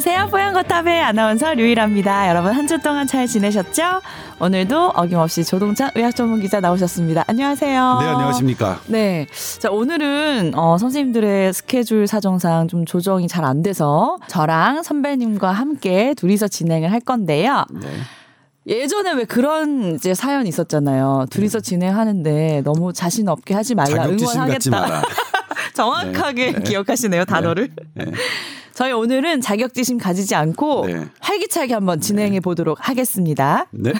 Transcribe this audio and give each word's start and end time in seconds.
안녕하세요. 0.00 0.28
뽀얀거탑의 0.30 1.02
아나운서 1.02 1.54
류일합니다. 1.54 2.28
여러분 2.28 2.52
한 2.52 2.68
주 2.68 2.78
동안 2.78 3.08
잘 3.08 3.26
지내셨죠? 3.26 4.00
오늘도 4.38 4.90
어김없이 4.94 5.42
조동찬 5.42 5.90
의학 5.96 6.14
전문 6.14 6.38
기자 6.40 6.60
나오셨습니다. 6.60 7.24
안녕하세요. 7.26 7.98
네, 8.00 8.06
안녕하십니까. 8.06 8.78
네. 8.86 9.26
자, 9.58 9.70
오늘은 9.72 10.52
어, 10.54 10.78
선생님들의 10.78 11.52
스케줄 11.52 12.06
사정상 12.06 12.68
좀 12.68 12.84
조정이 12.86 13.26
잘 13.26 13.44
안 13.44 13.64
돼서 13.64 14.18
저랑 14.28 14.84
선배님과 14.84 15.50
함께 15.50 16.14
둘이서 16.16 16.46
진행을 16.46 16.92
할 16.92 17.00
건데요. 17.00 17.64
네. 17.72 17.88
예전에 18.68 19.14
왜 19.14 19.24
그런 19.24 19.96
이제 19.96 20.14
사연 20.14 20.46
있었잖아요. 20.46 21.26
둘이서 21.30 21.58
진행하는데 21.58 22.62
너무 22.64 22.92
자신 22.92 23.28
없게 23.28 23.52
하지 23.54 23.74
말라 23.74 24.06
응원하겠다. 24.06 25.02
정확하게 25.74 26.52
네, 26.52 26.52
네. 26.52 26.62
기억하시네요 26.62 27.24
단어를. 27.24 27.70
네. 27.94 28.04
저희 28.78 28.92
오늘은 28.92 29.40
자격지심 29.40 29.98
가지지 29.98 30.36
않고 30.36 30.86
네. 30.86 31.08
활기차게 31.18 31.74
한번 31.74 31.98
진행해 32.00 32.38
보도록 32.38 32.78
하겠습니다. 32.88 33.66
네. 33.72 33.92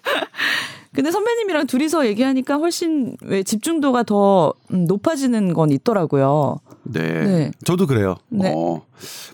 근데 0.94 1.10
선배님이랑 1.10 1.66
둘이서 1.66 2.06
얘기하니까 2.06 2.54
훨씬 2.54 3.18
왜 3.20 3.42
집중도가 3.42 4.04
더 4.04 4.54
음, 4.72 4.86
높아지는 4.86 5.52
건 5.52 5.70
있더라고요. 5.72 6.58
네. 6.84 7.02
네. 7.02 7.50
저도 7.66 7.86
그래요. 7.86 8.16
네. 8.30 8.50
어, 8.56 8.80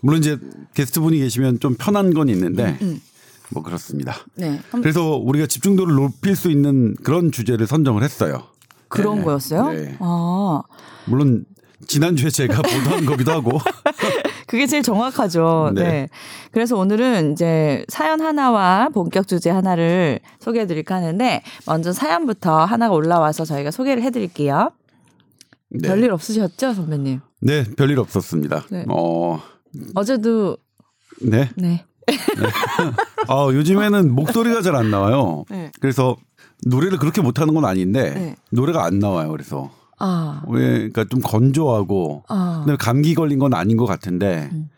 물론 0.01 0.19
이제 0.19 0.37
게스트분이 0.73 1.19
계시면 1.19 1.61
좀 1.61 1.75
편한 1.79 2.13
건 2.13 2.27
있는데 2.27 2.77
음. 2.81 2.99
뭐 3.49 3.63
그렇습니다. 3.63 4.17
네. 4.35 4.59
한- 4.71 4.81
그래서 4.81 5.15
우리가 5.15 5.47
집중도를 5.47 5.95
높일 5.95 6.35
수 6.35 6.51
있는 6.51 6.95
그런 7.01 7.31
주제를 7.31 7.65
선정을 7.65 8.03
했어요. 8.03 8.43
그런 8.89 9.19
네. 9.19 9.23
거였어요? 9.23 9.69
네. 9.69 9.95
아, 10.01 10.63
물론 11.05 11.45
지난주에 11.87 12.29
제가 12.29 12.61
보도한 12.61 13.05
거기도 13.05 13.31
하고 13.31 13.59
그게 14.53 14.67
제일 14.67 14.83
정확하죠. 14.83 15.71
네. 15.73 15.83
네. 15.83 16.09
그래서 16.51 16.77
오늘은 16.77 17.31
이제 17.31 17.83
사연 17.87 18.21
하나와 18.21 18.87
본격 18.93 19.27
주제 19.27 19.49
하나를 19.49 20.19
소개해 20.41 20.67
드릴까 20.67 20.93
하는데 20.93 21.41
먼저 21.65 21.91
사연부터 21.91 22.63
하나가 22.63 22.93
올라와서 22.93 23.45
저희가 23.45 23.71
소개를 23.71 24.03
해 24.03 24.11
드릴게요. 24.11 24.69
네. 25.71 25.87
별일 25.87 26.11
없으셨죠, 26.11 26.75
선배님? 26.75 27.21
네, 27.41 27.63
별일 27.75 27.97
없었습니다. 27.97 28.65
네. 28.69 28.85
어, 28.89 29.41
어제도 29.95 30.57
네. 31.19 31.49
네. 31.55 31.83
아, 33.27 33.47
요즘에는 33.51 34.13
목소리가 34.13 34.61
잘 34.61 34.75
안 34.75 34.91
나와요. 34.91 35.45
네. 35.49 35.71
그래서 35.79 36.15
노래를 36.67 36.99
그렇게 36.99 37.21
못하는 37.21 37.55
건 37.55 37.65
아닌데 37.65 38.11
네. 38.13 38.35
노래가 38.51 38.85
안 38.85 38.99
나와요. 38.99 39.31
그래서 39.31 39.71
아. 40.05 40.41
왜 40.49 40.89
그러니까 40.89 41.05
좀 41.05 41.21
건조하고 41.21 42.23
아. 42.27 42.63
근데 42.65 42.77
감기 42.77 43.15
걸린 43.15 43.39
건 43.39 43.53
아닌 43.53 43.77
것 43.77 43.85
같은데 43.85 44.49
음. 44.51 44.69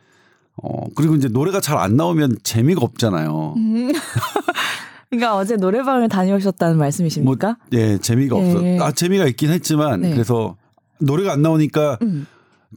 어 0.61 0.85
그리고 0.95 1.15
이제 1.15 1.27
노래가 1.27 1.59
잘 1.59 1.77
안 1.77 1.97
나오면 1.97 2.37
재미가 2.43 2.81
없잖아요. 2.81 3.53
음. 3.57 3.91
그러니까 5.09 5.35
어제 5.37 5.55
노래방을 5.55 6.09
다녀오셨다는 6.09 6.77
말씀이십니까? 6.77 7.57
예, 7.73 7.97
재미가 7.97 8.37
예. 8.37 8.51
없어. 8.51 8.85
아 8.85 8.91
재미가 8.91 9.25
있긴 9.27 9.49
했지만 9.49 10.01
네. 10.01 10.11
그래서 10.11 10.55
노래가 10.99 11.33
안 11.33 11.41
나오니까 11.41 11.97
음. 12.01 12.27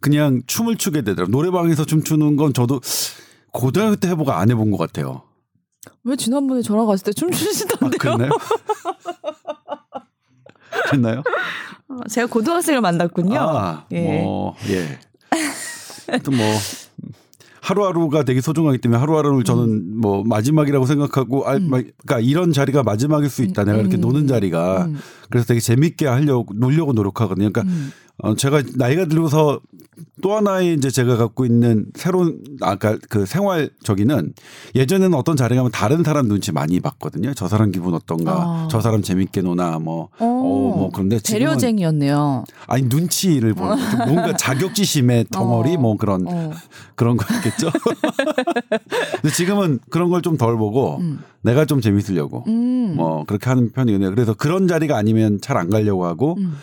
그냥 0.00 0.42
춤을 0.46 0.76
추게 0.76 1.02
되더라고. 1.02 1.30
요 1.30 1.32
노래방에서 1.32 1.84
춤추는 1.84 2.36
건 2.36 2.52
저도 2.52 2.80
고등학교 3.52 3.96
때 3.96 4.08
해보고 4.08 4.32
안 4.32 4.50
해본 4.50 4.70
것 4.70 4.76
같아요. 4.78 5.22
왜 6.04 6.16
지난번에 6.16 6.62
전화 6.62 6.84
갔을 6.86 7.04
때 7.04 7.10
아, 7.10 7.12
춤추시던데요? 7.16 7.90
그 7.98 8.08
그랬나요? 10.86 11.22
어, 11.88 12.00
제가 12.08 12.26
고등학생을 12.26 12.80
만났군요. 12.80 13.38
아, 13.38 13.84
예. 13.92 14.22
뭐, 14.22 14.54
예. 14.68 14.98
또 16.22 16.30
뭐, 16.30 16.44
하루하루가 17.60 18.22
되게 18.22 18.40
소중하기 18.40 18.78
때문에 18.78 18.98
하루하루를 18.98 19.44
저는 19.44 19.64
음. 19.64 20.00
뭐 20.00 20.24
마지막이라고 20.24 20.86
생각하고, 20.86 21.46
아, 21.46 21.58
막, 21.58 21.82
그러니까 22.04 22.20
이런 22.20 22.52
자리가 22.52 22.82
마지막일 22.82 23.28
수 23.28 23.42
있다. 23.42 23.64
내가 23.64 23.78
이렇게 23.78 23.96
음. 23.96 24.00
노는 24.00 24.26
자리가. 24.26 24.86
음. 24.86 24.98
그래서 25.28 25.46
되게 25.46 25.60
재밌게 25.60 26.06
하려고, 26.06 26.54
놀려고 26.54 26.92
노력하거든요. 26.92 27.50
그러니까 27.50 27.62
음. 27.62 27.92
어, 28.18 28.34
제가 28.34 28.62
나이가 28.74 29.04
들어서 29.04 29.60
또 30.22 30.34
하나의 30.36 30.74
이제 30.74 30.90
제가 30.90 31.16
갖고 31.16 31.44
있는 31.44 31.86
새로운 31.94 32.40
아까 32.60 32.96
그 33.08 33.26
생활적이는 33.26 34.32
예전에는 34.74 35.14
어떤 35.16 35.36
자리 35.36 35.56
가면 35.56 35.70
다른 35.72 36.02
사람 36.04 36.28
눈치 36.28 36.52
많이 36.52 36.80
봤거든요. 36.80 37.34
저 37.34 37.48
사람 37.48 37.70
기분 37.70 37.94
어떤가, 37.94 38.32
아. 38.32 38.68
저 38.70 38.80
사람 38.80 39.02
재밌게 39.02 39.42
노나 39.42 39.78
뭐, 39.78 40.08
어, 40.18 40.24
뭐 40.26 40.90
그런데 40.92 41.18
지금은 41.20 41.46
배려쟁이였네요. 41.46 42.44
아니 42.66 42.82
눈치를 42.84 43.54
보는 43.54 43.76
거죠. 43.76 43.96
뭔가 44.12 44.36
자격지심의 44.36 45.26
덩어리 45.30 45.76
어. 45.76 45.78
뭐 45.80 45.96
그런 45.96 46.26
어. 46.28 46.52
그런 46.94 47.16
거였겠죠. 47.16 47.70
근데 49.22 49.34
지금은 49.34 49.78
그런 49.90 50.10
걸 50.10 50.18
좀 50.22 50.36
덜 50.36 50.56
보고 50.58 50.96
음. 50.98 51.20
내가 51.42 51.64
좀 51.64 51.80
재밌으려고 51.80 52.44
음. 52.48 52.94
뭐 52.96 53.24
그렇게 53.24 53.48
하는 53.48 53.70
편이거든요. 53.72 54.10
그래서 54.10 54.34
그런 54.34 54.66
자리가 54.68 54.96
아니면 54.96 55.38
잘 55.40 55.56
안 55.58 55.70
가려고 55.70 56.06
하고 56.06 56.36
음. 56.38 56.54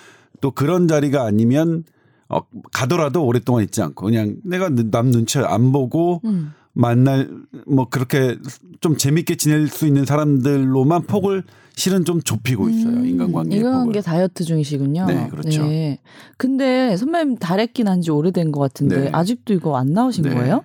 또 0.41 0.51
그런 0.51 0.87
자리가 0.87 1.23
아니면 1.25 1.83
어, 2.27 2.41
가더라도 2.71 3.25
오랫동안 3.25 3.63
있지 3.63 3.81
않고 3.81 4.05
그냥 4.05 4.37
내가 4.43 4.69
남 4.69 5.11
눈치 5.11 5.37
안 5.39 5.71
보고 5.71 6.21
음. 6.25 6.53
만날 6.73 7.29
뭐 7.67 7.87
그렇게 7.89 8.37
좀 8.81 8.97
재밌게 8.97 9.35
지낼 9.35 9.67
수 9.67 9.87
있는 9.87 10.05
사람들로만 10.05 11.03
폭을 11.03 11.43
실은 11.75 12.05
좀 12.05 12.21
좁히고 12.21 12.69
있어요. 12.69 12.93
음. 12.93 13.05
인간관계 13.05 13.61
폭을. 13.61 14.01
다이어트 14.01 14.43
중이시군요. 14.43 15.05
네, 15.05 15.27
그렇죠. 15.29 15.63
네. 15.63 15.99
근데 16.37 16.97
선배님 16.97 17.37
다래끼 17.37 17.83
난지 17.83 18.11
오래된 18.11 18.51
것 18.51 18.59
같은데 18.59 19.01
네. 19.01 19.09
아직도 19.11 19.53
이거 19.53 19.77
안 19.77 19.93
나오신 19.93 20.23
네. 20.23 20.33
거예요? 20.33 20.63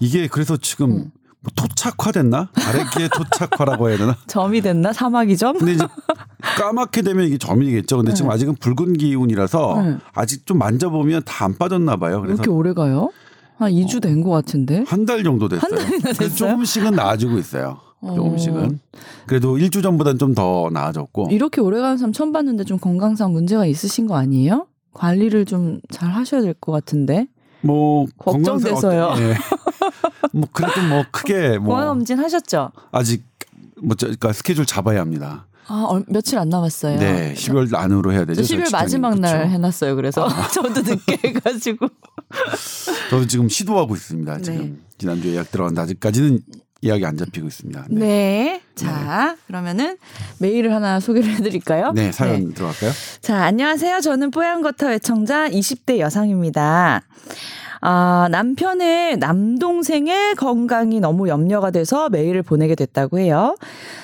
이게 0.00 0.28
그래서 0.28 0.56
지금 0.56 0.90
음. 0.90 1.10
뭐 1.46 1.52
토착화됐나? 1.68 2.48
아래끼의 2.54 3.08
토착화라고 3.10 3.88
해야 3.88 3.98
되나? 3.98 4.16
점이 4.26 4.60
됐나? 4.60 4.92
사마귀 4.92 5.36
점? 5.36 5.56
근데 5.58 5.72
이제 5.74 5.86
까맣게 6.58 7.02
되면 7.02 7.24
이게 7.26 7.38
점이겠죠. 7.38 7.98
근데 7.98 8.12
지금 8.14 8.30
아직은 8.30 8.56
붉은 8.56 8.94
기운이라서 8.94 9.82
네. 9.82 9.96
아직 10.12 10.44
좀 10.46 10.58
만져보면 10.58 11.22
다 11.24 11.46
안 11.46 11.56
빠졌나 11.56 11.96
봐요. 11.96 12.16
왜 12.16 12.22
그래서 12.22 12.42
이렇게 12.42 12.50
오래 12.50 12.72
가요? 12.74 13.10
한 13.58 13.70
2주 13.72 14.02
된 14.02 14.22
것 14.22 14.30
같은데. 14.30 14.84
한 14.88 15.06
달 15.06 15.22
정도 15.22 15.48
됐어요. 15.48 15.70
한 15.70 15.78
달이나 15.78 16.12
됐어요? 16.12 16.28
조금씩은 16.34 16.90
나아지고 16.94 17.38
있어요. 17.38 17.78
어. 18.00 18.14
조금씩은. 18.16 18.80
그래도 19.26 19.56
일주 19.58 19.80
전보다는 19.82 20.18
좀더 20.18 20.70
나아졌고. 20.72 21.28
이렇게 21.30 21.60
오래 21.60 21.80
가는 21.80 21.96
사람 21.98 22.12
처음 22.12 22.32
봤는데 22.32 22.64
좀 22.64 22.78
건강상 22.78 23.32
문제가 23.32 23.64
있으신 23.66 24.06
거 24.08 24.16
아니에요? 24.16 24.66
관리를 24.92 25.44
좀 25.44 25.80
잘 25.90 26.10
하셔야 26.10 26.40
될 26.42 26.54
것 26.60 26.72
같은데. 26.72 27.28
뭐 27.62 28.06
걱정돼서요. 28.18 28.72
건강상 28.74 29.02
어떤- 29.12 29.22
예. 29.22 29.34
뭐 30.32 30.48
그래도 30.52 30.80
뭐 30.82 31.04
크게 31.10 31.58
뭐 31.58 31.74
건강검진 31.76 32.18
하셨죠? 32.18 32.70
아직 32.92 33.24
뭐 33.82 33.94
저- 33.96 34.06
그러니까 34.06 34.32
스케줄 34.32 34.64
잡아야 34.66 35.00
합니다. 35.00 35.46
아, 35.68 35.84
얼- 35.88 36.04
며칠 36.08 36.38
안 36.38 36.48
남았어요. 36.48 36.98
네, 37.00 37.34
12월 37.36 37.74
안으로 37.74 38.12
해야 38.12 38.24
되죠. 38.24 38.42
저 38.42 38.54
12월 38.54 38.64
직장인. 38.66 38.70
마지막 38.72 39.18
날 39.18 39.38
그쵸. 39.42 39.50
해놨어요. 39.50 39.96
그래서 39.96 40.28
저도 40.54 40.82
늦게 40.82 41.18
해가지고. 41.28 41.88
저도 43.10 43.26
지금 43.26 43.48
시도하고 43.48 43.94
있습니다. 43.96 44.36
네. 44.36 44.42
지금 44.42 44.82
지난주에 44.98 45.32
예약 45.32 45.50
들어갔는데 45.50 45.82
아직까지는 45.82 46.40
예약이 46.84 47.04
안 47.04 47.16
잡히고 47.16 47.46
있습니다. 47.48 47.86
네. 47.90 47.98
네, 47.98 48.62
자, 48.76 49.36
그러면은 49.46 49.96
메일을 50.38 50.72
하나 50.72 51.00
소개를 51.00 51.30
해드릴까요? 51.36 51.92
네, 51.94 52.12
사연 52.12 52.52
들어갈까요? 52.54 52.92
자, 53.20 53.42
안녕하세요. 53.44 54.00
저는 54.02 54.30
뽀얀거터 54.30 54.92
애청자 54.92 55.48
20대 55.48 55.98
여성입니다. 55.98 57.02
아, 57.80 58.28
남편의 58.30 59.18
남동생의 59.18 60.34
건강이 60.36 61.00
너무 61.00 61.28
염려가 61.28 61.70
돼서 61.70 62.08
메일을 62.08 62.42
보내게 62.42 62.74
됐다고 62.74 63.18
해요. 63.18 63.56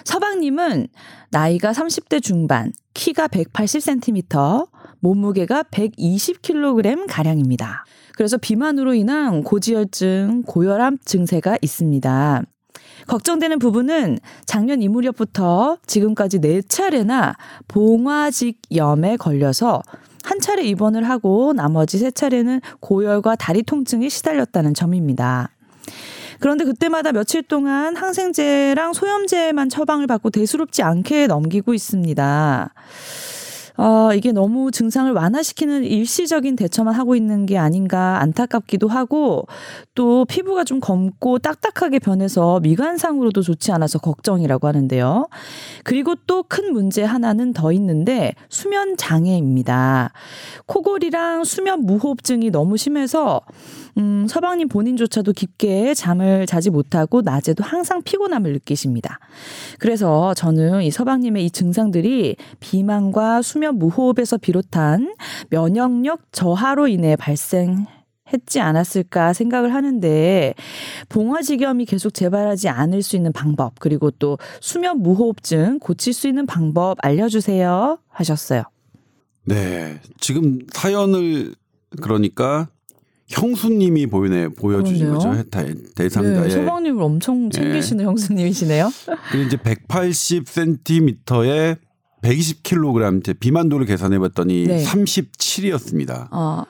서방님은 0.05 0.89
나이가 1.31 1.73
30대 1.73 2.23
중반, 2.23 2.73
키가 2.95 3.29
180cm, 3.29 4.69
몸무게가 5.01 5.65
120kg 5.65 7.07
가량입니다. 7.09 7.85
그래서 8.15 8.37
비만으로 8.37 8.95
인한 8.95 9.43
고지혈증, 9.43 10.43
고혈압 10.47 11.05
증세가 11.05 11.57
있습니다. 11.61 12.43
걱정되는 13.07 13.59
부분은 13.59 14.19
작년 14.47 14.83
이 14.83 14.89
무렵부터 14.89 15.79
지금까지 15.87 16.41
네 16.41 16.63
차례나 16.63 17.37
봉화직염에 17.69 19.17
걸려서 19.17 19.83
한 20.23 20.41
차례 20.41 20.63
입원을 20.65 21.09
하고 21.09 21.53
나머지 21.53 21.99
세 21.99 22.11
차례는 22.11 22.61
고열과 22.81 23.37
다리 23.37 23.63
통증에 23.63 24.09
시달렸다는 24.09 24.75
점입니다. 24.75 25.51
그런데 26.41 26.65
그때마다 26.65 27.13
며칠 27.13 27.43
동안 27.43 27.97
항생제랑 27.97 28.95
소염제만 28.95 29.69
처방을 29.69 30.09
받고 30.09 30.31
대수롭지 30.31 30.83
않게 30.83 31.29
넘기고 31.29 31.73
있습니다. 31.73 32.75
어, 33.77 34.11
이게 34.15 34.33
너무 34.33 34.71
증상을 34.71 35.11
완화시키는 35.13 35.85
일시적인 35.85 36.57
대처만 36.57 36.95
하고 36.95 37.17
있는 37.17 37.47
게 37.47 37.59
아닌가 37.59 38.21
안타깝기도 38.21 38.89
하고 38.89 39.47
또 39.95 40.25
피부가 40.27 40.65
좀 40.65 40.81
검고 40.81 41.39
딱딱하게 41.39 41.99
변해서 41.99 42.61
미관상으로도 42.61 43.43
좋지 43.43 43.73
않아서 43.73 43.99
걱정이라고 43.99 44.69
하는데요. 44.69 45.29
그리고 45.85 46.15
또 46.27 46.43
큰 46.53 46.73
문제 46.73 47.03
하나는 47.03 47.53
더 47.55 47.73
있는데 47.73 48.35
수면 48.51 48.97
장애입니다. 48.99 50.13
코골이랑 50.67 51.45
수면 51.45 51.87
무호흡증이 51.87 52.51
너무 52.51 52.77
심해서 52.77 53.41
음, 53.99 54.27
서방님 54.29 54.69
본인조차도 54.69 55.33
깊게 55.33 55.95
잠을 55.95 56.47
자지 56.47 56.71
못하고 56.71 57.21
낮에도 57.23 57.63
항상 57.63 58.03
피곤함을 58.03 58.53
느끼십니다. 58.55 59.19
그래서 59.79 60.35
저는 60.35 60.83
이 60.83 60.91
서방님의 60.91 61.45
이 61.45 61.51
증상들이 61.51 62.37
비만과 62.61 63.43
수면 63.43 63.79
무호흡에서 63.79 64.39
비롯한 64.39 65.15
면역력 65.51 66.33
저하로 66.33 66.89
인해 66.89 67.17
발생 67.17 67.87
했지 68.33 68.61
않았을까 68.61 69.33
생각을 69.35 69.75
하는데 69.75 70.55
봉화지겸이 71.11 71.85
계속 71.85 72.15
재발하지 72.15 72.69
않을 72.69 73.03
수 73.03 73.17
있는 73.17 73.33
방법 73.33 73.75
그리고 73.79 74.11
또 74.11 74.39
수면 74.61 75.03
무호흡증 75.03 75.79
고칠 75.79 76.15
수 76.15 76.29
있는 76.29 76.47
방법 76.47 76.97
알려주세요 77.03 77.99
하셨어요. 78.09 78.63
네. 79.45 80.01
지금 80.19 80.61
사연을 80.73 81.55
그러니까 82.01 82.69
형수님이 83.29 84.07
보이네 84.07 84.49
보여주신. 84.49 85.13
거죠 85.15 85.43
대- 85.51 85.75
대상자의 85.95 86.49
네, 86.49 86.51
서방님을 86.51 87.03
엄청 87.03 87.49
챙기시는 87.51 88.05
형수님이시네요. 88.05 88.91
그리고 89.31 89.47
이제 89.47 89.57
180cm에 89.57 91.77
120kg 92.23 93.21
이제 93.21 93.33
비만도를 93.33 93.87
계산해 93.87 94.19
봤더니 94.19 94.67
네. 94.67 94.85
37이었습니다. 94.85 96.29
어, 96.31 96.65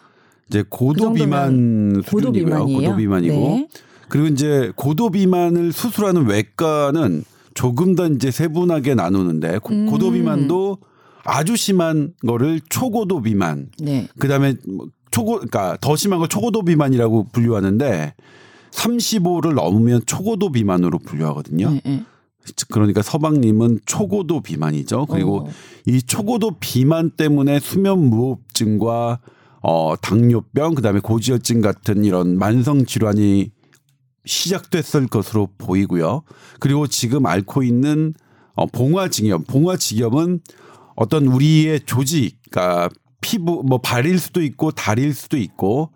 이제 0.49 0.65
고도 0.69 1.09
그 1.13 1.15
비만 1.15 2.03
수준이고요. 2.07 2.67
고도 2.67 2.97
비만이고 2.97 3.35
네. 3.35 3.69
그리고 4.09 4.27
이제 4.29 4.73
고도 4.77 5.11
비만을 5.11 5.73
수술하는 5.73 6.27
외과는 6.27 7.25
조금 7.55 7.95
더 7.95 8.07
이제 8.07 8.31
세분하게 8.31 8.95
나누는데 8.95 9.59
고- 9.59 9.75
음. 9.75 9.87
고도 9.87 10.11
비만도 10.13 10.79
아주 11.25 11.57
심한 11.57 12.13
거를 12.27 12.61
초고도 12.69 13.23
비만, 13.23 13.69
네. 13.79 14.09
그다음에 14.19 14.55
뭐 14.67 14.87
초고 15.13 15.35
그러니까 15.35 15.77
더 15.81 15.95
심한 15.95 16.19
걸 16.19 16.29
초고도 16.29 16.63
비만이라고 16.63 17.29
분류하는데 17.33 18.15
35를 18.73 19.55
넘으면 19.55 20.03
초고도 20.07 20.51
비만으로 20.51 20.99
분류하거든요. 20.99 21.71
네, 21.71 21.81
네. 21.85 22.05
그러니까 22.71 23.03
서방님은 23.03 23.81
초고도 23.87 24.41
비만이죠. 24.41 25.07
그리고 25.07 25.47
어. 25.47 25.51
이 25.87 26.03
초고도 26.03 26.57
비만 26.59 27.11
때문에 27.11 27.61
수면 27.61 28.11
무호흡증과 28.11 29.21
어 29.61 29.95
당뇨병 30.03 30.75
그다음에 30.75 30.99
고지혈증 30.99 31.61
같은 31.61 32.05
이런 32.05 32.37
만성 32.37 32.85
질환이 32.85 33.53
시작됐을 34.25 35.07
것으로 35.07 35.51
보이고요. 35.59 36.23
그리고 36.59 36.89
지금 36.89 37.27
앓고 37.27 37.63
있는 37.63 38.15
어 38.55 38.67
봉화직염, 38.67 39.45
봉화직염은 39.45 40.41
어떤 40.97 41.27
우리의 41.27 41.81
조직, 41.87 42.39
그러니까 42.51 42.89
피부 43.23 43.63
뭐 43.65 43.79
발일 43.79 44.19
수도 44.19 44.43
있고 44.43 44.73
다리일 44.73 45.15
수도 45.15 45.39
있고 45.39 45.91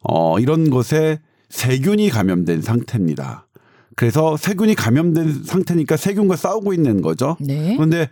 어 0.00 0.38
이런 0.38 0.70
것에 0.70 1.18
세균이 1.48 2.10
감염된 2.10 2.62
상태입니다. 2.62 3.48
그래서 3.96 4.36
세균이 4.36 4.76
감염된 4.76 5.42
상태니까 5.42 5.96
세균과 5.96 6.36
싸우고 6.36 6.72
있는 6.72 7.02
거죠. 7.02 7.36
네. 7.40 7.74
그런데 7.74 8.08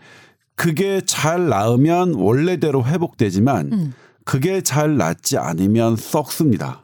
그게 0.56 1.00
잘 1.04 1.48
나으면 1.48 2.14
원래대로 2.14 2.84
회복되지만 2.84 3.72
음. 3.72 3.94
그게 4.24 4.62
잘 4.62 4.96
낫지 4.96 5.38
않으면 5.38 5.94
썩습니다. 5.94 6.82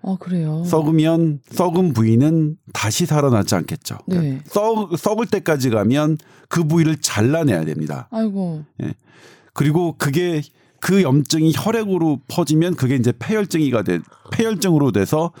어 0.00 0.16
그래요. 0.18 0.64
썩으면 0.64 1.40
썩은 1.50 1.92
부위는 1.92 2.56
다시 2.72 3.04
살아나지 3.04 3.54
않겠죠. 3.56 3.98
네. 4.06 4.40
썩, 4.46 4.96
썩을 4.96 5.26
때까지 5.26 5.68
가면 5.68 6.16
그 6.48 6.64
부위를 6.64 6.96
잘라내야 7.02 7.66
됩니다. 7.66 8.08
아이고. 8.10 8.64
그리고 9.52 9.96
그게 9.98 10.40
그 10.80 11.02
염증이 11.02 11.52
혈액으로 11.54 12.20
퍼지면 12.28 12.74
그게 12.74 12.96
이제 12.96 13.12
폐혈증이가 13.18 13.82
돼 13.82 14.00
폐혈증으로 14.32 14.92
돼서 14.92 15.32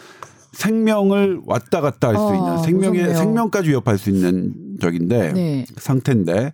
생명을 0.52 1.42
왔다 1.46 1.80
갔다 1.80 2.08
할수 2.08 2.22
아, 2.22 2.34
있는 2.36 2.58
생명의 2.62 3.00
무섭네요. 3.00 3.16
생명까지 3.18 3.70
위협할 3.70 3.98
수 3.98 4.10
있는 4.10 4.54
적인데 4.80 5.32
네. 5.32 5.66
상태인데 5.76 6.52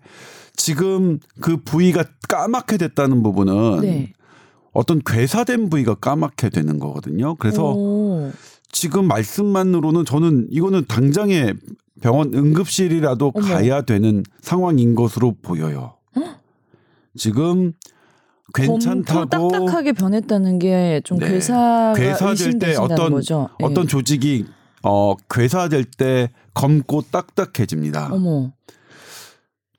지금 0.54 1.18
그 1.40 1.56
부위가 1.58 2.04
까맣게 2.28 2.76
됐다는 2.76 3.22
부분은 3.22 3.80
네. 3.80 4.12
어떤 4.72 5.00
괴사된 5.04 5.70
부위가 5.70 5.94
까맣게 5.94 6.50
되는 6.50 6.78
거거든요. 6.78 7.34
그래서 7.36 7.72
오. 7.74 8.30
지금 8.70 9.08
말씀만으로는 9.08 10.04
저는 10.04 10.48
이거는 10.50 10.84
당장에 10.86 11.54
병원 12.02 12.34
응급실이라도 12.34 13.32
어머. 13.34 13.46
가야 13.46 13.82
되는 13.82 14.22
상황인 14.42 14.94
것으로 14.94 15.34
보여요. 15.40 15.94
지금 17.16 17.72
검고 17.72 17.95
괜찮다고 18.54 19.28
딱딱하게 19.28 19.92
변했다는 19.92 20.58
게좀 20.58 21.18
네. 21.18 21.28
괴사가 21.28 21.94
괴사될 21.94 22.58
때 22.58 22.76
어떤 22.76 23.12
거죠. 23.12 23.48
네. 23.58 23.66
어떤 23.66 23.88
조직이 23.88 24.46
어 24.82 25.14
괴사될 25.28 25.84
때 25.84 26.30
검고 26.54 27.02
딱딱해집니다. 27.10 28.10
어머. 28.12 28.52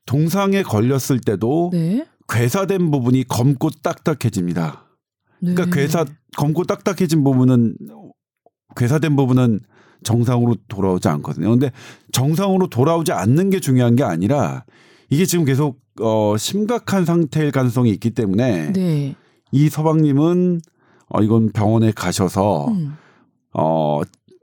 동상에 0.06 0.62
걸렸을 0.62 1.20
때도 1.24 1.70
네. 1.72 2.06
괴사된 2.28 2.90
부분이 2.90 3.24
검고 3.24 3.70
딱딱해집니다. 3.82 4.84
네. 5.40 5.54
그러니까 5.54 5.76
괴사 5.76 6.04
검고 6.36 6.64
딱딱해진 6.64 7.24
부분은 7.24 7.76
괴사된 8.76 9.16
부분은 9.16 9.60
정상으로 10.04 10.56
돌아오지 10.68 11.08
않거든요. 11.08 11.50
근데 11.50 11.72
정상으로 12.12 12.68
돌아오지 12.68 13.12
않는 13.12 13.50
게 13.50 13.60
중요한 13.60 13.96
게 13.96 14.04
아니라 14.04 14.64
이게 15.10 15.24
지금 15.24 15.44
계속 15.44 15.80
어 16.00 16.36
심각한 16.36 17.04
상태일 17.04 17.50
가능성이 17.50 17.90
있기 17.90 18.10
때문에 18.10 18.72
네. 18.72 19.16
이 19.52 19.68
서방님은 19.68 20.60
어 21.08 21.22
이건 21.22 21.50
병원에 21.52 21.92
가셔서 21.92 22.68
음. 22.68 22.96
어 23.52 24.00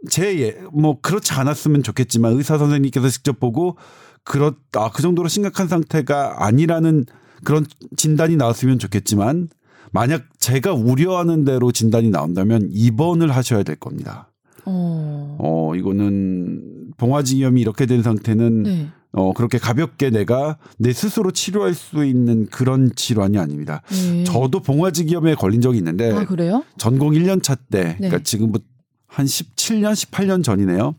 제뭐 0.10 1.00
그렇지 1.02 1.34
않았으면 1.34 1.84
좋겠지만 1.84 2.34
의사 2.34 2.58
선생님께서 2.58 3.10
직접 3.10 3.40
보고 3.40 3.78
그렇 4.24 4.54
아 4.74 4.90
그 4.90 5.02
정도로 5.02 5.28
심각한 5.28 5.68
상태가 5.68 6.46
아니라는 6.46 7.06
그런 7.44 7.66
진단이 7.96 8.36
나왔으면 8.36 8.80
좋겠지만 8.80 9.50
만약 9.92 10.24
제가 10.40 10.74
우려하는 10.74 11.46
대로 11.46 11.72
진단이 11.72 12.10
나온다면 12.10 12.70
입원을 12.72 13.32
하셔야 13.32 13.64
될 13.64 13.76
겁니다. 13.76 14.32
어. 14.66 15.38
어 15.40 15.76
이거는 15.76 16.92
봉화지염이 16.98 17.62
이렇게 17.62 17.86
된 17.86 18.02
상태는 18.02 18.64
네. 18.64 18.88
어 19.18 19.32
그렇게 19.34 19.58
가볍게 19.58 20.10
내가 20.10 20.58
내 20.78 20.92
스스로 20.92 21.32
치료할 21.32 21.74
수 21.74 22.04
있는 22.06 22.48
그런 22.48 22.94
질환이 22.96 23.38
아닙니다. 23.38 23.82
네. 23.90 24.24
저도 24.26 24.60
봉화지염에 24.60 25.36
걸린 25.36 25.62
적이 25.62 25.78
있는데 25.78 26.12
아 26.12 26.26
그래요? 26.26 26.64
전공 26.78 27.12
1년 27.12 27.42
차 27.42 27.56
때, 27.56 27.84
네. 27.84 27.96
그러니까 27.98 28.20
지금부터 28.24 28.66
한 29.08 29.26
17년, 29.26 29.94
18년 29.94 30.44
전이네요. 30.44 30.96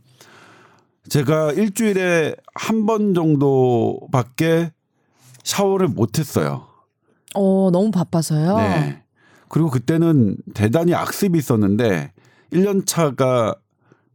제가 1.08 1.52
일주일에 1.52 2.34
한 2.54 2.86
번 2.86 3.12
정도밖에 3.14 4.72
샤워를 5.44 5.88
못 5.88 6.18
했어요. 6.18 6.66
어 7.34 7.68
너무 7.70 7.90
바빠서요. 7.90 8.56
네. 8.56 9.02
그리고 9.48 9.70
그때는 9.70 10.36
대단히 10.54 10.94
악습이 10.94 11.38
있었는데 11.38 12.12
1년 12.52 12.84
차가 12.86 13.54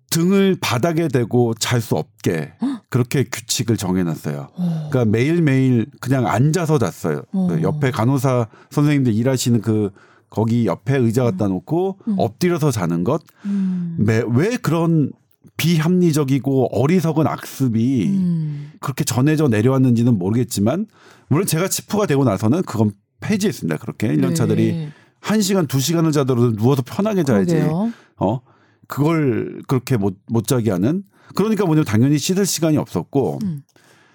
등을 0.10 0.58
바닥에 0.60 1.08
대고 1.08 1.54
잘 1.54 1.80
수 1.82 1.96
없게 1.96 2.54
그렇게 2.92 3.24
규칙을 3.24 3.78
정해놨어요. 3.78 4.50
어. 4.54 4.88
그러니까 4.92 5.06
매일매일 5.06 5.88
그냥 6.02 6.28
앉아서 6.28 6.78
잤어요. 6.78 7.24
어. 7.32 7.48
그 7.48 7.64
옆에 7.64 7.90
간호사 7.90 8.48
선생님들 8.70 9.14
일하시는 9.14 9.62
그 9.62 9.92
거기 10.30 10.66
옆에 10.66 10.98
의자 10.98 11.24
갖다 11.24 11.48
놓고 11.48 12.00
엎드려서 12.18 12.70
자는 12.70 13.06
것. 13.06 13.24
음. 13.46 13.96
매, 13.98 14.22
왜 14.30 14.58
그런 14.58 15.12
비합리적이고 15.56 16.68
어리석은 16.78 17.28
악습이 17.28 18.08
음. 18.10 18.72
그렇게 18.82 19.06
전해져 19.06 19.48
내려왔는지는 19.48 20.18
모르겠지만 20.18 20.86
물론 21.30 21.46
제가 21.46 21.70
치프가 21.70 22.08
되고 22.08 22.26
나서는 22.26 22.62
그건 22.64 22.92
폐지했습니다. 23.22 23.78
그렇게 23.78 24.10
1년 24.10 24.36
차들이 24.36 24.72
네. 24.74 24.90
한시간두시간을 25.22 26.12
자더라도 26.12 26.58
누워서 26.58 26.82
편하게 26.82 27.24
자야지. 27.24 27.56
그러게요. 27.56 27.94
어? 28.18 28.42
그걸 28.88 29.62
그렇게 29.68 29.96
못, 29.96 30.18
못 30.28 30.46
자게 30.46 30.72
하는. 30.72 31.04
그러니까 31.36 31.66
뭐냐면 31.66 31.86
당연히 31.86 32.18
씻을 32.18 32.46
시간이 32.46 32.78
없었고 32.78 33.40
음. 33.44 33.64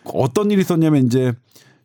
어떤 0.04 0.50
일이 0.50 0.60
있었냐면 0.60 1.06
이제 1.06 1.32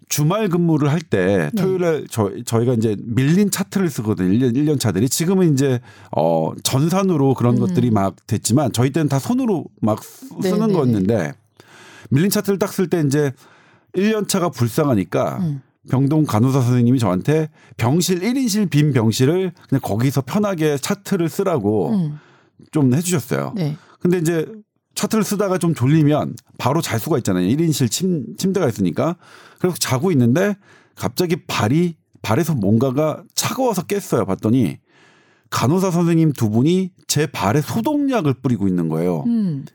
주말 0.09 0.49
근무를 0.49 0.91
할때 0.91 1.49
네. 1.53 1.61
토요일에 1.61 2.03
저, 2.09 2.29
저희가 2.45 2.73
이제 2.73 2.97
밀린 2.99 3.49
차트를 3.49 3.89
쓰거든요. 3.89 4.29
1년, 4.29 4.53
1년 4.55 4.79
차들이. 4.79 5.07
지금은 5.07 5.53
이제 5.53 5.79
어, 6.15 6.51
전산으로 6.63 7.33
그런 7.33 7.55
음. 7.55 7.59
것들이 7.61 7.91
막 7.91 8.15
됐지만 8.27 8.73
저희 8.73 8.89
때는 8.91 9.07
다 9.07 9.19
손으로 9.19 9.65
막 9.81 10.03
쓰- 10.03 10.27
네, 10.41 10.49
쓰는 10.49 10.67
네, 10.67 10.73
거였는데 10.73 11.33
밀린 12.09 12.29
차트를 12.29 12.59
딱 12.59 12.71
쓸 12.73 12.89
때 12.89 13.01
이제 13.05 13.31
1년 13.95 14.27
차가 14.27 14.49
불쌍하니까 14.49 15.37
음. 15.39 15.61
병동 15.89 16.25
간호사 16.25 16.61
선생님이 16.61 16.99
저한테 16.99 17.49
병실 17.77 18.19
1인실 18.19 18.69
빈 18.69 18.91
병실을 18.93 19.53
그냥 19.69 19.81
거기서 19.81 20.21
편하게 20.21 20.77
차트를 20.77 21.29
쓰라고 21.29 21.91
음. 21.91 22.19
좀 22.71 22.93
해주셨어요. 22.93 23.53
네. 23.55 23.77
근데 24.01 24.17
이제 24.17 24.45
차트를 25.01 25.23
쓰다가 25.23 25.57
좀 25.57 25.73
졸리면 25.73 26.35
바로 26.57 26.81
잘 26.81 26.99
수가 26.99 27.17
있잖아요. 27.17 27.47
1인실 27.47 27.89
침, 27.89 28.25
침대가 28.37 28.67
있으니까. 28.67 29.15
그래서 29.59 29.75
자고 29.79 30.11
있는데 30.11 30.55
갑자기 30.95 31.37
발이, 31.47 31.95
발에서 32.21 32.53
뭔가가 32.53 33.23
차가워서 33.33 33.83
깼어요. 33.83 34.25
봤더니 34.25 34.77
간호사 35.49 35.89
선생님 35.91 36.33
두 36.33 36.49
분이 36.49 36.91
제 37.07 37.25
발에 37.25 37.61
소독약을 37.61 38.35
뿌리고 38.35 38.67
있는 38.67 38.89
거예요. 38.89 39.23
음. 39.25 39.65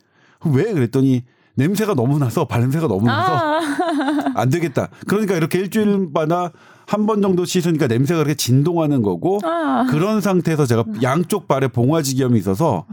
왜 0.44 0.72
그랬더니 0.72 1.24
냄새가 1.56 1.94
너무 1.94 2.18
나서 2.18 2.46
발냄새가 2.46 2.86
너무 2.86 3.06
나서 3.06 3.32
아. 3.34 3.60
안 4.36 4.48
되겠다. 4.50 4.88
그러니까 5.06 5.34
이렇게 5.36 5.58
일주일마다 5.58 6.52
한 6.86 7.06
번 7.06 7.20
정도 7.20 7.44
씻으니까 7.44 7.88
냄새가 7.88 8.18
그렇게 8.18 8.34
진동하는 8.36 9.02
거고 9.02 9.40
아. 9.42 9.86
그런 9.90 10.20
상태에서 10.20 10.66
제가 10.66 10.84
양쪽 11.02 11.48
발에 11.48 11.66
봉화지겸이 11.68 12.38
있어서 12.38 12.86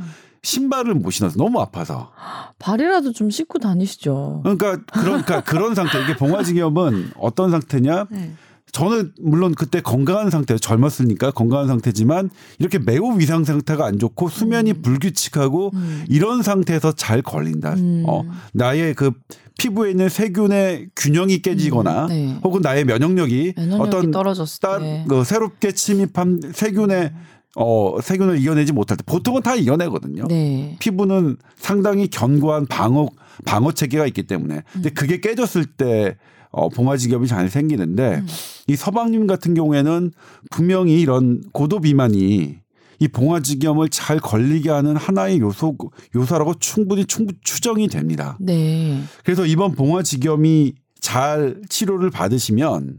신발을 0.44 0.94
못 0.94 1.12
신어서 1.12 1.38
너무 1.38 1.60
아파서 1.62 2.12
발이라도 2.60 3.14
좀 3.14 3.30
씻고 3.30 3.60
다니시죠. 3.60 4.42
그러니까 4.44 4.78
그러니까 4.94 5.42
그런 5.42 5.74
상태 5.74 6.02
이게 6.04 6.16
봉화지겸은 6.16 7.12
어떤 7.18 7.50
상태냐 7.50 8.06
네. 8.12 8.34
저는 8.74 9.14
물론 9.22 9.54
그때 9.54 9.82
건강한 9.82 10.32
상태 10.32 10.58
젊었으니까 10.58 11.32
건강한 11.32 11.68
상태지만 11.68 12.30
이렇게 12.58 12.80
매우 12.80 13.18
위상 13.20 13.44
상태가 13.44 13.86
안 13.86 14.00
좋고 14.00 14.30
수면이 14.30 14.74
불규칙하고 14.82 15.72
음. 15.76 16.06
이런 16.10 16.42
상태에서 16.42 16.92
잘 16.94 17.22
걸린다. 17.22 17.76
음. 17.76 18.04
어, 18.08 18.24
나의 18.52 18.96
그 18.96 19.12
피부에 19.60 19.92
있는 19.92 20.10
세균의 20.10 20.90
균형이 20.96 21.44
깨지거나 21.44 22.06
음, 22.06 22.08
네. 22.08 22.40
혹은 22.44 22.62
나의 22.62 22.86
면역력이, 22.86 23.54
면역력이 23.56 23.82
어떤 23.88 24.12
떨어졌을 24.12 24.60
따, 24.60 24.80
때. 24.80 25.06
그 25.08 25.24
새롭게 25.24 25.72
침입한 25.74 26.42
세균의 26.54 27.14
어, 27.56 27.98
세균을 28.02 28.40
이겨내지 28.40 28.74
못할 28.74 28.98
때 28.98 29.04
보통은 29.06 29.42
다 29.42 29.56
이겨내거든요. 29.56 30.26
네. 30.28 30.76
피부는 30.80 31.38
상당히 31.56 32.08
견고한 32.08 32.66
방어 32.66 33.08
방어 33.46 33.72
체계가 33.72 34.08
있기 34.08 34.24
때문에 34.24 34.64
근데 34.72 34.90
음. 34.90 34.94
그게 34.94 35.20
깨졌을 35.20 35.66
때 35.66 36.18
어, 36.50 36.70
봉화지겸이 36.70 37.28
잘 37.28 37.50
생기는데 37.50 38.18
음. 38.18 38.28
이 38.68 38.76
서방님 38.76 39.28
같은 39.28 39.54
경우에는 39.54 40.12
분명히 40.52 41.00
이런 41.00 41.42
고도 41.52 41.80
비만이 41.80 42.58
이 43.00 43.08
봉화지겸을 43.08 43.90
잘 43.90 44.20
걸리게 44.20 44.70
하는 44.70 44.96
하나의 44.96 45.40
요소 45.40 45.78
요소라고 46.16 46.54
충분히 46.60 47.06
충분 47.06 47.36
추정이 47.44 47.88
됩니다. 47.88 48.38
네. 48.40 49.02
그래서 49.24 49.46
이번 49.46 49.74
봉화지겸이 49.74 50.74
잘 51.02 51.60
치료를 51.70 52.12
받으시면 52.12 52.98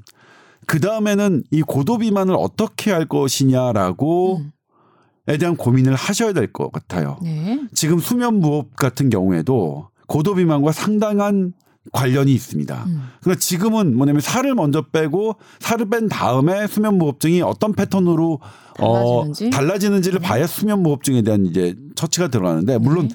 그 0.67 0.81
다음에는 0.81 1.45
이 1.51 1.63
고도 1.63 1.99
비만을 1.99 2.35
어떻게 2.39 2.91
할 2.91 3.07
것이냐라고 3.07 4.39
음. 4.39 4.51
에 5.27 5.39
대한 5.39 5.57
고민을 5.57 5.95
하셔야 5.95 6.35
될 6.35 6.53
것 6.53 6.71
같아요. 6.71 7.19
네. 7.23 7.59
지금 7.73 7.99
수면 7.99 8.41
무호흡 8.41 8.77
같은 8.77 9.09
경우에도 9.09 9.89
고도 10.07 10.35
비만과 10.35 10.73
상당한 10.73 11.55
관련이 11.93 12.33
있습니다. 12.33 12.85
음. 12.87 13.03
그러니까 13.21 13.41
지금은 13.41 13.97
뭐냐면 13.97 14.21
살을 14.21 14.55
먼저 14.55 14.83
빼고 14.83 15.37
살을 15.61 15.89
뺀 15.89 16.09
다음에 16.09 16.67
수면 16.67 16.99
무호흡증이 16.99 17.41
어떤 17.41 17.73
패턴으로 17.73 18.41
달라지는지? 18.77 19.47
어, 19.47 19.51
달라지는지를 19.51 20.21
봐야 20.21 20.47
수면 20.47 20.83
무호흡증에 20.83 21.23
대한 21.23 21.47
이제 21.47 21.75
처치가 21.95 22.29
들어가는데 22.29 22.77
물론 22.79 23.09
네. 23.09 23.15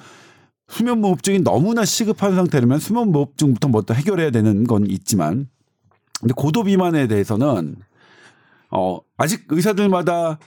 수면 0.68 1.00
무호흡증이 1.00 1.40
너무나 1.40 1.84
시급한 1.84 2.34
상태라면 2.34 2.80
수면 2.80 3.12
무호흡증부터 3.12 3.68
먼저 3.68 3.94
해결해야 3.94 4.30
되는 4.30 4.64
건 4.64 4.86
있지만 4.88 5.48
근데 6.20 6.34
고도 6.36 6.64
비만에 6.64 7.06
대해서는 7.08 7.76
어 8.70 9.00
아직 9.16 9.46
의사들마다 9.48 10.38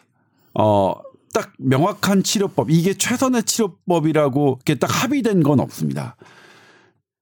어 0.53 0.93
딱 1.33 1.51
명확한 1.57 2.23
치료법 2.23 2.69
이게 2.69 2.93
최선의 2.93 3.43
치료법이라고 3.43 4.59
이렇게 4.63 4.75
딱 4.75 5.03
합의된 5.03 5.43
건 5.43 5.59
없습니다. 5.59 6.15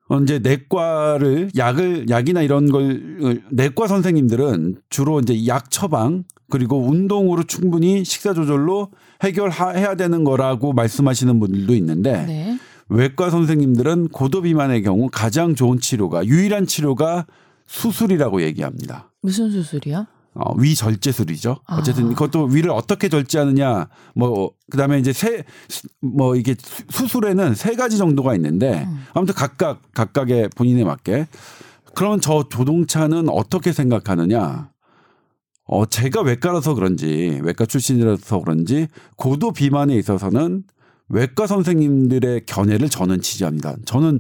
어, 0.09 0.19
이제 0.19 0.39
내과를 0.39 1.51
약을 1.55 2.09
약이나 2.09 2.41
이런 2.41 2.69
걸 2.69 3.41
내과 3.49 3.87
선생님들은 3.87 4.81
주로 4.89 5.21
이제 5.21 5.47
약 5.47 5.71
처방 5.71 6.25
그리고 6.49 6.85
운동으로 6.85 7.43
충분히 7.43 8.03
식사 8.03 8.33
조절로 8.33 8.89
해결해야 9.23 9.95
되는 9.95 10.25
거라고 10.25 10.73
말씀하시는 10.73 11.39
분들도 11.39 11.73
있는데 11.75 12.25
네. 12.25 12.59
외과 12.89 13.29
선생님들은 13.29 14.09
고도 14.09 14.41
비만의 14.41 14.83
경우 14.83 15.07
가장 15.09 15.55
좋은 15.55 15.79
치료가 15.79 16.25
유일한 16.25 16.65
치료가 16.65 17.25
수술이라고 17.75 18.41
얘기합니다. 18.41 19.11
무슨 19.21 19.49
수술이요? 19.49 20.05
어, 20.33 20.53
위 20.57 20.75
절제술이죠. 20.75 21.57
아. 21.67 21.77
어쨌든 21.77 22.09
그것도 22.09 22.45
위를 22.45 22.69
어떻게 22.71 23.07
절제하느냐, 23.09 23.87
뭐 24.15 24.51
그다음에 24.69 24.99
이제 24.99 25.13
세 25.13 25.43
뭐 26.01 26.35
이게 26.35 26.55
수- 26.59 26.83
수술에는 26.89 27.53
세 27.55 27.75
가지 27.75 27.97
정도가 27.97 28.35
있는데 28.35 28.83
음. 28.85 29.05
아무튼 29.13 29.33
각각 29.35 29.81
각각의 29.93 30.49
본인에 30.55 30.83
맞게. 30.83 31.27
그러면 31.95 32.19
저 32.21 32.47
조동차는 32.49 33.29
어떻게 33.29 33.71
생각하느냐? 33.73 34.69
어 35.65 35.85
제가 35.85 36.21
외과라서 36.21 36.73
그런지 36.75 37.39
외과 37.43 37.65
출신이라서 37.65 38.39
그런지 38.39 38.87
고도 39.15 39.51
비만에 39.51 39.95
있어서는 39.95 40.63
외과 41.09 41.47
선생님들의 41.47 42.45
견해를 42.45 42.89
저는 42.89 43.21
지지합니다. 43.21 43.75
저는 43.85 44.19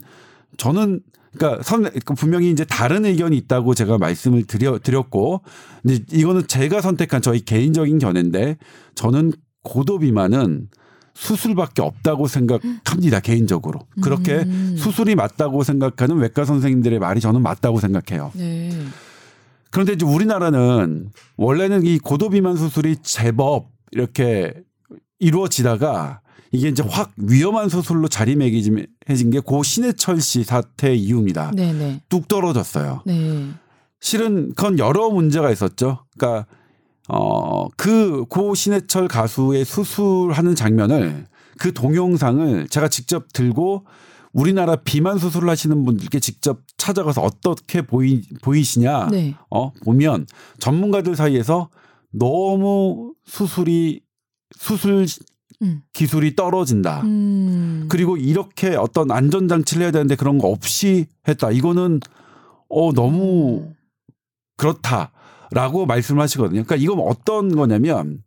저는 0.57 1.01
그러니까 1.33 1.63
선그 1.63 2.13
분명히 2.15 2.51
이제 2.51 2.65
다른 2.65 3.05
의견이 3.05 3.37
있다고 3.37 3.73
제가 3.73 3.97
말씀을 3.97 4.43
드려 4.43 4.79
드렸고 4.79 5.41
근데 5.81 5.99
이거는 6.11 6.47
제가 6.47 6.81
선택한 6.81 7.21
저희 7.21 7.41
개인적인 7.41 7.99
견해인데 7.99 8.57
저는 8.95 9.31
고도 9.63 9.99
비만은 9.99 10.67
수술밖에 11.13 11.81
없다고 11.81 12.27
생각합니다 12.27 13.19
개인적으로 13.19 13.81
그렇게 14.01 14.39
음. 14.39 14.75
수술이 14.77 15.15
맞다고 15.15 15.63
생각하는 15.63 16.17
외과 16.17 16.45
선생님들의 16.45 16.99
말이 16.99 17.19
저는 17.19 17.41
맞다고 17.41 17.79
생각해요. 17.79 18.31
네. 18.35 18.71
그런데 19.71 19.93
이제 19.93 20.05
우리나라는 20.05 21.09
원래는 21.37 21.85
이 21.85 21.97
고도 21.99 22.29
비만 22.29 22.57
수술이 22.57 22.97
제법 23.03 23.69
이렇게 23.91 24.53
이루어지다가 25.19 26.20
이게 26.51 26.67
이제 26.69 26.83
확 26.87 27.11
위험한 27.17 27.69
수술로 27.69 28.07
자리매김해진 28.07 29.29
게 29.31 29.39
고 29.41 29.63
신해철 29.63 30.19
씨 30.21 30.43
사태 30.43 30.93
이후입니다. 30.93 31.51
네, 31.55 31.71
네. 31.73 32.01
뚝 32.09 32.27
떨어졌어요. 32.27 33.03
네. 33.05 33.49
실은 33.99 34.49
그건 34.49 34.77
여러 34.79 35.09
문제가 35.09 35.51
있었죠. 35.51 36.05
그러니까 36.17 36.47
어 37.07 37.67
그 37.77 38.25
고 38.29 38.53
신해철 38.55 39.07
가수의 39.07 39.65
수술하는 39.65 40.55
장면을 40.55 41.27
그 41.59 41.73
동영상을 41.73 42.67
제가 42.69 42.87
직접 42.89 43.31
들고 43.33 43.85
우리나라 44.33 44.75
비만 44.77 45.17
수술을 45.17 45.49
하시는 45.49 45.83
분들께 45.83 46.19
직접 46.19 46.61
찾아가서 46.77 47.21
어떻게 47.21 47.81
보이 47.81 48.21
보이시냐 48.41 49.07
네. 49.11 49.35
어 49.49 49.71
보면 49.83 50.25
전문가들 50.59 51.15
사이에서 51.15 51.69
너무 52.11 53.13
수술이 53.25 54.01
수술 54.57 55.05
음. 55.61 55.81
기술이 55.93 56.35
떨어진다. 56.35 57.01
음. 57.01 57.85
그리고 57.89 58.17
이렇게 58.17 58.75
어떤 58.75 59.11
안전 59.11 59.47
장치를 59.47 59.83
해야 59.83 59.91
되는데 59.91 60.15
그런 60.15 60.37
거 60.37 60.47
없이 60.47 61.05
했다. 61.27 61.51
이거는 61.51 61.99
어 62.69 62.93
너무 62.93 63.71
그렇다라고 64.57 65.85
말씀하시거든요. 65.85 66.63
그러니까 66.63 66.75
이건 66.75 66.99
어떤 66.99 67.55
거냐면 67.55 68.23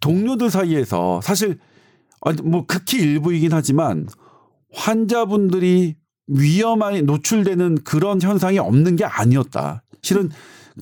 동료들 0.00 0.50
사이에서 0.50 1.20
사실 1.22 1.58
뭐 2.42 2.66
극히 2.66 2.98
일부이긴 2.98 3.52
하지만 3.52 4.08
환자분들이 4.72 5.96
위험에 6.26 7.02
노출되는 7.02 7.84
그런 7.84 8.20
현상이 8.20 8.58
없는 8.58 8.96
게 8.96 9.04
아니었다. 9.04 9.82
실은 10.02 10.30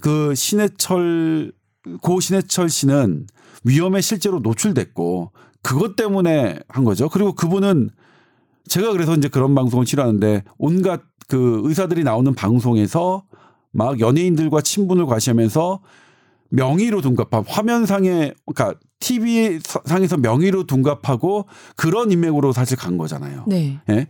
그 0.00 0.34
신해철 0.34 1.52
고 2.00 2.20
신해철 2.20 2.70
씨는 2.70 3.26
위험에 3.64 4.00
실제로 4.00 4.38
노출됐고 4.40 5.32
그것 5.64 5.96
때문에 5.96 6.58
한 6.68 6.84
거죠. 6.84 7.08
그리고 7.08 7.32
그분은 7.32 7.90
제가 8.68 8.92
그래서 8.92 9.14
이제 9.14 9.28
그런 9.28 9.54
방송을 9.54 9.86
치료하는데 9.86 10.44
온갖 10.58 11.00
그 11.26 11.62
의사들이 11.64 12.04
나오는 12.04 12.32
방송에서 12.34 13.24
막 13.72 13.98
연예인들과 13.98 14.60
친분을 14.60 15.06
과시하면서 15.06 15.80
명의로 16.50 17.00
둔갑한 17.00 17.44
화면상에 17.48 18.34
그러니까 18.46 18.78
TV 19.00 19.58
상에서 19.84 20.18
명의로 20.18 20.64
둔갑하고 20.64 21.46
그런 21.76 22.12
인맥으로 22.12 22.52
사실 22.52 22.76
간 22.76 22.98
거잖아요. 22.98 23.44
네. 23.48 23.80
예? 23.88 24.08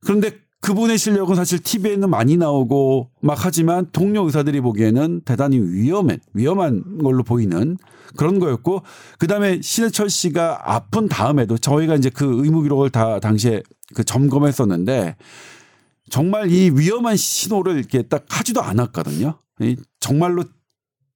그런데 0.00 0.38
그분의 0.60 0.98
실력은 0.98 1.34
사실 1.34 1.58
TV에는 1.58 2.08
많이 2.08 2.36
나오고 2.36 3.10
막 3.20 3.44
하지만 3.44 3.88
동료 3.92 4.24
의사들이 4.24 4.60
보기에는 4.60 5.22
대단히 5.24 5.58
위험해, 5.58 6.18
위험한 6.32 6.98
걸로 7.02 7.24
보이는 7.24 7.76
그런 8.16 8.38
거였고 8.38 8.82
그 9.18 9.26
다음에 9.26 9.60
신해철 9.62 10.10
씨가 10.10 10.60
아픈 10.64 11.08
다음에도 11.08 11.58
저희가 11.58 11.94
이제 11.94 12.10
그 12.10 12.42
의무 12.44 12.62
기록을 12.62 12.90
다 12.90 13.20
당시에 13.20 13.62
그 13.94 14.04
점검했었는데 14.04 15.16
정말 16.10 16.50
이 16.50 16.70
위험한 16.70 17.16
신호를 17.16 17.78
이렇게 17.78 18.02
딱 18.02 18.24
하지도 18.28 18.62
않았거든요. 18.62 19.38
이 19.60 19.76
정말로 20.00 20.44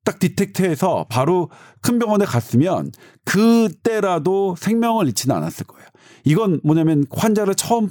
딱 0.05 0.19
디텍트해서 0.19 1.07
바로 1.09 1.51
큰 1.81 1.99
병원에 1.99 2.25
갔으면 2.25 2.93
그때라도 3.25 4.55
생명을 4.59 5.07
잃지는 5.09 5.35
않았을 5.37 5.67
거예요. 5.67 5.87
이건 6.25 6.61
뭐냐면 6.63 7.07
환자를 7.11 7.55
처음 7.55 7.89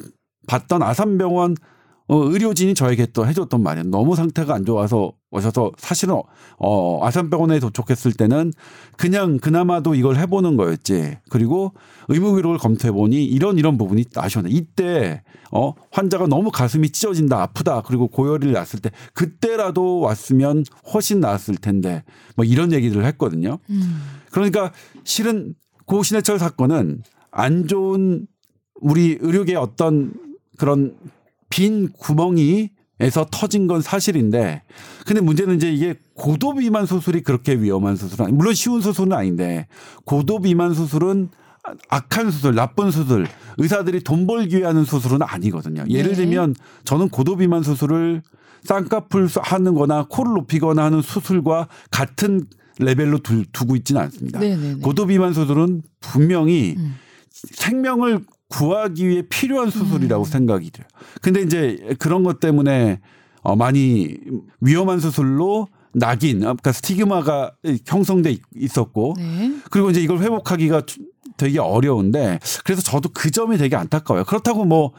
봤던 0.47 0.83
아산병원 0.83 1.55
어, 2.07 2.17
의료진이 2.17 2.73
저에게 2.73 3.07
또 3.13 3.25
해줬던 3.25 3.63
말이에요. 3.63 3.89
너무 3.89 4.15
상태가 4.15 4.53
안 4.53 4.65
좋아서 4.65 5.13
오셔서 5.31 5.71
사실은 5.77 6.21
어, 6.57 7.05
아산병원에 7.05 7.59
도착했을 7.59 8.13
때는 8.13 8.51
그냥 8.97 9.37
그나마도 9.37 9.95
이걸 9.95 10.17
해보는 10.17 10.57
거였지. 10.57 11.17
그리고 11.29 11.73
의무 12.09 12.35
기록을 12.35 12.57
검토해 12.57 12.91
보니 12.91 13.23
이런 13.23 13.57
이런 13.57 13.77
부분이 13.77 14.05
나시오네. 14.13 14.49
이때 14.51 15.23
어 15.51 15.73
환자가 15.91 16.27
너무 16.27 16.51
가슴이 16.51 16.89
찢어진다, 16.89 17.41
아프다. 17.41 17.81
그리고 17.81 18.07
고열이 18.07 18.51
났을 18.51 18.79
때 18.79 18.91
그때라도 19.13 19.99
왔으면 19.99 20.65
훨씬 20.93 21.19
나았을 21.19 21.55
텐데 21.55 22.03
뭐 22.35 22.43
이런 22.43 22.73
얘기들을 22.73 23.05
했거든요. 23.05 23.59
음. 23.69 24.01
그러니까 24.31 24.71
실은 25.03 25.55
고 25.85 26.03
신해철 26.03 26.37
사건은 26.37 27.03
안 27.31 27.67
좋은 27.67 28.27
우리 28.81 29.17
의료계의 29.19 29.57
어떤 29.57 30.13
그런 30.57 30.95
빈 31.53 31.91
구멍이 31.91 32.71
에서 32.99 33.25
터진 33.29 33.67
건 33.67 33.81
사실인데 33.81 34.61
근데 35.05 35.19
문제는 35.19 35.55
이제 35.55 35.71
이게 35.71 35.95
고도 36.13 36.53
비만 36.53 36.85
수술이 36.85 37.21
그렇게 37.21 37.53
위험한 37.53 37.95
수술은 37.95 38.35
물론 38.37 38.53
쉬운 38.53 38.81
수술은 38.81 39.13
아닌데 39.13 39.67
고도 40.05 40.39
비만 40.39 40.73
수술은 40.73 41.29
악한 41.89 42.31
수술, 42.31 42.55
나쁜 42.55 42.91
수술, 42.91 43.27
의사들이 43.57 44.03
돈 44.03 44.27
벌기 44.27 44.57
위해 44.57 44.65
하는 44.65 44.83
수술은 44.83 45.21
아니거든요. 45.21 45.85
예를 45.89 46.11
네. 46.11 46.17
들면 46.17 46.55
저는 46.85 47.09
고도 47.09 47.37
비만 47.37 47.63
수술을 47.63 48.21
쌍꺼풀 48.63 49.29
하는 49.41 49.73
거나 49.73 50.05
코를 50.09 50.33
높이거나 50.33 50.83
하는 50.83 51.01
수술과 51.01 51.67
같은 51.89 52.45
레벨로 52.79 53.19
두, 53.19 53.43
두고 53.51 53.75
있지는 53.75 54.01
않습니다. 54.01 54.39
네네네. 54.39 54.79
고도 54.81 55.07
비만 55.07 55.33
수술은 55.33 55.83
분명히 55.99 56.75
음. 56.77 56.95
생명을 57.31 58.21
구하기 58.53 59.07
위해 59.07 59.23
필요한 59.27 59.71
수술이라고 59.71 60.23
음. 60.23 60.25
생각이 60.25 60.69
돼요. 60.69 60.85
근데 61.21 61.41
이제 61.41 61.95
그런 61.97 62.23
것 62.23 62.39
때문에 62.39 62.99
어 63.41 63.55
많이 63.55 64.15
위험한 64.61 64.99
수술로 64.99 65.67
낙인, 65.93 66.39
그러니까 66.39 66.71
스티그마가 66.71 67.51
형성돼 67.85 68.37
있었고 68.55 69.15
네. 69.17 69.55
그리고 69.69 69.89
이제 69.89 70.01
이걸 70.01 70.19
회복하기가 70.19 70.83
되게 71.37 71.59
어려운데 71.59 72.39
그래서 72.63 72.81
저도 72.81 73.09
그 73.13 73.31
점이 73.31 73.57
되게 73.57 73.75
안타까워요. 73.75 74.23
그렇다고 74.25 74.65
뭐 74.65 74.93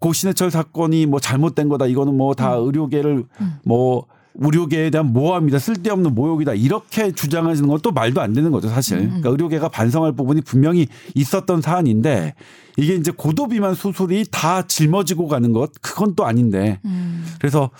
고신해철 0.00 0.50
사건이 0.50 1.06
뭐 1.06 1.20
잘못된 1.20 1.68
거다 1.68 1.86
이거는 1.86 2.16
뭐다 2.16 2.54
의료계를 2.54 3.24
음. 3.40 3.58
뭐 3.64 4.06
의료계에 4.38 4.90
대한 4.90 5.12
모함이다 5.12 5.58
쓸데없는 5.58 6.14
모욕이다 6.14 6.54
이렇게 6.54 7.12
주장하시는 7.12 7.68
건또 7.68 7.90
말도 7.90 8.20
안 8.20 8.32
되는 8.32 8.50
거죠 8.50 8.68
사실 8.68 8.98
음. 8.98 9.06
그러니까 9.06 9.30
의료계가 9.30 9.68
반성할 9.68 10.12
부분이 10.12 10.42
분명히 10.42 10.86
있었던 11.14 11.62
사안인데 11.62 12.34
이게 12.76 12.94
이제 12.94 13.10
고도 13.10 13.48
비만 13.48 13.74
수술이 13.74 14.26
다 14.30 14.66
짊어지고 14.66 15.28
가는 15.28 15.52
것 15.52 15.72
그건 15.80 16.14
또 16.14 16.26
아닌데 16.26 16.80
음. 16.84 17.24
그래서 17.38 17.70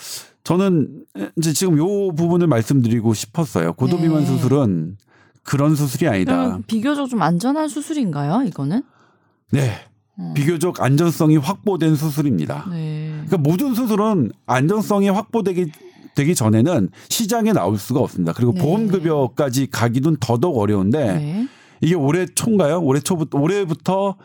저는 0.45 1.05
이제 1.37 1.53
지금 1.53 1.77
요 1.79 2.15
부분을 2.15 2.47
말씀드리고 2.47 3.13
싶었어요 3.13 3.75
고도 3.75 3.97
네. 3.97 4.05
비만 4.05 4.25
수술은 4.25 4.97
그런 5.43 5.77
수술이 5.77 6.09
아니다 6.09 6.59
비교적 6.67 7.09
좀 7.09 7.23
안전한 7.23 7.69
수술인가요? 7.69 8.45
이거는? 8.47 8.83
네 9.51 9.73
어. 10.19 10.33
비교적 10.35 10.81
안전성이 10.81 11.37
확보된 11.37 11.95
수술입니다. 11.95 12.67
네. 12.71 13.11
그러니까 13.27 13.37
모든 13.37 13.75
수술은 13.75 14.31
안전성이 14.47 15.11
확보되기 15.11 15.71
되기 16.17 16.35
전에는 16.35 16.89
시장에 17.09 17.53
나올 17.53 17.79
수가 17.79 18.01
없습니다. 18.01 18.33
그리고 18.33 18.53
네. 18.53 18.61
보험급여까지 18.61 19.69
가기는 19.71 20.17
더더욱 20.19 20.59
어려운데 20.59 21.15
네. 21.15 21.49
이게 21.81 21.95
올해 21.95 22.27
초인가요? 22.27 22.81
올해 22.81 23.01
초부터 23.01 23.39
올해부터 23.39 24.17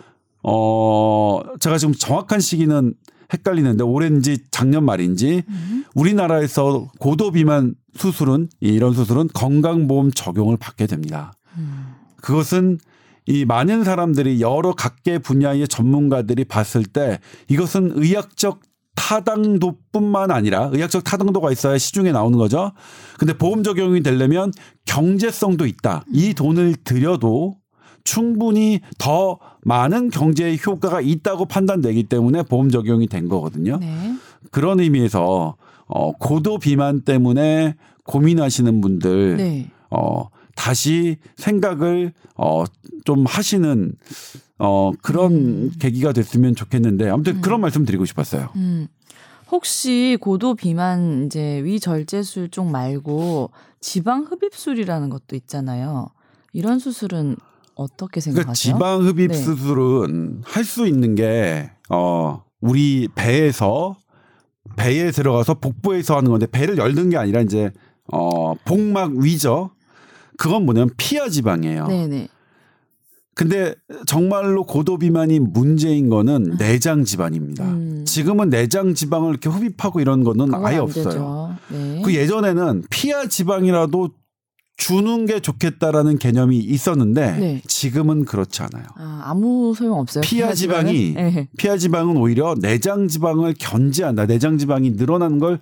어 0.43 1.39
제가 1.59 1.77
지금 1.77 1.93
정확한 1.93 2.39
시기는 2.39 2.95
헷갈리는데 3.31 3.83
올해인지 3.83 4.39
작년 4.49 4.83
말인지 4.85 5.43
음. 5.47 5.85
우리나라에서 5.93 6.89
고도 6.99 7.31
비만 7.31 7.75
수술은 7.95 8.49
이런 8.59 8.93
수술은 8.93 9.29
건강보험 9.33 10.11
적용을 10.11 10.57
받게 10.57 10.87
됩니다. 10.87 11.33
음. 11.57 11.95
그것은 12.21 12.79
이 13.27 13.45
많은 13.45 13.83
사람들이 13.83 14.41
여러 14.41 14.73
각계 14.73 15.19
분야의 15.19 15.67
전문가들이 15.67 16.45
봤을 16.45 16.83
때 16.83 17.19
이것은 17.49 17.91
의학적 17.95 18.61
타당도뿐만 18.95 20.31
아니라 20.31 20.69
의학적 20.71 21.03
타당도가 21.03 21.51
있어야 21.51 21.77
시중에 21.77 22.11
나오는 22.11 22.37
거죠. 22.37 22.71
근데 23.17 23.37
보험 23.37 23.63
적용이 23.63 24.03
되려면 24.03 24.51
경제성도 24.85 25.65
있다. 25.65 26.03
이 26.11 26.33
돈을 26.33 26.75
들여도 26.83 27.55
충분히 28.03 28.79
더 28.97 29.39
많은 29.63 30.09
경제 30.09 30.57
효과가 30.57 31.01
있다고 31.01 31.45
판단되기 31.45 32.03
때문에 32.03 32.43
보험 32.43 32.69
적용이 32.69 33.07
된 33.07 33.29
거거든요. 33.29 33.77
네. 33.77 34.15
그런 34.49 34.79
의미에서 34.79 35.55
어 35.87 36.11
고도 36.13 36.57
비만 36.57 37.01
때문에 37.01 37.75
고민하시는 38.05 38.81
분들 38.81 39.37
네. 39.37 39.71
어, 39.89 40.27
다시 40.55 41.17
생각을 41.35 42.13
어, 42.35 42.63
좀 43.05 43.25
하시는 43.25 43.93
어, 44.63 44.91
그런 45.01 45.31
음. 45.33 45.71
계기가 45.79 46.13
됐으면 46.13 46.53
좋겠는데 46.55 47.09
아무튼 47.09 47.41
그런 47.41 47.61
말씀 47.61 47.83
드리고 47.83 48.05
싶었어요. 48.05 48.49
음. 48.55 48.87
혹시 49.51 50.17
고도 50.21 50.53
비만 50.53 51.25
이제 51.25 51.61
위절제술 51.63 52.49
쪽 52.49 52.67
말고 52.69 53.49
지방 53.81 54.23
흡입술이라는 54.23 55.09
것도 55.09 55.35
있잖아요. 55.35 56.09
이런 56.53 56.77
수술은 56.79 57.35
어떻게 57.73 58.21
그러니까 58.21 58.53
생각하세요? 58.53 58.75
지방 58.75 59.01
흡입 59.05 59.31
네. 59.31 59.33
수술은 59.33 60.43
할 60.45 60.63
수 60.63 60.85
있는 60.87 61.15
게 61.15 61.71
어, 61.89 62.43
우리 62.61 63.07
배에서 63.15 63.97
배에 64.77 65.09
들어가서 65.09 65.55
복부에서 65.55 66.15
하는 66.17 66.29
건데 66.29 66.45
배를 66.45 66.77
열는 66.77 67.09
게 67.09 67.17
아니라 67.17 67.41
이제 67.41 67.71
어, 68.13 68.53
복막 68.63 69.13
위죠. 69.15 69.71
그건 70.37 70.65
뭐냐면 70.65 70.91
피하 70.97 71.27
지방이에요. 71.29 71.87
네네. 71.87 72.27
근데 73.33 73.73
정말로 74.05 74.65
고도 74.65 74.97
비만이 74.97 75.39
문제인 75.39 76.09
거는 76.09 76.57
내장 76.57 77.05
지방입니다. 77.05 77.63
음. 77.63 78.03
지금은 78.05 78.49
내장 78.49 78.93
지방을 78.93 79.29
이렇게 79.29 79.49
흡입하고 79.49 80.01
이런 80.01 80.23
거는 80.23 80.53
아예 80.53 80.75
안 80.75 80.81
없어요. 80.81 81.55
네. 81.69 82.01
그 82.03 82.13
예전에는 82.13 82.83
피하 82.89 83.27
지방이라도 83.27 84.09
주는 84.75 85.25
게 85.27 85.39
좋겠다라는 85.39 86.17
개념이 86.17 86.57
있었는데 86.57 87.31
네. 87.37 87.61
지금은 87.67 88.25
그렇지 88.25 88.63
않아요. 88.63 88.85
아, 88.95 89.21
아무 89.25 89.73
소용 89.75 89.99
없어요. 89.99 90.23
피하 90.23 90.53
지방이 90.53 91.13
네. 91.13 91.47
피하 91.57 91.77
지방은 91.77 92.17
오히려 92.17 92.55
내장 92.59 93.07
지방을 93.07 93.53
견제한다. 93.59 94.25
내장 94.25 94.57
지방이 94.57 94.91
늘어나는 94.91 95.39
걸 95.39 95.59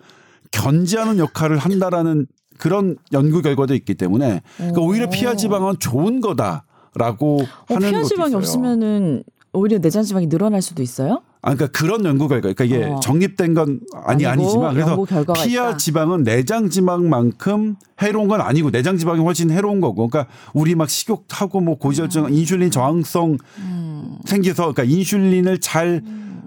견제하는 0.52 1.20
역할을 1.20 1.58
한다라는 1.58 2.28
그런 2.58 2.98
연구 3.14 3.42
결과도 3.42 3.76
있기 3.76 3.96
때문에 3.96 4.42
그러니까 4.58 4.82
오히려 4.82 5.10
피하 5.10 5.36
지방은 5.36 5.80
좋은 5.80 6.22
거다 6.22 6.66
라고 6.96 7.42
어, 7.70 7.76
하는 7.76 7.90
피하 7.90 8.04
지방이. 8.04 8.36
없으면은 8.36 9.24
오히려 9.54 9.80
내장 9.80 10.04
지방이 10.04 10.28
늘어날 10.30 10.62
수도 10.62 10.84
있어요? 10.84 11.22
아, 11.42 11.56
그러니까 11.56 11.68
그런 11.80 12.04
연구 12.04 12.28
결과, 12.28 12.54
그러니까 12.54 12.66
이게 12.66 12.84
어. 12.84 13.00
정립된 13.00 13.54
건 13.54 13.80
아니 14.04 14.26
아니지만 14.26 14.74
그래서 14.74 15.06
피하 15.36 15.70
있다. 15.70 15.78
지방은 15.78 16.24
내장 16.24 16.70
지방만큼 16.70 17.78
해로운 18.02 18.28
건 18.28 18.42
아니고 18.42 18.72
내장 18.72 18.98
지방이 18.98 19.22
훨씬 19.22 19.50
해로운 19.50 19.80
거고, 19.80 20.10
그러니까 20.10 20.32
우리 20.54 20.76
막 20.76 20.90
식욕하고 20.90 21.62
뭐 21.62 21.78
고지혈증, 21.78 22.34
인슐린 22.34 22.72
저항성 22.72 23.38
음. 23.60 24.18
생겨서 24.26 24.74
그러니까 24.74 24.84
인슐린을 24.84 25.60
잘 25.60 26.04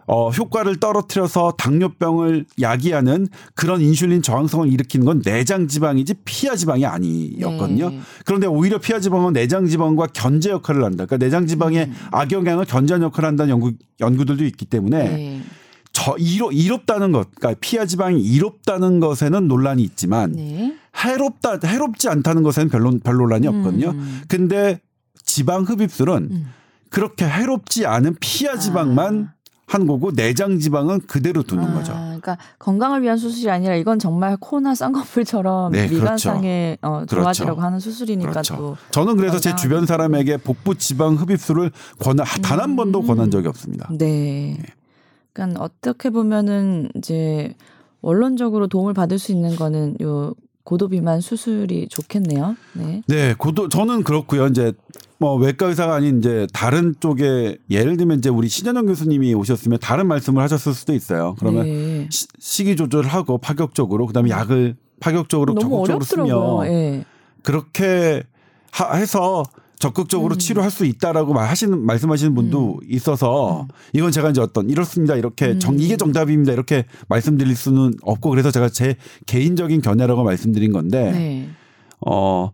어, 0.06 0.30
효과를 0.30 0.76
떨어뜨려서 0.76 1.54
당뇨병을 1.58 2.44
야기하는 2.60 3.28
그런 3.54 3.80
인슐린 3.80 4.22
저항성을 4.22 4.72
일으키는 4.72 5.06
건 5.06 5.22
내장 5.22 5.68
지방이지 5.68 6.14
피하 6.24 6.56
지방이 6.56 6.84
아니었거든요. 6.86 7.90
네. 7.90 8.00
그런데 8.24 8.46
오히려 8.46 8.78
피하 8.78 8.98
지방은 9.00 9.32
내장 9.32 9.66
지방과 9.66 10.08
견제 10.12 10.50
역할을 10.50 10.84
한다. 10.84 11.06
그러니까 11.06 11.18
내장 11.18 11.46
지방의 11.46 11.86
음. 11.86 11.94
악영향을 12.10 12.64
견제하는 12.64 13.06
역할을 13.06 13.28
한다는 13.28 13.50
연구 13.50 13.72
연구들도 14.00 14.44
있기 14.44 14.64
때문에 14.66 15.04
네. 15.04 15.42
저 15.92 16.16
이로 16.18 16.50
이롭다는 16.52 17.12
것, 17.12 17.28
그러니까 17.34 17.58
피하 17.60 17.84
지방이 17.84 18.20
이롭다는 18.20 18.98
것에는 18.98 19.46
논란이 19.46 19.82
있지만 19.82 20.32
네. 20.32 20.74
해롭다 20.96 21.58
해롭지 21.64 22.08
않다는 22.08 22.42
것에는 22.42 22.70
별로 22.70 22.98
별 22.98 23.16
논란이 23.16 23.46
없거든요. 23.46 23.90
음. 23.90 24.22
근데 24.26 24.80
지방 25.24 25.62
흡입술은 25.62 26.28
음. 26.30 26.46
그렇게 26.90 27.26
해롭지 27.26 27.86
않은 27.86 28.16
피하 28.20 28.58
지방만 28.58 29.32
한 29.74 29.86
거고 29.86 30.12
내장 30.12 30.58
지방은 30.58 31.00
그대로 31.06 31.42
두는 31.42 31.64
아, 31.64 31.74
거죠. 31.74 31.92
그러니까 31.92 32.36
건강을 32.58 33.02
위한 33.02 33.16
수술이 33.16 33.50
아니라 33.50 33.74
이건 33.74 33.98
정말 33.98 34.36
코나 34.38 34.74
쌍꺼풀처럼 34.74 35.72
네, 35.72 35.86
어, 36.82 37.04
그렇죠. 37.06 37.06
좋아지라고 37.06 37.60
하는 37.60 37.80
수술이니까 37.80 38.30
그렇죠. 38.30 38.56
또 38.56 38.76
저는 38.90 39.16
그래서 39.16 39.38
제. 39.38 39.56
주변 39.56 39.86
사람에게 39.86 40.36
복부 40.38 40.76
지방 40.76 41.14
흡입술을 41.14 41.70
권한 41.98 42.26
단한 42.42 42.76
번도 42.76 43.02
권한 43.02 43.30
적이 43.30 43.48
없습니다. 43.48 43.88
네. 43.92 44.58
그러니까 45.32 45.62
어떻게 45.62 46.10
보면은 46.10 46.90
이제 46.96 47.54
원론적으로 48.02 48.66
도움을 48.66 48.92
받을 48.92 49.18
수 49.18 49.32
있는 49.32 49.56
거는 49.56 49.96
요 50.02 50.34
고도 50.64 50.88
비만 50.88 51.20
수술이 51.20 51.88
좋겠네요. 51.88 52.56
네. 52.74 53.02
네, 53.08 53.34
고도 53.36 53.68
저는 53.68 54.04
그렇고요. 54.04 54.46
이제 54.46 54.72
뭐 55.18 55.34
외과 55.36 55.66
의사가 55.66 55.94
아닌 55.94 56.18
이제 56.18 56.46
다른 56.52 56.94
쪽에 57.00 57.58
예를 57.70 57.96
들면 57.96 58.18
이제 58.18 58.28
우리 58.28 58.48
신현영 58.48 58.86
교수님이 58.86 59.34
오셨으면 59.34 59.78
다른 59.80 60.06
말씀을 60.06 60.42
하셨을 60.42 60.72
수도 60.74 60.94
있어요. 60.94 61.34
그러면 61.38 61.64
네. 61.64 62.08
시, 62.10 62.26
식이 62.38 62.76
조절하고 62.76 63.38
파격적으로 63.38 64.06
그다음에 64.06 64.30
약을 64.30 64.76
파격적으로 65.00 65.54
적극적으로. 65.58 66.04
쓰면 66.04 66.66
예. 66.66 67.04
그렇게 67.42 68.22
하, 68.70 68.94
해서 68.94 69.42
적극적으로 69.82 70.36
음. 70.36 70.38
치료할 70.38 70.70
수 70.70 70.84
있다라고 70.84 71.34
말하시는 71.34 71.84
말씀하시는 71.84 72.36
분도 72.36 72.78
있어서 72.88 73.66
이건 73.92 74.12
제가 74.12 74.30
이제 74.30 74.40
어떤 74.40 74.70
이렇습니다 74.70 75.16
이렇게 75.16 75.58
정 75.58 75.74
음. 75.74 75.80
이게 75.80 75.96
정답입니다 75.96 76.52
이렇게 76.52 76.84
말씀드릴 77.08 77.56
수는 77.56 77.94
없고 78.02 78.30
그래서 78.30 78.52
제가 78.52 78.68
제 78.68 78.94
개인적인 79.26 79.80
견해라고 79.80 80.22
말씀드린 80.22 80.70
건데 80.70 81.10
네. 81.10 81.48
어 82.06 82.52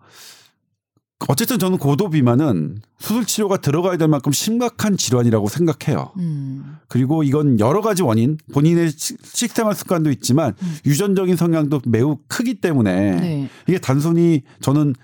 어쨌든 1.28 1.58
저는 1.58 1.76
고도 1.76 2.08
비만은 2.08 2.78
수술 2.98 3.26
치료가 3.26 3.58
들어가야 3.58 3.98
될 3.98 4.08
만큼 4.08 4.32
심각한 4.32 4.96
질환이라고 4.96 5.48
생각해요. 5.48 6.12
음. 6.16 6.78
그리고 6.88 7.24
이건 7.24 7.60
여러 7.60 7.82
가지 7.82 8.02
원인, 8.02 8.38
본인의 8.54 8.92
식- 8.96 9.18
식생활 9.22 9.74
습관도 9.74 10.10
있지만 10.12 10.54
유전적인 10.86 11.36
성향도 11.36 11.82
매우 11.86 12.18
크기 12.28 12.54
때문에 12.54 13.12
음. 13.12 13.20
네. 13.20 13.48
이게 13.66 13.78
단순히 13.78 14.42
저는 14.62 14.94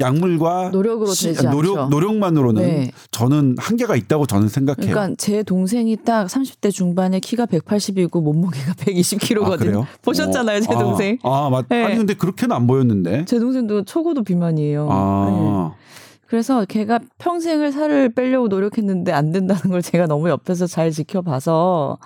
약물과 0.00 0.70
노력으로 0.70 1.10
시- 1.12 1.28
되지 1.28 1.48
노력 1.48 1.76
않죠. 1.78 1.88
노력만으로는 1.90 2.62
네. 2.62 2.90
저는 3.10 3.56
한계가 3.58 3.96
있다고 3.96 4.26
저는 4.26 4.48
생각해요. 4.48 4.92
그러니까 4.94 5.16
제 5.18 5.42
동생이 5.42 5.96
딱 6.04 6.26
30대 6.28 6.70
중반에 6.70 7.18
키가 7.20 7.46
180이고 7.46 8.22
몸무게가 8.22 8.74
120kg거든요. 8.74 9.82
아? 9.82 9.86
보셨잖아요, 10.02 10.60
제 10.60 10.72
어. 10.72 10.78
동생. 10.78 11.18
아, 11.24 11.46
아, 11.46 11.50
맞. 11.50 11.66
네. 11.68 11.84
아니 11.84 11.96
근데 11.96 12.14
그렇게는 12.14 12.54
안 12.54 12.66
보였는데. 12.68 13.24
제 13.24 13.38
동생도 13.40 13.84
초고도 13.84 14.22
비만이에요. 14.22 14.84
네. 14.84 14.90
아. 14.92 15.72
그래서 16.26 16.64
걔가 16.66 17.00
평생을 17.18 17.72
살을 17.72 18.10
빼려고 18.14 18.48
노력했는데 18.48 19.12
안 19.12 19.32
된다는 19.32 19.62
걸 19.70 19.82
제가 19.82 20.06
너무 20.06 20.28
옆에서 20.28 20.66
잘 20.66 20.90
지켜봐서 20.92 21.98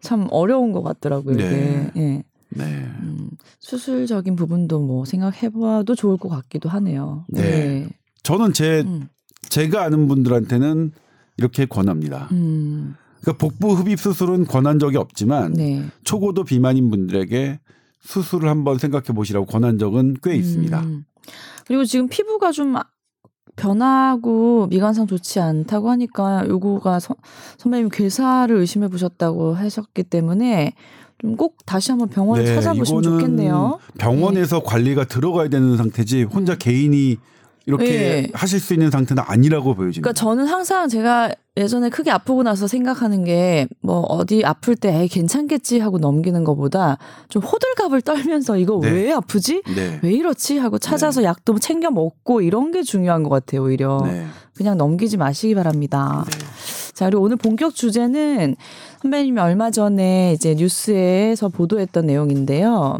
참 0.00 0.26
어려운 0.30 0.72
것 0.72 0.82
같더라고요. 0.82 1.34
이게. 1.34 1.44
네. 1.44 1.90
예. 1.96 2.22
네. 2.50 2.64
음, 2.64 3.30
수술적인 3.60 4.36
부분도 4.36 4.80
뭐 4.80 5.04
생각해봐도 5.04 5.94
좋을 5.94 6.16
것 6.16 6.28
같기도 6.28 6.68
하네요. 6.68 7.24
네. 7.28 7.88
저는 8.22 8.52
제 8.52 8.82
음. 8.86 9.08
제가 9.48 9.84
아는 9.84 10.08
분들한테는 10.08 10.92
이렇게 11.36 11.66
권합니다. 11.66 12.28
음. 12.32 12.94
그러니까 13.20 13.38
복부 13.46 13.74
흡입 13.74 13.98
수술은 14.00 14.44
권한 14.46 14.78
적이 14.78 14.98
없지만 14.98 15.52
네. 15.54 15.84
초고도 16.04 16.44
비만인 16.44 16.90
분들에게 16.90 17.60
수술을 18.00 18.48
한번 18.48 18.78
생각해 18.78 19.06
보시라고 19.06 19.46
권한 19.46 19.78
적은 19.78 20.16
꽤 20.22 20.36
있습니다. 20.36 20.80
음. 20.80 21.04
그리고 21.66 21.84
지금 21.84 22.08
피부가 22.08 22.52
좀 22.52 22.76
아- 22.76 22.84
변하고 23.56 24.66
미관상 24.68 25.06
좋지 25.06 25.40
않다고 25.40 25.90
하니까 25.90 26.46
요거가 26.46 27.00
서, 27.00 27.16
선배님 27.58 27.88
괴사를 27.90 28.54
의심해 28.54 28.88
보셨다고 28.88 29.54
하셨기 29.54 30.04
때문에 30.04 30.74
좀 31.18 31.36
꼭 31.36 31.56
다시 31.64 31.90
한번 31.92 32.08
병원을 32.08 32.44
네, 32.44 32.54
찾아보시면 32.54 33.02
좋겠네요. 33.02 33.78
병원에서 33.98 34.62
관리가 34.62 35.04
들어가야 35.04 35.48
되는 35.48 35.76
상태지 35.76 36.24
혼자 36.24 36.54
개인이 36.56 37.16
이렇게 37.66 37.84
네. 37.84 38.30
하실 38.32 38.60
수 38.60 38.72
있는 38.72 38.90
상태는 38.90 39.22
아니라고 39.26 39.74
보여집니다. 39.74 40.00
그러니까 40.00 40.12
저는 40.12 40.46
항상 40.46 40.88
제가 40.88 41.32
예전에 41.56 41.90
크게 41.90 42.10
아프고 42.10 42.42
나서 42.42 42.66
생각하는 42.66 43.24
게 43.24 43.66
뭐 43.80 44.00
어디 44.00 44.44
아플 44.44 44.74
때 44.76 44.92
에이 44.92 45.08
괜찮겠지 45.08 45.78
하고 45.78 45.98
넘기는 45.98 46.42
것보다 46.44 46.98
좀 47.28 47.42
호들갑을 47.42 48.02
떨면서 48.02 48.56
이거 48.58 48.80
네. 48.82 48.90
왜 48.90 49.12
아프지? 49.12 49.62
네. 49.74 50.00
왜 50.02 50.12
이렇지? 50.12 50.58
하고 50.58 50.78
찾아서 50.78 51.22
약도 51.22 51.58
챙겨 51.58 51.90
먹고 51.90 52.40
이런 52.40 52.72
게 52.72 52.82
중요한 52.82 53.22
것 53.22 53.30
같아요, 53.30 53.64
오히려. 53.64 54.00
네. 54.04 54.26
그냥 54.54 54.76
넘기지 54.76 55.16
마시기 55.16 55.54
바랍니다. 55.54 56.24
네. 56.30 56.38
자, 56.94 57.04
그리고 57.06 57.22
오늘 57.22 57.36
본격 57.36 57.74
주제는 57.74 58.56
선배님이 59.02 59.40
얼마 59.40 59.70
전에 59.70 60.32
이제 60.32 60.54
뉴스에서 60.54 61.48
보도했던 61.48 62.06
내용인데요. 62.06 62.98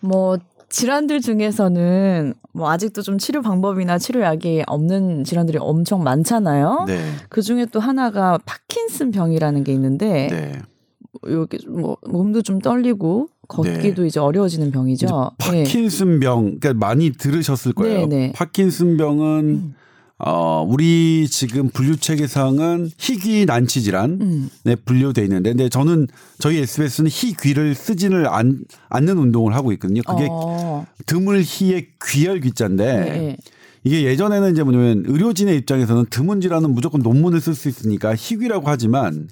뭐, 0.00 0.38
질환들 0.68 1.20
중에서는 1.20 2.34
뭐 2.52 2.70
아직도 2.70 3.02
좀 3.02 3.18
치료 3.18 3.42
방법이나 3.42 3.98
치료약이 3.98 4.64
없는 4.66 5.24
질환들이 5.24 5.58
엄청 5.60 6.02
많잖아요. 6.02 6.84
네. 6.86 6.98
그 7.28 7.42
중에 7.42 7.66
또 7.66 7.80
하나가 7.80 8.38
파킨슨 8.44 9.10
병이라는 9.10 9.64
게 9.64 9.72
있는데 9.72 10.28
네. 10.30 10.52
여기 11.30 11.58
뭐 11.68 11.96
몸도 12.06 12.42
좀 12.42 12.58
떨리고 12.58 13.28
걷기도 13.48 14.06
이제 14.06 14.20
어려워지는 14.20 14.70
병이죠. 14.70 15.30
네. 15.50 15.62
파킨슨 15.62 16.20
병 16.20 16.58
그러니까 16.58 16.74
많이 16.74 17.12
들으셨을 17.12 17.72
거예요. 17.72 18.06
네, 18.06 18.16
네. 18.16 18.32
파킨슨 18.34 18.96
병은 18.96 19.74
어 20.18 20.66
우리 20.66 21.28
지금 21.28 21.68
분류 21.68 21.96
체계상은 21.96 22.90
희귀 22.96 23.44
난치 23.44 23.82
질환 23.82 24.18
음. 24.22 24.50
네, 24.64 24.74
분류돼 24.74 25.22
있는데 25.24 25.50
근데 25.50 25.68
저는 25.68 26.08
저희 26.38 26.58
SBS는 26.58 27.10
희귀를 27.10 27.74
쓰지를 27.74 28.26
않, 28.28 28.60
않는 28.88 29.18
운동을 29.18 29.54
하고 29.54 29.72
있거든요. 29.72 30.00
그게 30.06 30.26
어. 30.30 30.86
드물 31.04 31.42
희의 31.44 31.88
귀할 32.02 32.40
귀자인데 32.40 32.84
네. 32.84 33.36
이게 33.84 34.04
예전에는 34.04 34.52
이제 34.52 34.62
뭐냐면 34.62 35.04
의료진의 35.06 35.58
입장에서는 35.58 36.06
드문 36.08 36.40
질환은 36.40 36.74
무조건 36.74 37.02
논문을 37.02 37.40
쓸 37.42 37.54
수 37.54 37.68
있으니까 37.68 38.14
희귀라고 38.16 38.68
하지만 38.68 39.28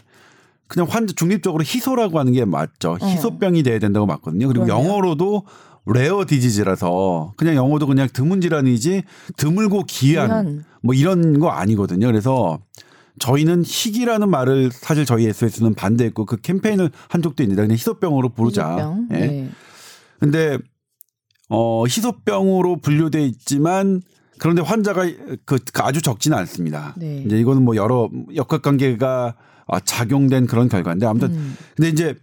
그냥 0.66 0.87
환자 0.88 1.14
중립적으로 1.16 1.64
희소라고 1.64 2.18
하는 2.18 2.33
게 2.33 2.44
맞죠. 2.44 2.99
희소병이 3.01 3.62
돼야 3.62 3.79
된다고 3.79 4.07
맞거든요. 4.07 4.49
그리고 4.49 4.64
어. 4.64 4.66
그러네요. 4.66 4.87
영어로도 4.87 5.44
rare 5.87 6.24
disease라서 6.26 7.33
그냥 7.37 7.57
영어도 7.57 7.87
그냥 7.87 8.09
드문 8.12 8.40
질환이지 8.40 9.03
드물고 9.37 9.85
귀한. 9.87 10.64
뭐 10.83 10.94
이런 10.94 11.38
거 11.38 11.49
아니거든요. 11.49 12.07
그래서 12.07 12.59
저희는 13.18 13.62
희귀라는 13.64 14.29
말을 14.29 14.70
사실 14.73 15.05
저희 15.05 15.27
SBS는 15.27 15.75
반대했고 15.75 16.27
그 16.27 16.37
캠페인을 16.37 16.90
한 17.09 17.23
적도 17.23 17.42
있는데 17.42 17.62
그냥 17.62 17.75
희소병으로 17.75 18.31
부르자. 18.31 18.75
희소병. 18.75 19.09
예. 19.12 19.14
네. 19.14 19.51
근데 20.18 20.59
어 21.49 21.85
희소병으로 21.87 22.81
분류돼 22.81 23.25
있지만 23.27 24.03
그런데 24.38 24.62
환자가 24.62 25.05
그, 25.44 25.59
그 25.73 25.83
아주 25.83 26.03
적지는 26.03 26.37
않습니다. 26.38 26.94
네. 26.97 27.23
이제 27.25 27.38
이거는 27.38 27.62
뭐 27.62 27.77
여러 27.77 28.11
역학관계가 28.35 29.37
아, 29.66 29.81
작용된 29.81 30.47
그런 30.47 30.68
결과인데 30.68 31.07
아무튼 31.07 31.31
음. 31.31 31.57
근데 31.77 31.88
이제 31.88 32.14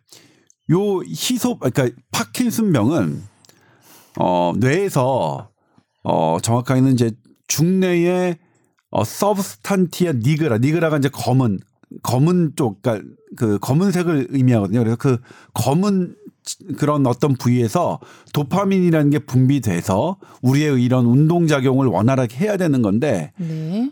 요 0.71 1.01
희소 1.01 1.57
그러니까 1.57 1.89
파킨슨병은 2.11 3.23
어 4.19 4.53
뇌에서 4.57 5.49
어 6.03 6.37
정확하게는 6.41 6.93
이제 6.93 7.11
중뇌의 7.47 8.37
어 8.89 9.03
서브스탄티아 9.03 10.13
니그라 10.13 10.57
니그라가 10.59 10.97
이제 10.97 11.09
검은 11.09 11.59
검은 12.03 12.53
쪽 12.55 12.81
그러니까 12.81 13.07
그 13.37 13.59
검은색을 13.59 14.27
의미하거든요. 14.29 14.79
그래서 14.79 14.97
그 14.97 15.17
검은 15.53 16.15
그런 16.77 17.05
어떤 17.05 17.35
부위에서 17.35 17.99
도파민이라는 18.33 19.09
게 19.11 19.19
분비돼서 19.19 20.17
우리의 20.41 20.83
이런 20.83 21.05
운동 21.05 21.47
작용을 21.47 21.87
원활하게 21.87 22.37
해야 22.37 22.57
되는 22.57 22.81
건데 22.81 23.31
네. 23.37 23.91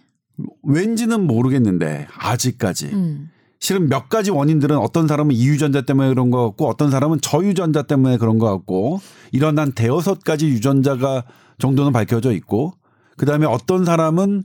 왠지는 0.64 1.28
모르겠는데 1.28 2.08
아직까지 2.18 2.88
음. 2.88 3.30
실은 3.60 3.89
몇 3.89 4.08
가지 4.10 4.32
원인들은 4.32 4.78
어떤 4.78 5.08
사람은 5.08 5.36
이 5.36 5.48
유전자 5.48 5.82
때문에 5.82 6.10
그런 6.10 6.32
것 6.32 6.43
같고 6.48 6.67
어떤 6.67 6.91
사람은 6.91 7.19
저 7.22 7.43
유전자 7.43 7.82
때문에 7.82 8.17
그런 8.17 8.39
것 8.39 8.50
같고 8.50 9.02
이런 9.32 9.60
한 9.60 9.74
대여섯 9.74 10.24
가지 10.24 10.48
유전자가 10.48 11.24
정도는 11.58 11.91
밝혀져 11.91 12.32
있고 12.34 12.74
그 13.17 13.26
다음에 13.26 13.45
어떤 13.45 13.84
사람은 13.84 14.43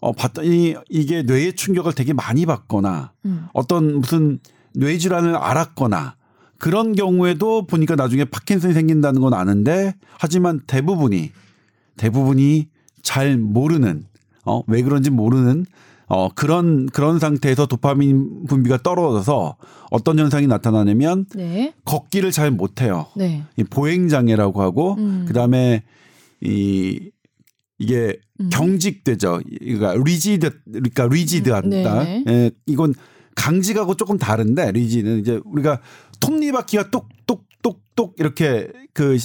어 0.00 0.12
봤더니 0.12 0.76
이게 0.88 1.22
뇌의 1.22 1.54
충격을 1.54 1.92
되게 1.92 2.12
많이 2.12 2.46
받거나 2.46 3.12
음. 3.24 3.46
어떤 3.52 4.00
무슨 4.00 4.38
뇌 4.74 4.96
질환을 4.96 5.36
앓았거나 5.36 6.16
그런 6.58 6.94
경우에도 6.94 7.66
보니까 7.66 7.96
나중에 7.96 8.24
파킨슨이 8.24 8.74
생긴다는 8.74 9.20
건 9.20 9.34
아는데 9.34 9.94
하지만 10.18 10.60
대부분이 10.66 11.32
대부분이 11.96 12.68
잘 13.02 13.36
모르는 13.36 14.04
어 14.44 14.62
왜 14.68 14.82
그런지 14.82 15.10
모르는 15.10 15.66
어 16.14 16.28
그런 16.28 16.84
그런 16.84 17.18
상태에서 17.18 17.64
도파민 17.64 18.44
분비가 18.44 18.82
떨어져서 18.82 19.56
어떤 19.90 20.18
현상이 20.18 20.46
나타나냐면 20.46 21.24
네. 21.34 21.72
걷기를 21.86 22.32
잘 22.32 22.50
못해요. 22.50 23.06
네. 23.16 23.44
이 23.56 23.64
보행 23.64 24.08
장애라고 24.08 24.60
하고 24.60 24.96
음. 24.98 25.24
그 25.26 25.32
다음에 25.32 25.84
이 26.42 27.10
이게 27.78 28.18
음. 28.40 28.50
경직되죠. 28.52 29.40
그러니까 29.58 29.94
rigid 30.04 30.50
그러니까 30.70 31.06
rigid한다. 31.06 32.04
네네. 32.04 32.24
예, 32.28 32.50
이건 32.66 32.92
강직하고 33.34 33.94
조금 33.94 34.18
다른데 34.18 34.72
리지는 34.72 35.18
이제 35.18 35.40
우리가 35.46 35.80
톱니바퀴가 36.20 36.90
똑똑똑똑 36.90 38.16
이렇게 38.18 38.68
그 38.92 39.16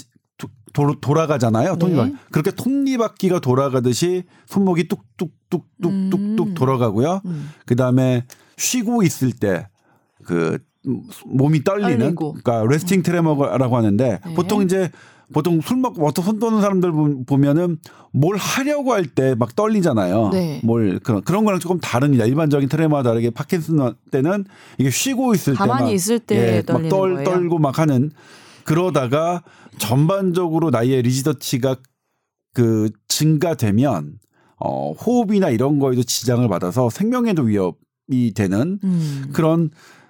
도, 0.78 1.00
돌아가잖아요. 1.00 1.78
톱니바퀴. 1.78 2.12
네. 2.12 2.18
그렇게 2.32 2.52
톱니바퀴가 2.52 3.40
돌아가듯이 3.40 4.24
손목이 4.46 4.88
뚝뚝뚝뚝뚝뚝 4.88 6.48
음. 6.50 6.54
돌아가고요. 6.54 7.22
음. 7.26 7.50
그다음에 7.66 8.26
쉬고 8.58 9.02
있을 9.04 9.32
때그 9.34 10.60
몸이 11.26 11.64
떨리는 11.64 12.00
떨리고. 12.00 12.34
그러니까 12.42 12.66
resting 12.72 13.02
tremor라고 13.02 13.76
하는데 13.76 14.20
네. 14.26 14.34
보통 14.36 14.62
이제 14.62 14.92
보통 15.34 15.60
술 15.60 15.76
먹고 15.78 16.08
어떤 16.08 16.24
손 16.24 16.40
떠는 16.40 16.62
사람들 16.62 16.92
보- 16.94 17.24
보면은 17.26 17.80
뭘 18.14 18.38
하려고 18.38 18.94
할 18.94 19.04
때 19.14 19.36
막 19.36 19.56
떨리잖아요. 19.58 20.30
네. 20.32 20.62
뭘 20.64 21.00
그런 21.00 21.22
그런 21.24 21.44
거랑 21.44 21.60
조금 21.60 21.80
다릅니다. 21.80 22.24
일반적인 22.26 22.70
tremor와 22.70 23.04
다르게 23.04 23.32
파킨슨 23.32 23.80
때는 24.12 24.46
이게 24.78 24.90
쉬고 24.90 25.34
있을 25.34 25.54
때 25.54 25.58
가만히 25.58 25.84
막 25.86 25.92
있을 25.92 26.20
때 26.20 26.58
예, 26.58 26.62
떨리는 26.62 26.90
막 26.90 26.90
떨, 26.90 27.14
거예요? 27.16 27.26
떨고 27.30 27.60
막 27.60 27.78
하는 27.80 28.12
그러다가 28.68 29.44
전반적으로 29.78 30.72
나의 30.72 31.02
rigidity가 31.02 31.78
그 32.54 32.90
증가되면 33.08 34.20
어 34.60 34.92
호흡이나 34.92 35.50
이런 35.50 35.80
거에도 35.80 36.04
지장을 36.04 36.46
받아서 36.50 36.90
생명에도 36.90 37.44
위협이 37.44 38.34
되는 38.36 38.78
음. 38.84 39.30
그런 39.32 39.70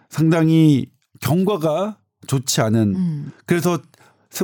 상당히 0.10 0.88
경과가 1.22 2.00
좋지 2.26 2.62
않은 2.62 2.96
음. 2.96 3.32
그래서 3.46 3.78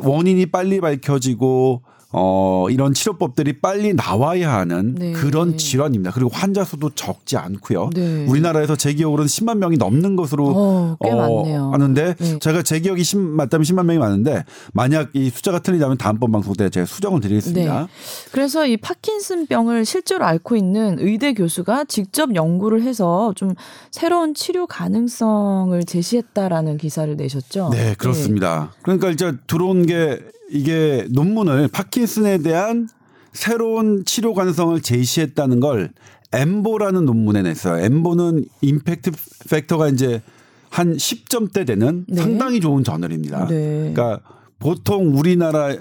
원인이 0.04 0.46
빨리 0.48 0.80
밝혀지고 0.80 1.84
어 2.14 2.68
이런 2.70 2.94
치료법들이 2.94 3.60
빨리 3.60 3.94
나와야 3.94 4.54
하는 4.54 4.96
네. 4.96 5.12
그런 5.14 5.58
질환입니다. 5.58 6.12
그리고 6.12 6.30
환자 6.32 6.64
수도 6.64 6.92
적지 6.92 7.38
않고요. 7.38 7.90
네. 7.96 8.26
우리나라에서 8.28 8.76
제 8.76 8.94
기억으로는 8.94 9.28
10만 9.28 9.58
명이 9.58 9.78
넘는 9.78 10.16
것으로 10.16 10.54
어, 10.56 10.98
꽤 11.04 11.14
많네요. 11.14 11.72
하는데 11.74 12.16
네. 12.18 12.40
제가 12.40 12.62
제 12.62 12.80
기억이 12.80 13.04
10, 13.04 13.18
맞다면 13.18 13.64
10만 13.64 13.86
명이 13.86 13.98
많은데 13.98 14.46
만약 14.74 15.10
이 15.14 15.30
숫자가 15.32 15.60
틀리다면 15.60 15.98
다음번 15.98 16.32
방송 16.32 16.54
때 16.54 16.70
제가 16.70 16.86
수정을 16.86 17.20
드리겠습니다. 17.20 17.82
네. 17.82 17.88
그래서 18.32 18.68
이 18.68 18.78
파킨슨병을 18.78 19.86
실제로 19.86 20.26
앓고 20.26 20.56
있는 20.56 20.98
의대 21.00 21.34
교수가 21.34 21.86
직접 21.86 22.36
연구를 22.36 22.84
해서 22.84 23.34
좀 23.36 23.56
새로운 23.92 24.36
치료 24.36 24.68
가능성을 24.68 25.84
제시했다라는 25.84 26.78
기사를 26.78 27.16
내셨죠. 27.16 27.70
네, 27.72 27.96
그렇습니다. 27.98 28.72
그러니까 28.84 29.10
이제 29.10 29.34
들어온 29.48 29.86
게 29.86 30.20
이게 30.54 31.08
논문을 31.10 31.68
파킨슨에 31.68 32.38
대한 32.38 32.88
새로운 33.34 34.06
치료 34.06 34.36
가능성을 34.36 34.80
제시했다는 34.82 35.60
걸 35.60 35.92
엠보라는 36.32 37.06
논문에 37.06 37.42
냈어요. 37.42 37.84
엠보는 37.84 38.46
임팩트 38.62 39.12
팩터가 39.50 39.90
이제 39.90 40.22
한 40.70 40.96
10점대 40.96 41.66
되는 41.66 42.06
네. 42.08 42.22
상당히 42.22 42.60
좋은 42.60 42.84
저널입니다. 42.84 43.48
네. 43.48 43.92
그러니까 43.94 44.20
보통 44.60 45.18
우리나라 45.18 45.76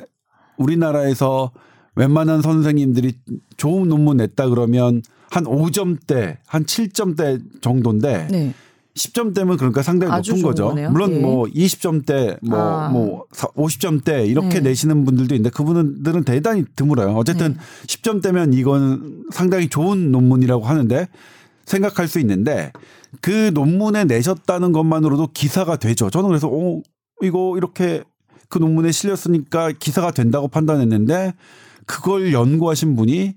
우리나라에서 0.57 1.53
웬만한 1.95 2.41
선생님들이 2.41 3.13
좋은 3.59 3.89
논문 3.89 4.17
냈다 4.19 4.49
그러면 4.49 5.03
한 5.31 5.45
5점대, 5.45 6.39
한 6.47 6.65
7점대 6.65 7.61
정도인데 7.61 8.29
네. 8.31 8.55
10점대면 8.97 9.57
그러니까 9.57 9.83
상당히 9.83 10.15
높은 10.17 10.43
거죠. 10.43 10.69
거네요. 10.69 10.91
물론 10.91 11.13
예. 11.13 11.19
뭐 11.21 11.47
20점대, 11.47 12.39
뭐, 12.43 12.59
아. 12.59 12.89
뭐 12.91 13.25
50점대 13.33 14.29
이렇게 14.29 14.61
네. 14.61 14.61
내시는 14.61 15.05
분들도 15.05 15.35
있는데 15.35 15.51
그분들은 15.51 16.25
대단히 16.25 16.65
드물어요. 16.77 17.15
어쨌든 17.17 17.55
네. 17.55 17.59
10점대면 17.87 18.55
이건 18.55 19.25
상당히 19.31 19.69
좋은 19.69 20.13
논문이라고 20.13 20.65
하는데 20.65 21.09
생각할 21.65 22.09
수 22.09 22.21
있는데 22.21 22.73
그 23.21 23.51
논문에 23.55 24.05
내셨다는 24.05 24.73
것만으로도 24.73 25.29
기사가 25.33 25.77
되죠. 25.77 26.11
저는 26.11 26.29
그래서 26.29 26.49
어, 26.49 26.83
이거 27.23 27.55
이렇게 27.57 28.03
그 28.49 28.59
논문에 28.59 28.93
실렸으니까 28.93 29.73
기사가 29.73 30.11
된다고 30.11 30.49
판단했는데 30.49 31.33
그걸 31.87 32.33
연구하신 32.33 32.97
분이 32.97 33.35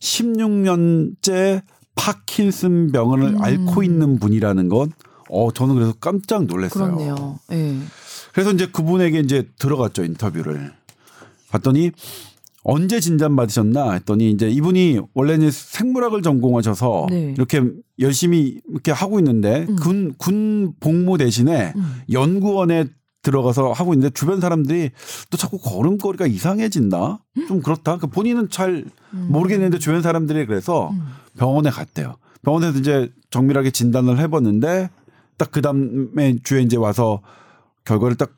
16년째 0.00 1.62
파킨슨 1.94 2.92
병을 2.92 3.22
음. 3.22 3.42
앓고 3.42 3.82
있는 3.82 4.18
분이라는 4.18 4.68
건 4.68 4.92
어, 5.30 5.52
저는 5.52 5.74
그래서 5.74 5.92
깜짝 6.00 6.44
놀랐어요. 6.44 6.84
그렇네요. 6.96 7.38
예. 7.52 7.76
그래서 8.32 8.52
이제 8.52 8.66
그분에게 8.66 9.20
이제 9.20 9.48
들어갔죠 9.58 10.04
인터뷰를 10.04 10.72
봤더니 11.50 11.90
언제 12.64 13.00
진단 13.00 13.34
받으셨나 13.34 13.92
했더니 13.92 14.30
이제 14.30 14.48
이분이 14.48 15.00
원래는 15.14 15.50
생물학을 15.50 16.22
전공하셔서 16.22 17.06
네. 17.10 17.34
이렇게 17.36 17.60
열심히 17.98 18.60
이렇게 18.70 18.92
하고 18.92 19.18
있는데 19.18 19.66
음. 19.68 19.76
군 19.76 20.14
군 20.16 20.72
복무 20.80 21.18
대신에 21.18 21.72
음. 21.76 22.00
연구원에 22.10 22.84
들어가서 23.22 23.72
하고 23.72 23.94
있는데 23.94 24.12
주변 24.12 24.40
사람들이 24.40 24.90
또 25.30 25.36
자꾸 25.36 25.58
걸음걸이가 25.58 26.26
이상해진다 26.26 27.20
좀 27.48 27.62
그렇다 27.62 27.98
그 27.98 28.08
본인은 28.08 28.50
잘 28.50 28.84
음. 29.14 29.28
모르겠는데 29.30 29.78
주변 29.78 30.02
사람들이 30.02 30.46
그래서 30.46 30.90
음. 30.90 31.02
병원에 31.38 31.70
갔대요. 31.70 32.16
병원에서 32.42 32.78
이제 32.78 33.12
정밀하게 33.30 33.70
진단을 33.70 34.18
해봤는데 34.18 34.90
딱 35.38 35.50
그 35.52 35.60
다음에 35.62 36.36
주에 36.44 36.62
이제 36.62 36.76
와서 36.76 37.20
결과를 37.84 38.16
딱 38.16 38.32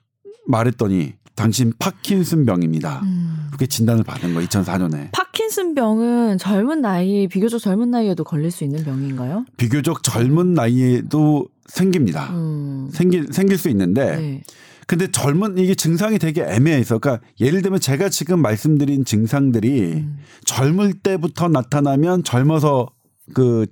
말했더니 0.47 1.15
당신 1.35 1.73
파킨슨 1.79 2.47
병입니다. 2.47 3.01
음. 3.03 3.47
그렇게 3.49 3.67
진단을 3.67 4.05
받은 4.05 4.35
거 4.35 4.41
2004년에 4.41 5.11
파킨슨 5.13 5.75
병은 5.75 6.39
젊은 6.39 6.81
나이 6.81 7.27
비교적 7.27 7.59
젊은 7.59 7.91
나이에도 7.91 8.23
걸릴 8.25 8.51
수 8.51 8.65
있는 8.65 8.85
병인가요? 8.85 9.45
비교적 9.57 10.03
젊은 10.03 10.55
나이에도 10.55 11.49
생깁니다. 11.67 12.31
음. 12.35 12.89
생길 12.93 13.27
생길 13.33 13.59
수 13.59 13.69
있는데 13.71 14.17
네. 14.17 14.43
근데 14.87 15.11
젊은 15.11 15.59
이게 15.59 15.75
증상이 15.75 16.19
되게 16.19 16.43
애매해서 16.43 16.99
그러니까 16.99 17.27
예를 17.41 17.63
들면 17.63 17.81
제가 17.81 18.09
지금 18.09 18.41
말씀드린 18.41 19.05
증상들이 19.05 19.93
음. 19.95 20.19
젊을 20.45 20.95
때부터 21.03 21.49
나타나면 21.49 22.25
젊어서 22.25 22.89
그 23.33 23.67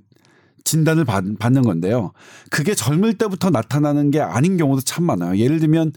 진단을 0.64 1.04
받, 1.04 1.24
받는 1.38 1.62
건데요. 1.62 2.12
그게 2.50 2.74
젊을 2.74 3.14
때부터 3.14 3.50
나타나는 3.50 4.10
게 4.10 4.20
아닌 4.20 4.56
경우도 4.56 4.82
참 4.82 5.04
많아요. 5.04 5.36
예를 5.36 5.58
들면 5.58 5.92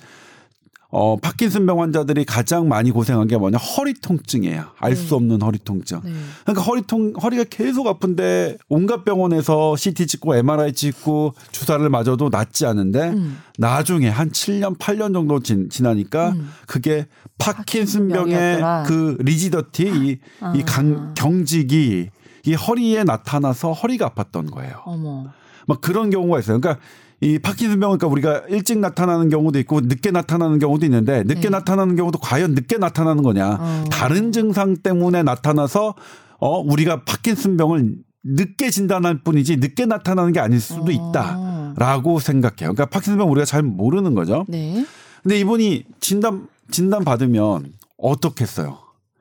어 0.97 1.17
파킨슨병 1.17 1.81
환자들이 1.81 2.23
가장 2.23 2.69
많이 2.69 2.89
고생한 2.89 3.27
게 3.27 3.35
뭐냐 3.35 3.57
허리 3.57 3.93
통증이에요. 3.93 4.63
알수 4.79 5.09
네. 5.09 5.15
없는 5.15 5.41
허리 5.41 5.59
통증. 5.59 5.99
네. 6.05 6.13
그러니까 6.45 6.63
허리 6.63 6.83
통 6.83 7.11
허리가 7.21 7.43
계속 7.43 7.85
아픈데 7.87 8.59
온갖 8.69 9.03
병원에서 9.03 9.75
CT 9.75 10.07
찍고 10.07 10.37
MRI 10.37 10.71
찍고 10.71 11.33
주사를 11.51 11.89
맞아도 11.89 12.29
낫지 12.29 12.65
않은데 12.65 13.09
음. 13.09 13.39
나중에 13.57 14.07
한 14.07 14.31
7년 14.31 14.77
8년 14.77 15.11
정도 15.13 15.41
지, 15.41 15.67
지나니까 15.67 16.29
음. 16.29 16.49
그게 16.65 17.07
파킨슨병의. 17.39 18.61
그 18.87 19.17
rigidity 19.19 19.83
이, 19.83 20.19
아. 20.39 20.53
이 20.55 20.63
강, 20.63 21.13
경직이 21.13 22.09
이 22.45 22.53
허리에 22.53 23.03
나타나서 23.03 23.73
허리가 23.73 24.11
아팠던 24.11 24.49
거예요. 24.49 24.81
어머. 24.85 25.25
막 25.67 25.81
그런 25.81 26.09
경우가 26.09 26.39
있어요. 26.39 26.61
그러니까 26.61 26.81
이 27.21 27.39
파킨슨 27.39 27.79
병은 27.79 27.97
그러니까 27.97 28.07
우리가 28.07 28.43
일찍 28.49 28.79
나타나는 28.79 29.29
경우도 29.29 29.59
있고 29.59 29.81
늦게 29.81 30.11
나타나는 30.11 30.59
경우도 30.59 30.85
있는데 30.85 31.23
늦게 31.23 31.41
네. 31.41 31.49
나타나는 31.49 31.95
경우도 31.95 32.19
과연 32.19 32.53
늦게 32.53 32.77
나타나는 32.77 33.23
거냐? 33.23 33.57
어. 33.59 33.83
다른 33.89 34.31
증상 34.31 34.75
때문에 34.75 35.23
나타나서 35.23 35.95
어 36.39 36.59
우리가 36.59 37.03
파킨슨 37.05 37.57
병을 37.57 37.95
늦게 38.23 38.69
진단할 38.69 39.23
뿐이지 39.23 39.57
늦게 39.57 39.85
나타나는 39.85 40.33
게 40.33 40.39
아닐 40.39 40.59
수도 40.59 40.85
어. 40.85 40.91
있다라고 40.91 42.19
생각해요. 42.19 42.73
그러니까 42.73 42.87
파킨슨 42.87 43.17
병 43.17 43.31
우리가 43.31 43.45
잘 43.45 43.63
모르는 43.63 44.13
거죠. 44.13 44.45
네. 44.47 44.85
근데 45.23 45.39
이분이 45.39 45.85
진단 45.99 46.47
진단 46.69 47.03
받으면 47.05 47.73
어떻겠어요? 47.97 48.77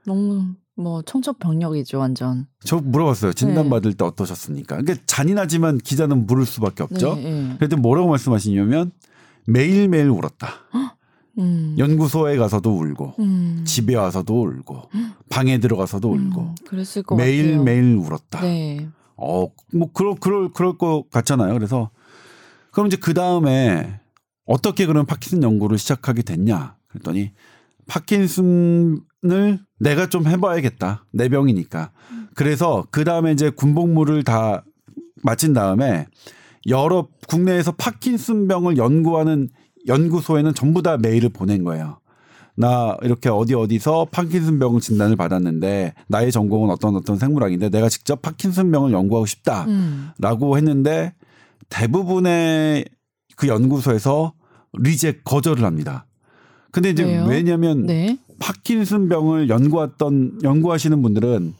너무 0.07 0.55
뭐 0.77 1.03
청첩 1.03 1.39
병력이죠 1.39 1.99
완전. 1.99 2.47
저 2.65 2.79
물어봤어요. 2.79 3.33
진단 3.33 3.65
네. 3.65 3.71
받을 3.71 3.95
때 3.95 4.05
어떠셨습니까? 4.05 4.77
그러니까 4.77 5.05
잔인하지만 5.07 5.79
기자는 5.79 6.27
물을 6.27 6.45
수밖에 6.45 6.83
없죠. 6.83 7.15
네, 7.17 7.23
네. 7.23 7.57
그랬더니 7.59 7.81
뭐라고 7.81 8.09
말씀하시냐면 8.09 8.93
매일 9.47 9.89
매일 9.89 10.09
울었다. 10.09 10.49
음. 11.39 11.75
연구소에 11.79 12.37
가서도 12.37 12.71
울고 12.71 13.15
음. 13.19 13.65
집에 13.67 13.95
와서도 13.97 14.43
울고 14.43 14.91
방에 15.31 15.59
들어가서도 15.59 16.09
울고 16.09 16.41
음, 16.43 16.55
그랬을 16.67 17.03
것 17.03 17.17
매일 17.17 17.51
같아요. 17.53 17.63
매일 17.65 17.97
울었다. 17.97 18.41
네. 18.41 18.89
어, 19.17 19.47
뭐 19.73 19.91
그럴 19.93 20.15
그럴 20.21 20.53
그럴 20.53 20.79
것 20.79 21.05
같잖아요. 21.11 21.53
그래서 21.55 21.91
그럼 22.71 22.89
이제 22.89 22.97
그 22.97 23.15
다음에 23.15 24.01
어떻게 24.47 24.87
그런 24.87 25.07
파킨슨 25.07 25.43
연구를 25.43 25.79
시작하게 25.79 26.23
됐냐? 26.23 26.77
그랬더니 26.89 27.33
파킨슨을 27.87 29.01
내가 29.85 30.09
좀 30.09 30.27
해봐야겠다. 30.27 31.05
내 31.13 31.29
병이니까. 31.29 31.91
그래서 32.35 32.87
그 32.91 33.05
다음에 33.05 33.33
이제 33.33 33.51
군복무를 33.51 34.25
다 34.25 34.65
마친 35.23 35.53
다음에 35.53 36.07
여러 36.67 37.09
국내에서 37.29 37.73
파킨슨병을 37.73 38.79
연구하는 38.79 39.51
연구소에는 39.87 40.55
전부 40.55 40.83
다 40.83 40.97
메일을 40.97 41.29
보낸 41.29 41.63
거예요. 41.65 41.99
나 42.57 42.97
이렇게 43.03 43.29
어디 43.29 43.55
어디서 43.55 44.07
파킨슨병 44.11 44.81
진단을 44.81 45.17
받았는데 45.17 45.93
나의 46.09 46.33
전공은 46.33 46.71
어떤 46.71 46.97
어떤 46.97 47.17
생물학인데 47.17 47.69
내가 47.69 47.89
직접 47.89 48.23
파킨슨병을 48.23 48.93
연구하고 48.93 49.27
싶다라고 49.27 50.53
음. 50.53 50.57
했는데 50.57 51.15
대부분의 51.69 52.87
그 53.37 53.49
연구소에서 53.49 54.33
리젝 54.79 55.25
거절을 55.25 55.65
합니다. 55.65 56.07
근데 56.71 56.91
이제 56.91 57.05
왜요? 57.05 57.25
왜냐면 57.27 57.87
네. 57.87 58.19
파킨슨 58.45 59.09
병을 59.09 59.49
연구했던 59.49 60.41
연구하시는 60.43 61.01
분들은 61.01 61.55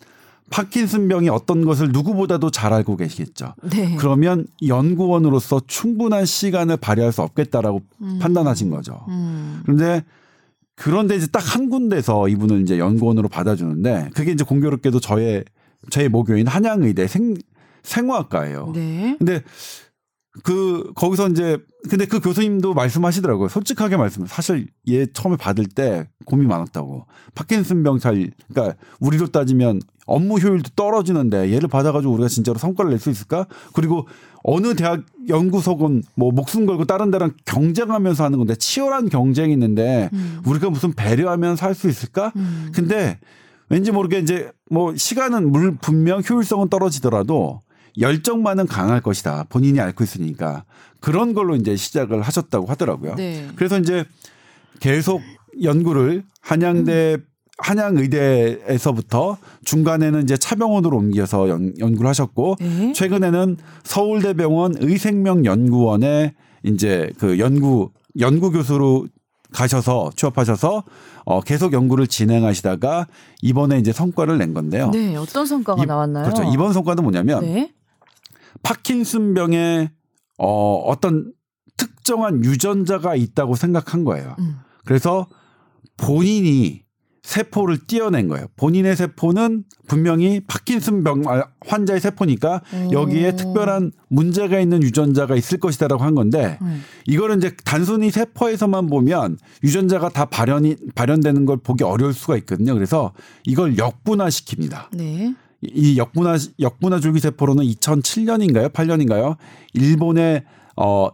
파킨슨 0.51 1.09
병이 1.09 1.31
어떤 1.31 1.65
것을 1.65 1.89
누구보다도 1.93 2.51
잘 2.51 2.75
알고 2.75 2.99
계시겠죠. 2.99 3.55
네. 3.71 3.97
그러면 3.97 4.47
연구원으로서 4.67 5.63
충분한 5.67 6.27
시간을 6.27 6.77
발휘할 6.77 7.11
수 7.11 7.23
없겠다라고 7.23 7.81
음. 8.03 8.19
판단하신 8.21 8.69
거죠. 8.69 9.03
음. 9.09 9.63
그런데 9.65 10.05
그런데 10.77 11.17
이제 11.17 11.27
딱 11.29 11.43
한 11.55 11.71
군데서 11.71 12.29
이분을 12.29 12.61
이제 12.61 12.79
연구원으로 12.79 13.29
받아주는데 13.29 14.11
그게 14.15 14.33
이제 14.33 14.45
공교롭게도 14.45 15.01
저의 15.01 15.45
저의 15.89 16.11
모교인 16.11 16.47
한양의대 16.47 17.07
생 17.07 17.35
생화학과예요. 17.83 18.73
네. 18.75 19.17
근데 19.19 19.43
그 20.43 20.93
거기서 20.95 21.29
이제 21.29 21.57
근데 21.89 22.07
그 22.07 22.21
교수님도 22.21 22.75
말씀하시더라고요. 22.75 23.49
솔직하게 23.49 23.97
말씀. 23.97 24.27
사실 24.27 24.69
얘 24.89 25.07
처음에 25.07 25.37
받을 25.37 25.67
때 25.67 26.09
고민 26.25 26.49
많았다고. 26.49 27.07
파킨슨병 27.35 27.99
잘 27.99 28.31
그러니까 28.49 28.77
우리로 29.01 29.27
따지면 29.29 29.81
업무 30.07 30.39
효율도 30.39 30.71
떨어지는데 30.77 31.53
얘를 31.53 31.69
받아가지고 31.69 32.13
우리가 32.15 32.29
진짜로 32.29 32.59
성과를 32.59 32.91
낼 32.91 32.99
수 32.99 33.11
있을까? 33.11 33.47
그리고 33.73 34.07
어느 34.43 34.75
대학 34.75 35.03
연구소건 35.29 36.03
뭐 36.15 36.31
목숨 36.31 36.67
걸고 36.67 36.85
다른 36.85 37.11
데랑 37.11 37.33
경쟁하면서 37.47 38.25
하는 38.25 38.39
건데 38.39 38.55
치열한 38.55 39.09
경쟁이 39.09 39.53
있는데 39.53 40.11
음. 40.13 40.41
우리가 40.47 40.71
무슨 40.71 40.93
배려하면 40.93 41.57
살 41.57 41.75
수 41.75 41.89
있을까? 41.89 42.33
음. 42.37 42.71
근데 42.75 43.19
왠지 43.71 43.91
모르게 43.91 44.19
이제 44.19 44.51
뭐 44.71 44.95
시간은 44.95 45.51
물 45.51 45.77
분명 45.77 46.21
효율성은 46.29 46.69
떨어지더라도 46.69 47.63
열정만은 48.01 48.67
강할 48.67 49.01
것이다. 49.01 49.45
본인이 49.49 49.81
앓고 49.81 50.05
있으니까 50.05 50.65
그런 51.01 51.35
걸로 51.35 51.55
이제 51.57 51.77
시작을 51.77 52.23
하셨다고 52.23 52.67
하더라고요. 52.67 53.15
네. 53.17 53.47
그래서 53.57 53.79
이제 53.79 54.05
계속 54.81 55.21
연구를 55.63 56.25
한양대 56.41 57.19
한양의대에서부터 57.59 59.37
중간에는 59.65 60.23
이제 60.25 60.37
차병원으로 60.37 60.97
옮겨서 60.97 61.49
연, 61.49 61.73
연구를 61.79 62.09
하셨고 62.09 62.57
네. 62.61 62.93
최근에는 62.93 63.57
서울대병원 63.85 64.77
의생명연구원에 64.81 66.35
이제 66.65 67.11
그 67.19 67.39
연구 67.39 67.91
연구 68.19 68.51
교수로 68.51 69.07
가셔서 69.53 70.11
취업하셔서 70.17 70.83
어 71.27 71.41
계속 71.43 71.73
연구를 71.73 72.07
진행하시다가 72.09 73.07
이번에 73.43 73.79
이제 73.79 73.93
성과를 73.93 74.39
낸 74.39 74.53
건데요. 74.53 74.91
네. 74.91 75.15
어떤 75.17 75.47
성과가 75.47 75.85
이- 75.85 75.87
나왔나요? 75.87 76.25
그렇죠. 76.25 76.43
이번 76.53 76.73
성과는 76.73 77.03
뭐냐면 77.05 77.41
네. 77.43 77.73
파킨슨병에 78.65 79.93
어 80.39 80.75
어떤 80.87 81.33
특정한 81.77 82.45
유전자가 82.45 83.15
있다고 83.15 83.55
생각한 83.55 84.03
거예요. 84.05 84.35
음. 84.41 84.57
그래서 84.85 85.29
본인이 85.97 86.85
세포를 87.25 87.87
띄어낸 87.87 88.29
거예요. 88.29 88.47
본인의 88.57 88.97
세포는 88.97 89.65
분명히 89.89 90.41
파킨슨병 90.47 91.23
아, 91.27 91.45
환자의 91.67 91.99
세포니까 92.01 92.61
여기에 92.93 93.31
오. 93.31 93.37
특별한 93.37 93.93
문제가 94.09 94.61
있는 94.61 94.83
유전자가 94.83 95.35
있을 95.35 95.59
것이다라고 95.59 96.03
한 96.05 96.15
건데 96.15 96.59
음. 96.61 96.83
이거를 97.07 97.39
이제 97.39 97.57
단순히 97.65 98.11
세포에서만 98.11 98.89
보면 98.89 99.39
유전자가 99.63 100.11
다 100.11 100.27
발현이 100.27 100.77
발현되는 100.95 101.47
걸 101.47 101.57
보기 101.57 101.83
어려울 101.83 102.13
수가 102.13 102.37
있거든요. 102.39 102.75
그래서 102.75 103.15
이걸 103.47 103.75
역분화시킵니다. 103.77 104.89
네. 104.93 105.35
이 105.73 105.97
역분화 105.97 106.37
역분화 106.61 107.01
줄기 107.01 107.21
세포로는 107.21 107.65
2007년인가요? 107.65 108.73
8년인가요? 108.73 109.37
일본의 109.75 110.45
어 110.77 111.11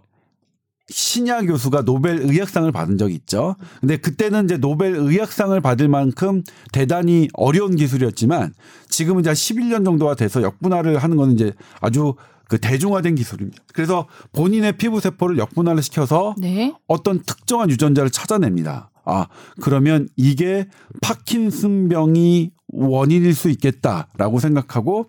신야 0.90 1.42
교수가 1.42 1.82
노벨 1.82 2.18
의학상을 2.18 2.70
받은 2.72 2.98
적이 2.98 3.14
있죠. 3.14 3.54
근데 3.80 3.96
그때는 3.96 4.44
이제 4.44 4.56
노벨 4.56 4.94
의학상을 4.96 5.58
받을 5.60 5.88
만큼 5.88 6.42
대단히 6.72 7.28
어려운 7.34 7.76
기술이었지만 7.76 8.52
지금은 8.88 9.20
이제 9.20 9.30
한 9.30 9.34
11년 9.34 9.84
정도가 9.84 10.16
돼서 10.16 10.42
역분화를 10.42 10.98
하는 10.98 11.16
거는 11.16 11.34
이제 11.34 11.52
아주 11.80 12.14
그 12.48 12.58
대중화된 12.58 13.14
기술입니다. 13.14 13.62
그래서 13.72 14.08
본인의 14.32 14.76
피부 14.76 15.00
세포를 15.00 15.38
역분화를 15.38 15.82
시켜서 15.84 16.34
네. 16.36 16.74
어떤 16.88 17.22
특정한 17.22 17.70
유전자를 17.70 18.10
찾아냅니다. 18.10 18.89
아, 19.04 19.26
그러면 19.60 20.08
이게 20.16 20.66
파킨슨병이 21.00 22.52
원인일 22.68 23.34
수 23.34 23.50
있겠다라고 23.50 24.38
생각하고 24.38 25.06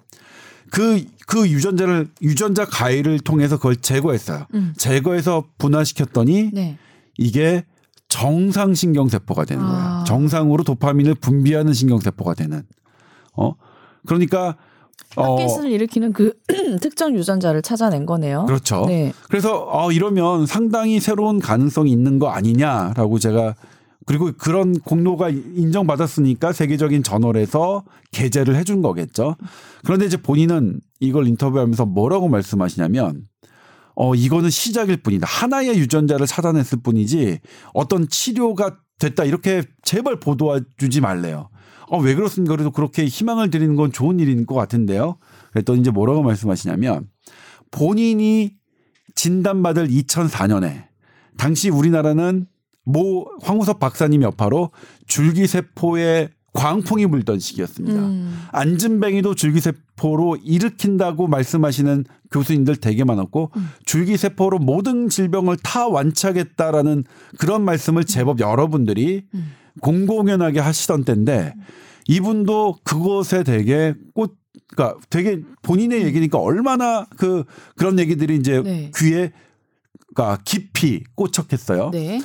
그, 0.71 1.03
그 1.27 1.49
유전자를, 1.49 2.07
유전자 2.21 2.65
가위를 2.65 3.19
통해서 3.19 3.57
그걸 3.57 3.75
제거했어요. 3.75 4.45
음. 4.53 4.73
제거해서 4.77 5.45
분화시켰더니 5.57 6.51
네. 6.53 6.77
이게 7.17 7.65
정상 8.07 8.73
신경세포가 8.73 9.45
되는 9.45 9.63
아. 9.63 9.67
거예요. 9.67 10.03
정상으로 10.05 10.63
도파민을 10.63 11.15
분비하는 11.15 11.73
신경세포가 11.73 12.35
되는. 12.35 12.63
어? 13.35 13.53
그러니까, 14.05 14.57
어, 15.15 15.35
파킨슨을 15.35 15.71
일으키는 15.71 16.13
그 16.13 16.33
특정 16.81 17.15
유전자를 17.15 17.61
찾아낸 17.61 18.05
거네요. 18.05 18.45
그렇죠. 18.45 18.85
네. 18.87 19.13
그래서 19.29 19.65
어 19.69 19.91
이러면 19.91 20.45
상당히 20.45 20.99
새로운 20.99 21.39
가능성이 21.39 21.91
있는 21.91 22.17
거 22.17 22.29
아니냐라고 22.29 23.19
제가 23.19 23.55
그리고 24.05 24.31
그런 24.37 24.73
공로가 24.79 25.29
인정받았으니까 25.29 26.53
세계적인 26.53 27.03
저널에서 27.03 27.83
게재를 28.11 28.55
해준 28.55 28.81
거겠죠. 28.81 29.35
그런데 29.83 30.05
이제 30.05 30.17
본인은 30.17 30.81
이걸 30.99 31.27
인터뷰하면서 31.27 31.85
뭐라고 31.85 32.27
말씀하시냐면 32.27 33.25
어 33.95 34.15
이거는 34.15 34.49
시작일 34.49 34.97
뿐이다. 34.97 35.27
하나의 35.27 35.77
유전자를 35.77 36.25
찾아냈을 36.25 36.79
뿐이지 36.81 37.39
어떤 37.73 38.07
치료가 38.07 38.77
됐다 38.99 39.23
이렇게 39.23 39.63
제발 39.83 40.19
보도해 40.19 40.61
주지 40.77 41.01
말래요. 41.01 41.49
어왜 41.87 42.15
그렇습니까? 42.15 42.55
그래도 42.55 42.71
그렇게 42.71 43.05
희망을 43.05 43.49
드리는 43.49 43.75
건 43.75 43.91
좋은 43.91 44.19
일인 44.19 44.45
것 44.45 44.55
같은데요. 44.55 45.17
그랬더니 45.51 45.81
이제 45.81 45.91
뭐라고 45.91 46.23
말씀하시냐면 46.23 47.07
본인이 47.69 48.53
진단받을 49.15 49.89
2004년에 49.89 50.85
당시 51.37 51.69
우리나라는 51.69 52.47
모 52.91 53.27
황우섭 53.41 53.79
박사님 53.79 54.23
여파로 54.23 54.71
줄기세포에 55.07 56.29
광풍이 56.53 57.07
불던 57.07 57.39
시기였습니다. 57.39 57.99
음. 57.99 58.43
안진뱅이도 58.51 59.35
줄기세포로 59.35 60.37
일으킨다고 60.43 61.27
말씀하시는 61.27 62.03
교수님들 62.29 62.75
되게 62.77 63.03
많았고 63.03 63.51
음. 63.55 63.69
줄기세포로 63.85 64.59
모든 64.59 65.07
질병을 65.07 65.57
다 65.63 65.87
완치하겠다라는 65.87 67.05
그런 67.37 67.63
말씀을 67.63 68.03
제법 68.03 68.39
여러분들이 68.41 69.23
음. 69.33 69.51
공공연하게 69.79 70.59
하시던 70.59 71.05
때인데 71.05 71.53
이분도 72.07 72.79
그것에 72.83 73.43
되게 73.43 73.93
꽃 74.13 74.35
그러니까 74.67 74.99
되게 75.09 75.41
본인의 75.61 76.03
얘기니까 76.03 76.37
얼마나 76.37 77.05
그 77.17 77.43
그런 77.75 77.99
얘기들이 77.99 78.35
이제 78.35 78.61
네. 78.61 78.91
귀에 78.95 79.31
그러니까 80.13 80.41
깊이 80.43 81.03
꽂혔겠어요. 81.15 81.91
네. 81.91 82.21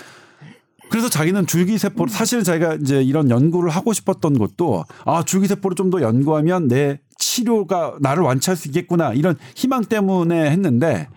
그래서 0.88 1.08
자기는 1.08 1.46
줄기세포 1.46 2.06
사실 2.08 2.44
자기가 2.44 2.74
이제 2.76 3.02
이런 3.02 3.28
연구를 3.30 3.70
하고 3.70 3.92
싶었던 3.92 4.38
것도 4.38 4.84
아 5.04 5.22
줄기세포를 5.24 5.74
좀 5.74 5.90
더 5.90 6.00
연구하면 6.02 6.68
내 6.68 6.98
치료가 7.18 7.96
나를 8.00 8.22
완치할 8.24 8.56
수 8.56 8.68
있겠구나 8.68 9.12
이런 9.12 9.36
희망 9.54 9.84
때문에 9.84 10.50
했는데 10.50 11.08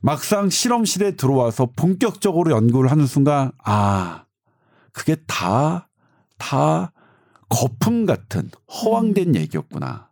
막상 0.00 0.50
실험실에 0.50 1.12
들어와서 1.12 1.68
본격적으로 1.74 2.50
연구를 2.50 2.90
하는 2.90 3.06
순간 3.06 3.50
아 3.64 4.24
그게 4.92 5.16
다다 5.26 6.92
거품 7.48 8.04
같은 8.04 8.50
허황된 8.68 9.34
얘기였구나. 9.36 10.08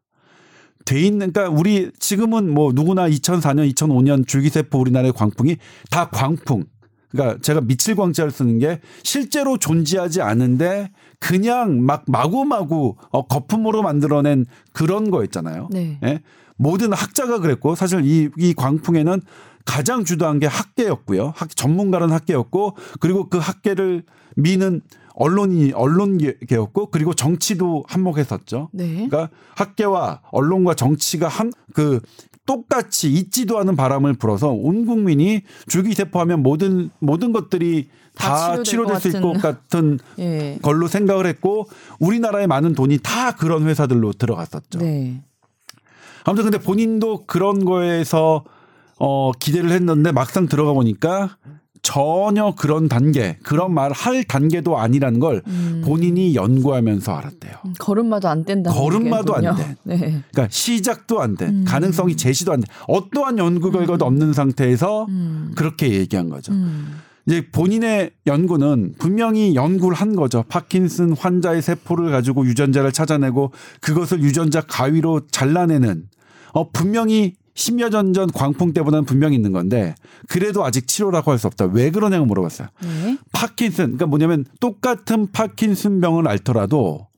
돼 0.85 1.01
있는 1.01 1.33
그러니까 1.33 1.57
우리 1.57 1.91
지금은 1.99 2.51
뭐 2.51 2.73
누구나 2.73 3.09
2004년 3.09 3.73
2005년 3.73 4.27
줄기세포 4.27 4.81
우리나라의 4.81 5.13
광풍이 5.13 5.57
다 5.91 6.09
광풍 6.11 6.65
그러니까 7.13 7.39
제가 7.41 7.61
미칠 7.61 7.95
광자를 7.95 8.31
쓰는 8.31 8.59
게 8.59 8.81
실제로 9.03 9.57
존재하지 9.57 10.23
않은데 10.23 10.91
그냥 11.21 11.85
막 11.85 12.05
마구마구 12.09 12.97
어, 13.11 13.27
거품으로 13.27 13.83
만들어낸 13.83 14.45
그런 14.73 15.11
거였잖아요. 15.11 15.69
네. 15.71 15.99
예? 16.05 16.21
모든 16.57 16.93
학자가 16.93 17.39
그랬고 17.39 17.75
사실 17.75 18.05
이, 18.05 18.29
이 18.37 18.55
광풍에는 18.55 19.21
가장 19.65 20.05
주도한 20.05 20.41
게 20.41 20.47
학계였고요. 20.47 21.33
학, 21.37 21.55
전문가는 21.55 22.11
학계였고 22.11 22.77
그리고 23.01 23.29
그 23.29 23.39
학계를 23.39 24.03
미는 24.35 24.81
언론이 25.15 25.73
언론계였고 25.73 26.87
그리고 26.87 27.15
정치도 27.15 27.85
한몫했었죠. 27.87 28.71
네. 28.73 29.07
그러니까 29.09 29.29
학계와 29.55 30.23
언론과 30.33 30.75
정치가 30.75 31.29
한 31.29 31.53
그 31.73 32.01
똑같이 32.47 33.13
있지도 33.13 33.59
않은 33.59 33.77
바람을 33.77 34.15
불어서 34.15 34.51
온 34.51 34.87
국민이 34.87 35.43
줄기세포하면 35.69 36.43
모든 36.43 36.91
모든 36.99 37.33
것들이 37.33 37.89
다 38.15 38.57
다 38.57 38.63
치료될 38.63 39.01
수것 39.01 39.41
같은 39.41 39.99
예. 40.19 40.59
걸로 40.63 40.87
생각을 40.87 41.27
했고 41.27 41.67
우리나라의 41.99 42.47
많은 42.47 42.75
돈이 42.75 42.99
다 43.03 43.35
그런 43.35 43.67
회사들로 43.67 44.13
들어갔었죠. 44.13 44.81
네. 44.81 45.23
아무튼 46.25 46.45
근데 46.45 46.59
본인도 46.59 47.25
그런 47.27 47.65
거에서 47.65 48.45
어 48.99 49.33
기대를 49.33 49.71
했는데 49.71 50.13
막상 50.13 50.47
들어가 50.47 50.73
보니까 50.73 51.37
전혀 51.83 52.55
그런 52.57 52.89
단계, 52.89 53.37
그런 53.43 53.75
말 53.75 53.93
할 53.93 54.25
단계도 54.25 54.79
아니라는 54.79 55.19
걸 55.21 55.43
음. 55.49 55.83
본인이 55.85 56.35
연구하면서 56.35 57.13
알았대요. 57.13 57.53
음, 57.67 57.75
걸음마도 57.79 58.29
안 58.29 58.45
뗀다. 58.45 58.71
걸음마도 58.73 59.35
안 59.35 59.57
돼. 59.57 59.77
네. 59.83 59.97
그러니까 59.99 60.49
시작도 60.49 61.21
안 61.21 61.37
돼. 61.37 61.47
음. 61.47 61.65
가능성이 61.67 62.17
제시도 62.17 62.53
안 62.53 62.61
돼. 62.61 62.67
어떠한 62.89 63.39
연구 63.39 63.71
결과도 63.71 64.05
없는 64.05 64.33
상태에서 64.33 65.07
음. 65.09 65.53
그렇게 65.57 65.91
얘기한 65.91 66.31
거죠. 66.31 66.53
음. 66.53 67.01
이제 67.27 67.47
본인의 67.53 68.11
연구는 68.27 68.95
분명히 68.99 69.55
연구를 69.55 69.97
한 69.97 70.17
거죠. 70.17 70.45
파킨슨 70.49 71.13
환자의 71.17 71.63
세포를 71.63 72.11
가지고 72.11 72.47
유전자를 72.47 72.93
찾아내고 72.93 73.53
그것을 73.81 74.23
유전자 74.23 74.61
가위로 74.61 75.23
잘라내는 75.31 76.05
어 76.53 76.71
분명히 76.71 77.35
10여 77.55 77.91
년 77.91 78.13
전 78.13 78.31
광풍 78.31 78.73
때보다는 78.73 79.05
분명히 79.05 79.37
있는 79.37 79.53
건데 79.53 79.95
그래도 80.29 80.65
아직 80.65 80.87
치료라고 80.89 81.31
할 81.31 81.39
수 81.39 81.47
없다. 81.47 81.67
왜 81.67 81.91
그러냐고 81.91 82.25
물어봤어요. 82.27 82.69
네. 82.83 83.19
파킨슨 83.33 83.85
그러니까 83.85 84.07
뭐냐면 84.07 84.45
똑같은 84.61 85.31
파킨슨 85.33 86.01
병을 86.01 86.29
앓더라도 86.29 87.09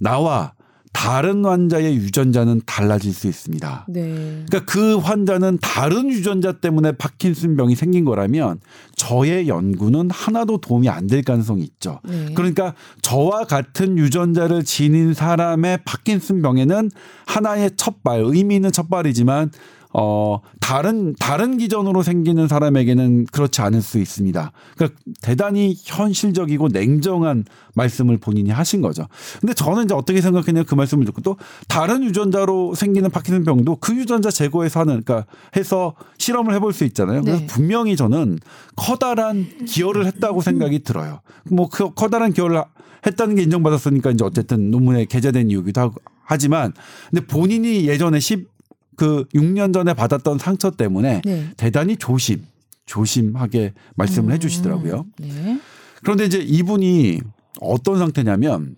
나와 0.00 0.52
다른 0.92 1.44
환자의 1.44 1.96
유전자는 1.96 2.62
달라질 2.66 3.12
수 3.12 3.26
있습니다. 3.26 3.86
네. 3.88 4.44
그러니까 4.48 4.64
그 4.64 4.96
환자는 4.96 5.58
다른 5.60 6.08
유전자 6.08 6.52
때문에 6.52 6.92
파킨슨 6.92 7.56
병이 7.56 7.74
생긴 7.74 8.04
거라면 8.04 8.60
저의 8.94 9.48
연구는 9.48 10.10
하나도 10.12 10.58
도움이 10.58 10.88
안 10.88 11.08
될 11.08 11.22
가능성이 11.22 11.62
있죠. 11.64 11.98
네. 12.04 12.32
그러니까 12.34 12.74
저와 13.02 13.44
같은 13.44 13.98
유전자를 13.98 14.62
지닌 14.64 15.14
사람의 15.14 15.80
파킨슨 15.84 16.42
병에는 16.42 16.90
하나의 17.26 17.72
첫발, 17.76 18.20
의미 18.24 18.54
있는 18.54 18.70
첫발이지만 18.70 19.50
어 19.94 20.40
다른 20.60 21.14
다른 21.18 21.58
기전으로 21.58 22.02
생기는 22.02 22.48
사람에게는 22.48 23.26
그렇지 23.26 23.60
않을 23.60 23.82
수 23.82 23.98
있습니다. 23.98 24.52
그러니까 24.76 25.00
대단히 25.20 25.76
현실적이고 25.84 26.68
냉정한 26.68 27.44
말씀을 27.74 28.18
본인이 28.18 28.50
하신 28.50 28.80
거죠. 28.80 29.06
근데 29.40 29.52
저는 29.52 29.84
이제 29.84 29.94
어떻게 29.94 30.20
생각했냐면 30.20 30.64
그 30.66 30.74
말씀을 30.74 31.04
듣고 31.04 31.20
또 31.20 31.36
다른 31.68 32.02
유전자로 32.04 32.74
생기는 32.74 33.10
파킨슨 33.10 33.44
병도 33.44 33.76
그 33.76 33.94
유전자 33.94 34.30
제거해서 34.30 34.80
하는 34.80 35.02
그러니까 35.02 35.26
해서 35.56 35.94
실험을 36.18 36.54
해볼 36.54 36.72
수 36.72 36.84
있잖아요. 36.84 37.22
그래서 37.22 37.40
네. 37.40 37.46
분명히 37.46 37.96
저는 37.96 38.38
커다란 38.76 39.46
기여를 39.66 40.06
했다고 40.06 40.40
생각이 40.40 40.82
들어요. 40.82 41.20
뭐 41.50 41.68
그 41.74 41.92
커다란 41.92 42.32
기여를 42.32 42.62
했다는 43.04 43.34
게 43.34 43.42
인정받았으니까 43.42 44.12
이제 44.12 44.24
어쨌든 44.24 44.70
논문에 44.70 45.06
게재된 45.06 45.50
이유기도 45.50 45.80
하고 45.80 45.94
하지만 46.22 46.72
근데 47.10 47.26
본인이 47.26 47.86
예전에 47.86 48.20
10 48.20 48.53
그 48.96 49.24
6년 49.34 49.72
전에 49.72 49.94
받았던 49.94 50.38
상처 50.38 50.70
때문에 50.70 51.22
네. 51.24 51.50
대단히 51.56 51.96
조심 51.96 52.44
조심하게 52.86 53.72
말씀을 53.96 54.32
해 54.32 54.38
주시더라고요. 54.38 55.06
네. 55.18 55.60
그런데 56.02 56.26
이제 56.26 56.38
이분이 56.38 57.20
어떤 57.60 57.98
상태냐면 57.98 58.76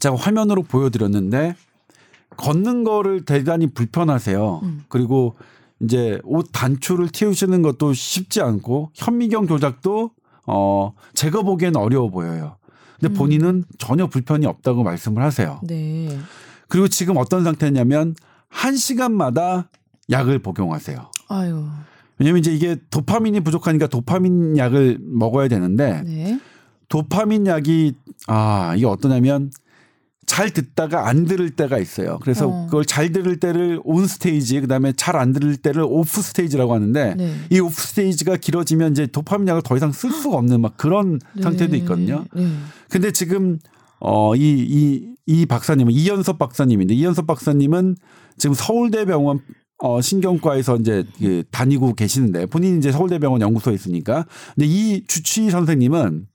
제가 0.00 0.16
화면으로 0.16 0.62
보여드렸는데 0.62 1.54
걷는 2.36 2.84
거를 2.84 3.24
대단히 3.24 3.66
불편하세요. 3.66 4.60
음. 4.62 4.84
그리고 4.88 5.34
이제 5.80 6.20
옷 6.24 6.48
단추를 6.52 7.08
틔우시는 7.08 7.62
것도 7.62 7.92
쉽지 7.92 8.40
않고 8.40 8.90
현미경 8.94 9.46
조작도 9.46 10.10
어 10.46 10.92
제가 11.14 11.42
보기엔 11.42 11.76
어려워 11.76 12.10
보여요. 12.10 12.56
근데 12.98 13.14
본인은 13.14 13.64
전혀 13.78 14.06
불편이 14.08 14.46
없다고 14.46 14.82
말씀을 14.82 15.22
하세요. 15.22 15.60
네. 15.62 16.18
그리고 16.68 16.88
지금 16.88 17.16
어떤 17.16 17.44
상태냐면 17.44 18.14
한 18.48 18.76
시간마다 18.76 19.70
약을 20.10 20.40
복용하세요. 20.40 21.10
아유. 21.28 21.66
왜냐면 22.18 22.40
이제 22.40 22.52
이게 22.52 22.76
도파민이 22.90 23.40
부족하니까 23.40 23.86
도파민 23.86 24.56
약을 24.56 24.98
먹어야 25.00 25.48
되는데 25.48 26.02
네. 26.02 26.40
도파민 26.88 27.46
약이 27.46 27.94
아 28.26 28.74
이게 28.76 28.86
어떠냐면 28.86 29.50
잘 30.26 30.50
듣다가 30.50 31.08
안 31.08 31.24
들을 31.24 31.48
때가 31.50 31.78
있어요. 31.78 32.18
그래서 32.20 32.48
어. 32.48 32.66
그걸 32.66 32.84
잘 32.84 33.12
들을 33.12 33.40
때를 33.40 33.80
on 33.84 34.06
stage, 34.06 34.60
그다음에 34.60 34.92
잘 34.92 35.16
안 35.16 35.32
들을 35.32 35.56
때를 35.56 35.82
off 35.82 36.20
stage라고 36.20 36.74
하는데 36.74 37.14
네. 37.14 37.34
이 37.50 37.60
off 37.60 37.74
stage가 37.74 38.36
길어지면 38.36 38.92
이제 38.92 39.06
도파민 39.06 39.48
약을 39.48 39.62
더 39.62 39.76
이상 39.76 39.90
쓸 39.92 40.10
수가 40.10 40.36
없는 40.36 40.60
막 40.60 40.76
그런 40.76 41.18
상태도 41.40 41.72
네. 41.72 41.78
있거든요. 41.78 42.24
네. 42.34 42.46
근데 42.90 43.10
지금 43.10 43.58
어 44.00 44.34
이 44.34 44.38
이 44.40 45.18
이 45.28 45.44
박사님은 45.44 45.92
이연섭 45.92 46.38
박사님인데 46.38 46.94
이연섭 46.94 47.26
박사님은 47.26 47.96
지금 48.38 48.54
서울대병원 48.54 49.40
어 49.76 50.00
신경과에서 50.00 50.76
이제 50.76 51.04
그 51.18 51.44
다니고 51.50 51.92
계시는데 51.94 52.46
본인이 52.46 52.78
이제 52.78 52.90
서울대병원 52.90 53.42
연구소에 53.42 53.74
있으니까 53.74 54.24
근데 54.54 54.66
이 54.66 55.04
주치의 55.06 55.50
선생님은 55.50 56.26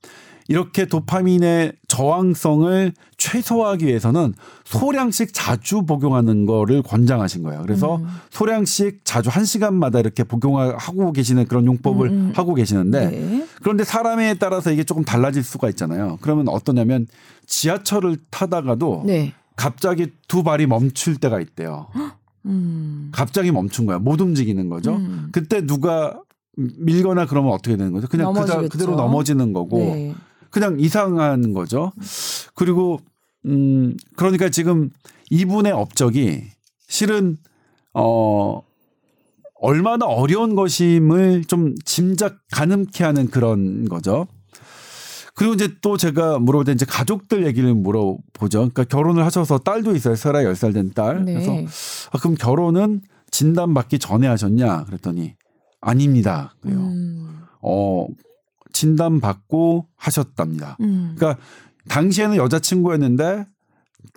이렇게 0.46 0.84
도파민의 0.86 1.72
저항성을 1.88 2.92
최소화하기 3.16 3.86
위해서는 3.86 4.34
소량씩 4.64 5.30
자주 5.32 5.82
복용하는 5.82 6.44
거를 6.46 6.82
권장하신 6.82 7.42
거예요. 7.44 7.62
그래서 7.62 7.96
음. 7.96 8.06
소량씩 8.30 9.00
자주 9.04 9.30
한 9.30 9.44
시간마다 9.44 10.00
이렇게 10.00 10.22
복용하고 10.22 11.12
계시는 11.12 11.46
그런 11.46 11.64
용법을 11.66 12.08
음, 12.08 12.14
음. 12.14 12.32
하고 12.34 12.54
계시는데 12.54 13.06
네. 13.10 13.46
그런데 13.62 13.84
사람에 13.84 14.34
따라서 14.34 14.70
이게 14.70 14.84
조금 14.84 15.02
달라질 15.02 15.42
수가 15.42 15.68
있잖아요. 15.70 16.18
그러면 16.20 16.48
어떠냐면 16.48 17.06
지하철을 17.46 18.18
타다가도 18.30 19.04
네. 19.06 19.32
갑자기 19.56 20.12
두 20.28 20.42
발이 20.42 20.66
멈출 20.66 21.16
때가 21.16 21.40
있대요. 21.40 21.88
음. 22.46 23.10
갑자기 23.12 23.50
멈춘 23.52 23.86
거야. 23.86 23.98
못 23.98 24.20
움직이는 24.20 24.68
거죠. 24.68 24.96
음. 24.96 25.28
그때 25.32 25.64
누가 25.64 26.20
밀거나 26.56 27.26
그러면 27.26 27.52
어떻게 27.52 27.76
되는 27.76 27.92
거죠? 27.92 28.06
그냥 28.08 28.32
그자, 28.32 28.40
넘어지겠죠. 28.40 28.68
그대로 28.68 28.96
넘어지는 28.96 29.52
거고 29.52 29.78
네. 29.78 30.14
그냥 30.50 30.78
이상한 30.78 31.52
거죠. 31.52 31.92
그리고 32.54 33.00
음 33.46 33.96
그러니까 34.16 34.48
지금 34.48 34.90
이분의 35.30 35.72
업적이 35.72 36.44
실은 36.86 37.36
어 37.92 38.62
얼마나 39.60 40.06
어려운 40.06 40.54
것임을 40.54 41.44
좀 41.44 41.74
짐작 41.84 42.38
가늠케 42.52 43.02
하는 43.02 43.28
그런 43.28 43.88
거죠. 43.88 44.26
그리고 45.34 45.54
이제 45.54 45.68
또 45.80 45.96
제가 45.96 46.38
물어볼 46.38 46.64
때 46.64 46.72
이제 46.72 46.84
가족들 46.84 47.44
얘기를 47.46 47.74
물어보죠. 47.74 48.58
그러니까 48.58 48.84
결혼을 48.84 49.24
하셔서 49.24 49.58
딸도 49.58 49.96
있어요. 49.96 50.14
설아 50.14 50.42
10살 50.42 50.72
된 50.72 50.92
딸. 50.92 51.24
네. 51.24 51.34
그래서 51.34 51.52
아, 52.12 52.18
그럼 52.18 52.36
결혼은 52.36 53.00
진단받기 53.30 53.98
전에 53.98 54.28
하셨냐? 54.28 54.84
그랬더니 54.84 55.34
아닙니다. 55.80 56.54
그래요. 56.60 56.78
음. 56.78 57.40
어, 57.60 58.06
진단받고 58.72 59.88
하셨답니다. 59.96 60.76
음. 60.80 61.14
그러니까 61.16 61.42
당시에는 61.88 62.36
여자친구였는데 62.36 63.46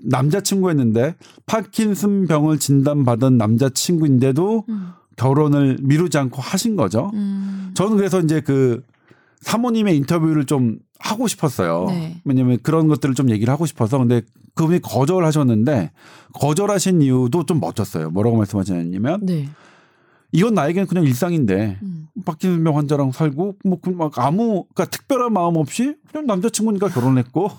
남자친구였는데 0.03 1.15
파킨슨 1.47 2.27
병을 2.27 2.59
진단받은 2.59 3.37
남자친구인데도 3.37 4.65
음. 4.69 4.89
결혼을 5.15 5.77
미루지 5.81 6.19
않고 6.19 6.41
하신 6.41 6.75
거죠. 6.75 7.09
음. 7.15 7.71
저는 7.73 7.97
그래서 7.97 8.19
이제 8.21 8.39
그 8.41 8.83
사모님의 9.41 9.95
인터뷰를 9.97 10.45
좀 10.45 10.79
하고 10.99 11.27
싶었어요. 11.27 11.85
네. 11.89 12.21
왜냐면 12.25 12.57
그런 12.63 12.87
것들을 12.87 13.15
좀 13.15 13.29
얘기를 13.29 13.51
하고 13.51 13.65
싶어서 13.65 13.97
근데 13.97 14.21
그분이 14.55 14.81
거절하셨는데 14.81 15.91
거절하신 16.33 17.01
이유도 17.01 17.45
좀 17.45 17.59
멋졌어요. 17.59 18.09
뭐라고 18.09 18.37
말씀하셨냐면 18.37 19.25
네. 19.25 19.47
이건 20.31 20.53
나에게는 20.55 20.87
그냥 20.87 21.03
일상인데 21.05 21.79
음. 21.81 22.07
파킨슨병 22.25 22.75
환자랑 22.77 23.11
살고 23.11 23.55
뭐 23.63 23.79
막 23.95 24.17
아무 24.19 24.65
그러니까 24.73 24.85
특별한 24.85 25.31
마음 25.33 25.55
없이 25.55 25.95
그냥 26.11 26.25
남자친구니까 26.27 26.89
결혼했고 26.89 27.49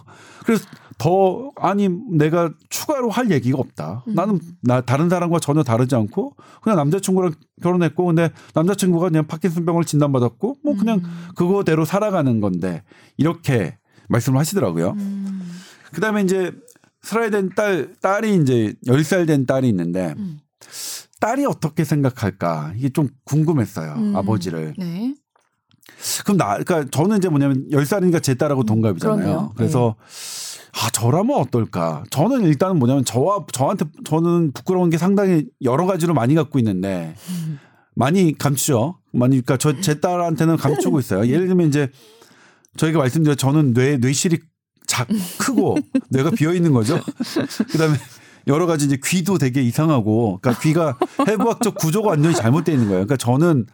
그래서 0.44 0.66
더 0.98 1.50
아니 1.56 1.88
내가 2.10 2.52
추가로 2.68 3.10
할 3.10 3.30
얘기가 3.30 3.58
없다. 3.58 4.04
음. 4.08 4.14
나는 4.14 4.40
나 4.62 4.80
다른 4.80 5.08
사람과 5.08 5.38
전혀 5.38 5.62
다르지 5.62 5.94
않고 5.94 6.34
그냥 6.60 6.76
남자친구랑 6.76 7.34
결혼했고 7.62 8.04
근데 8.06 8.30
남자친구가 8.54 9.08
그냥 9.08 9.26
파킨슨병을 9.26 9.84
진단받았고 9.84 10.56
뭐 10.64 10.76
그냥 10.76 10.98
음. 10.98 11.28
그거대로 11.36 11.84
살아가는 11.84 12.40
건데 12.40 12.82
이렇게 13.16 13.78
말씀을 14.08 14.38
하시더라고요. 14.40 14.90
음. 14.98 15.50
그다음에 15.92 16.22
이제 16.22 16.52
슬라이 17.02 17.30
된딸 17.30 17.94
딸이 18.00 18.36
이제 18.42 18.74
10살 18.86 19.26
된 19.26 19.46
딸이 19.46 19.68
있는데 19.68 20.14
음. 20.18 20.40
딸이 21.20 21.44
어떻게 21.46 21.84
생각할까 21.84 22.72
이게 22.76 22.88
좀 22.90 23.08
궁금했어요. 23.24 23.94
음. 23.94 24.16
아버지를. 24.16 24.74
네. 24.78 25.14
그럼 26.24 26.36
나 26.36 26.58
그러니까 26.58 26.84
저는 26.90 27.18
이제 27.18 27.28
뭐냐면 27.28 27.66
10살이니까 27.70 28.22
제 28.22 28.34
딸하고 28.34 28.64
동갑이잖아요. 28.64 29.16
음, 29.16 29.20
그러네요. 29.22 29.52
그래서 29.56 29.96
아 30.74 30.90
저라면 30.90 31.36
어떨까? 31.38 32.04
저는 32.10 32.42
일단은 32.44 32.78
뭐냐면 32.78 33.04
저와 33.04 33.46
저한테 33.52 33.86
저는 34.04 34.52
부끄러운 34.52 34.90
게 34.90 34.98
상당히 34.98 35.46
여러 35.62 35.86
가지로 35.86 36.14
많이 36.14 36.34
갖고 36.34 36.58
있는데 36.58 37.14
음. 37.30 37.58
많이 37.94 38.36
감추죠. 38.36 38.98
많이 39.12 39.40
그러니까 39.40 39.56
저 39.56 39.80
제 39.80 39.98
딸한테는 40.00 40.56
감추고 40.56 41.00
있어요. 41.00 41.26
예를 41.26 41.48
들면 41.48 41.68
이제 41.68 41.90
저희가 42.76 42.98
말씀드려 43.00 43.34
저는 43.34 43.72
뇌 43.74 43.96
뇌실이 43.96 44.38
작 44.86 45.08
크고 45.38 45.76
뇌가 46.10 46.30
비어 46.30 46.54
있는 46.54 46.72
거죠. 46.72 47.00
그다음에 47.72 47.96
여러 48.48 48.66
가지 48.66 48.86
이제 48.86 48.98
귀도 49.04 49.38
되게 49.38 49.62
이상하고 49.62 50.38
그러니까 50.40 50.62
귀가 50.62 50.98
해부학적 51.28 51.76
구조가 51.76 52.10
완전히 52.10 52.34
잘못되어 52.34 52.74
있는 52.74 52.88
거예요. 52.88 53.04
그러니까 53.06 53.16
저는 53.16 53.66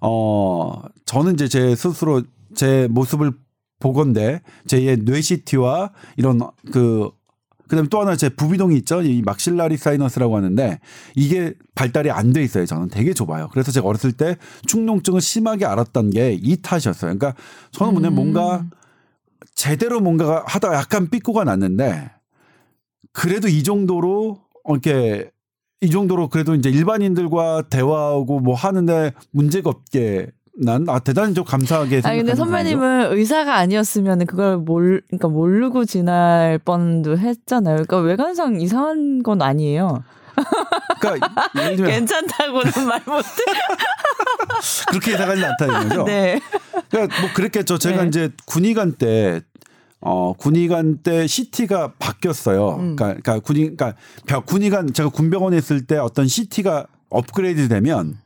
어 0.00 0.82
저는 1.06 1.34
이제 1.34 1.48
제 1.48 1.74
스스로 1.76 2.22
제 2.54 2.88
모습을 2.90 3.32
보건데 3.80 4.40
제의 4.66 4.98
뇌시티와 4.98 5.90
이런 6.16 6.40
그 6.72 7.10
그다음에 7.68 7.88
또 7.88 8.00
하나 8.00 8.14
제 8.14 8.28
부비동이 8.28 8.76
있죠. 8.78 9.02
이 9.02 9.22
막실라리 9.22 9.76
사이너스라고 9.78 10.36
하는데 10.36 10.78
이게 11.16 11.54
발달이 11.74 12.10
안 12.10 12.32
돼 12.32 12.42
있어요. 12.42 12.66
저는 12.66 12.88
되게 12.88 13.14
좁아요. 13.14 13.48
그래서 13.52 13.72
제가 13.72 13.88
어렸을 13.88 14.12
때 14.12 14.36
충농증을 14.66 15.20
심하게 15.20 15.64
알았던 15.64 16.10
게 16.10 16.38
이 16.42 16.56
탓이었어요. 16.60 17.16
그러니까 17.16 17.34
저는 17.72 18.04
음. 18.04 18.14
뭔가 18.14 18.64
제대로 19.54 20.00
뭔가가 20.00 20.44
하다가 20.46 20.76
약간 20.76 21.08
삐꾸가 21.10 21.44
났는데 21.44 22.10
그래도 23.14 23.48
이 23.48 23.62
정도로 23.62 24.38
이렇게 24.68 25.30
이 25.80 25.90
정도로 25.90 26.28
그래도 26.28 26.54
이제 26.54 26.68
일반인들과 26.68 27.64
대화하고 27.70 28.40
뭐 28.40 28.54
하는데 28.54 29.12
문제가 29.30 29.70
없게 29.70 30.28
난 30.56 30.88
아 30.88 31.00
대단히 31.00 31.34
좀 31.34 31.44
감사하게 31.44 32.00
근데 32.00 32.02
생각하는 32.02 32.36
사람이죠. 32.36 32.44
선배님은 32.44 33.16
의사가 33.16 33.56
아니었으면 33.56 34.26
그걸 34.26 34.58
몰 34.58 35.02
그러니까 35.08 35.28
모르고 35.28 35.84
지날 35.84 36.58
뻔도 36.58 37.18
했잖아요. 37.18 37.74
그러니까 37.74 37.98
외관상 37.98 38.60
이상한 38.60 39.22
건 39.22 39.42
아니에요. 39.42 40.04
그러니까 41.00 41.28
예를 41.58 41.76
들면 41.76 41.92
괜찮다고는 41.92 42.72
말 42.88 43.02
못해. 43.06 43.28
그렇게 44.90 45.12
해석하지 45.12 45.44
않다는 45.44 45.88
거죠. 45.88 46.04
네. 46.04 46.40
그러니까 46.90 47.20
뭐 47.20 47.30
그랬겠죠. 47.34 47.78
제가 47.78 48.02
네. 48.02 48.08
이제 48.08 48.30
군의관 48.46 48.92
때 48.92 49.40
어, 50.06 50.34
군의관 50.36 50.98
때 50.98 51.26
CT가 51.26 51.92
바뀌었어요. 51.98 52.76
음. 52.76 52.96
그러니까, 52.96 53.06
그러니까 53.22 53.38
군의, 53.40 53.62
그러니까 53.74 53.94
벼- 54.26 54.40
군의관 54.40 54.92
제가 54.92 55.08
군병원에 55.08 55.56
있을 55.56 55.86
때 55.86 55.96
어떤 55.96 56.28
CT가 56.28 56.86
업그레이드 57.08 57.68
되면 57.68 58.18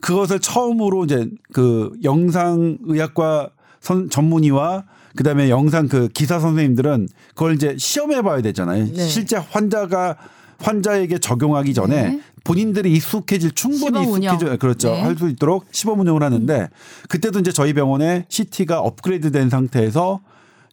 그것을 0.00 0.38
처음으로 0.40 1.04
이제 1.04 1.28
그 1.52 1.90
영상 2.04 2.78
의학과 2.84 3.50
선, 3.80 4.08
전문의와 4.08 4.84
그다음에 5.16 5.50
영상 5.50 5.88
그 5.88 6.08
기사 6.08 6.38
선생님들은 6.38 7.08
그걸 7.30 7.54
이제 7.54 7.74
시험해 7.78 8.22
봐야 8.22 8.40
되잖아요. 8.42 8.84
네. 8.92 9.08
실제 9.08 9.36
환자가 9.36 10.16
환자에게 10.58 11.18
적용하기 11.18 11.74
전에 11.74 12.02
네. 12.10 12.20
본인들이 12.44 12.92
익숙해질 12.92 13.52
충분히. 13.52 14.02
익숙해질 14.04 14.58
그렇죠 14.58 14.90
네. 14.92 15.02
할수 15.02 15.28
있도록 15.28 15.66
시범 15.72 15.98
운영을 16.00 16.22
하는데 16.22 16.68
그때도 17.08 17.40
이제 17.40 17.50
저희 17.50 17.72
병원에 17.72 18.26
CT가 18.28 18.80
업그레이드 18.80 19.32
된 19.32 19.50
상태에서 19.50 20.20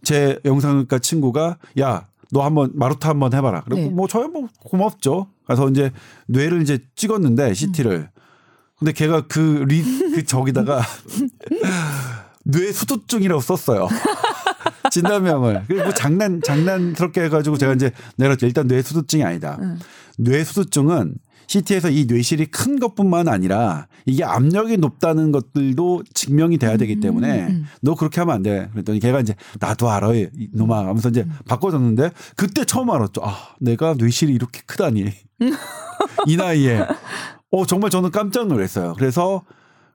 제 0.04 0.40
영상외과 0.46 1.00
친구가 1.00 1.58
야 1.80 2.08
너 2.34 2.42
한번 2.44 2.72
마루타 2.74 3.10
한번 3.10 3.32
해봐라. 3.32 3.62
그리고 3.64 3.82
네. 3.82 3.90
뭐 3.90 4.08
저야 4.08 4.28
뭐 4.28 4.48
고맙죠. 4.60 5.28
그래서 5.46 5.70
이제 5.70 5.92
뇌를 6.28 6.64
이제 6.64 6.80
찍었는데 6.96 7.54
CT를 7.54 8.10
근데 8.80 8.92
걔가 8.92 9.28
그 9.28 9.64
리 9.70 9.84
그 10.14 10.26
저기다가 10.26 10.82
뇌 12.44 12.72
수두증이라고 12.72 13.40
썼어요. 13.40 13.88
진단명을. 14.92 15.64
그리고 15.68 15.84
뭐 15.84 15.94
장난 15.94 16.42
장난스럽게 16.42 17.22
해가지고 17.26 17.58
제가 17.58 17.74
이제 17.74 17.92
내가 18.18 18.36
일단 18.42 18.68
뇌 18.68 18.82
수두증이 18.82 19.24
아니다. 19.24 19.58
음. 19.62 19.80
뇌 20.18 20.44
수두증은 20.44 21.16
CT에서 21.48 21.90
이 21.90 22.06
뇌실이 22.06 22.48
큰 22.48 22.80
것뿐만 22.80 23.28
아니라 23.28 23.88
이게 24.06 24.24
압력이 24.24 24.78
높다는 24.78 25.32
것들도 25.32 26.04
증명이 26.14 26.58
돼야 26.58 26.78
되기 26.78 27.00
때문에 27.00 27.48
음. 27.48 27.66
너 27.82 27.96
그렇게 27.96 28.22
하면 28.22 28.36
안 28.36 28.44
돼. 28.44 28.70
그랬더니 28.72 29.00
걔가 29.00 29.20
이제 29.20 29.36
나도 29.60 29.90
알아, 29.90 30.14
이놈아 30.14 30.80
하면서 30.80 31.10
이제 31.10 31.26
바꿔줬는데 31.48 32.12
그때 32.36 32.66
처음 32.66 32.90
알았죠. 32.90 33.22
아, 33.24 33.36
내가 33.60 33.96
뇌실이 33.98 34.34
이렇게 34.34 34.62
크다니. 34.66 35.12
이 36.28 36.38
나이에. 36.38 36.86
어, 37.52 37.66
정말 37.66 37.90
저는 37.90 38.12
깜짝 38.12 38.48
놀랐어요. 38.48 38.94
그래서 38.98 39.44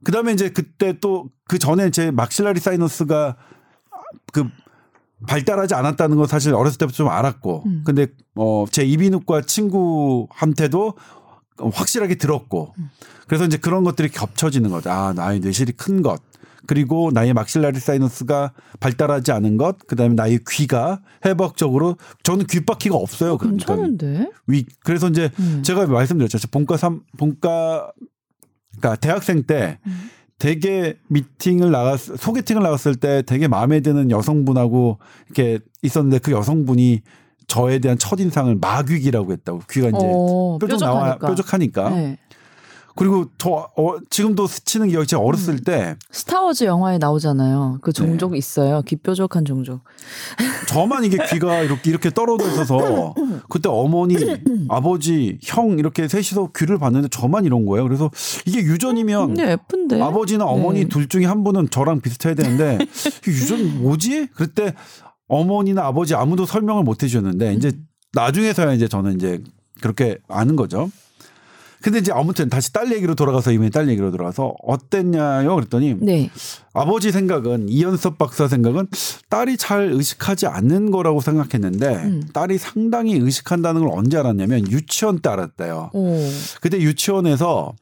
그 0.04 0.12
다음에 0.12 0.32
이제 0.32 0.50
그때 0.50 0.98
또 1.00 1.28
그 1.48 1.58
전에 1.58 1.90
제 1.90 2.12
막실라리 2.12 2.60
사이너스가 2.60 3.36
그 4.32 4.44
발달하지 5.26 5.74
않았다는 5.74 6.16
건 6.16 6.26
사실 6.26 6.54
어렸을 6.54 6.78
때부터 6.78 6.94
좀 6.94 7.08
알았고 7.08 7.64
음. 7.66 7.82
근데 7.84 8.06
어제 8.36 8.84
이비인후과 8.84 9.42
친구한테도 9.42 10.94
확실하게 11.58 12.16
들었고 12.16 12.74
그래서 13.26 13.44
이제 13.44 13.56
그런 13.56 13.84
것들이 13.84 14.08
겹쳐지는 14.08 14.70
거죠. 14.70 14.90
아 14.90 15.12
나의 15.12 15.40
뇌실이 15.40 15.72
큰 15.72 16.02
것. 16.02 16.22
그리고 16.66 17.10
나의 17.14 17.32
막실라리 17.32 17.78
사이너스가 17.80 18.52
발달하지 18.78 19.32
않은 19.32 19.56
것, 19.56 19.78
그다음에 19.86 20.14
나의 20.14 20.40
귀가 20.50 21.00
회복적으로 21.24 21.96
저는 22.24 22.46
귓바퀴가 22.46 22.94
없어요. 22.94 23.38
그러니까 23.38 23.74
괜찮은데? 23.74 24.30
위 24.46 24.66
그래서 24.84 25.08
이제 25.08 25.30
음. 25.38 25.62
제가 25.64 25.86
말씀드렸죠. 25.86 26.38
저 26.38 26.48
본과 26.48 26.76
삼 26.76 27.02
본과 27.16 27.92
그러니까 28.76 28.96
대학생 28.96 29.44
때 29.44 29.78
음. 29.86 30.10
되게 30.38 30.98
미팅을 31.08 31.70
나갔 31.70 31.98
소개팅을 32.00 32.62
나갔을 32.62 32.96
때 32.96 33.22
되게 33.22 33.48
마음에 33.48 33.80
드는 33.80 34.10
여성분하고 34.10 34.98
이렇게 35.26 35.58
있었는데 35.82 36.18
그 36.18 36.32
여성분이 36.32 37.02
저에 37.48 37.78
대한 37.78 37.98
첫 37.98 38.20
인상을 38.20 38.54
마귀기라고 38.60 39.32
했다고 39.32 39.62
귀가 39.70 39.88
이제 39.88 39.98
어, 40.00 40.58
뾰족 40.60 40.78
나와 40.80 41.16
뾰족하니까. 41.18 41.90
네. 41.90 42.18
그리고 42.94 43.26
저 43.38 43.70
어, 43.76 43.96
지금도 44.10 44.48
스치는 44.48 44.88
기억이 44.88 45.06
제가 45.06 45.22
어렸을 45.22 45.54
음. 45.54 45.60
때 45.64 45.94
스타워즈 46.10 46.64
영화에 46.64 46.98
나오잖아요. 46.98 47.78
그 47.80 47.92
종족 47.92 48.32
네. 48.32 48.38
있어요. 48.38 48.82
기뾰족한 48.82 49.44
종족. 49.44 49.82
저만 50.66 51.04
이게 51.04 51.16
귀가 51.30 51.60
이렇게 51.60 51.90
이렇게 51.90 52.10
떨어져 52.10 52.48
있어서 52.48 53.14
그때 53.48 53.68
어머니, 53.68 54.16
아버지, 54.68 55.38
형 55.44 55.78
이렇게 55.78 56.08
셋이서 56.08 56.50
귀를 56.56 56.78
봤는데 56.78 57.06
저만 57.08 57.44
이런 57.44 57.66
거예요. 57.66 57.84
그래서 57.84 58.10
이게 58.46 58.58
유전이면 58.58 59.34
근데 59.34 59.52
예쁜데. 59.52 60.02
아버지나 60.02 60.44
어머니 60.44 60.80
네. 60.80 60.88
둘 60.88 61.08
중에 61.08 61.24
한 61.24 61.44
분은 61.44 61.70
저랑 61.70 62.00
비슷해야 62.00 62.34
되는데 62.34 62.78
이 63.26 63.30
유전 63.30 63.80
뭐지? 63.80 64.26
그때 64.34 64.74
어머니나 65.28 65.84
아버지 65.86 66.14
아무도 66.14 66.46
설명을 66.46 66.82
못 66.82 67.02
해주셨는데 67.02 67.54
이제 67.54 67.72
나중에서야 68.14 68.72
이제 68.72 68.88
저는 68.88 69.14
이제 69.14 69.42
그렇게 69.80 70.18
아는 70.28 70.56
거죠. 70.56 70.90
근데 71.80 72.00
이제 72.00 72.10
아무튼 72.12 72.48
다시 72.48 72.72
딸 72.72 72.92
얘기로 72.92 73.14
돌아가서 73.14 73.52
이번에 73.52 73.70
딸 73.70 73.88
얘기로 73.88 74.10
돌아가서 74.10 74.54
어땠냐요? 74.62 75.54
그랬더니 75.54 75.94
네. 76.00 76.28
아버지 76.72 77.12
생각은 77.12 77.68
이연섭 77.68 78.18
박사 78.18 78.48
생각은 78.48 78.88
딸이 79.28 79.56
잘 79.58 79.92
의식하지 79.92 80.48
않는 80.48 80.90
거라고 80.90 81.20
생각했는데 81.20 81.86
음. 81.94 82.22
딸이 82.32 82.58
상당히 82.58 83.14
의식한다는 83.14 83.82
걸 83.82 83.90
언제 83.92 84.18
알았냐면 84.18 84.68
유치원 84.70 85.20
때 85.20 85.28
알았대요. 85.28 85.90
오. 85.92 86.18
그때 86.60 86.78
유치원에서 86.78 87.74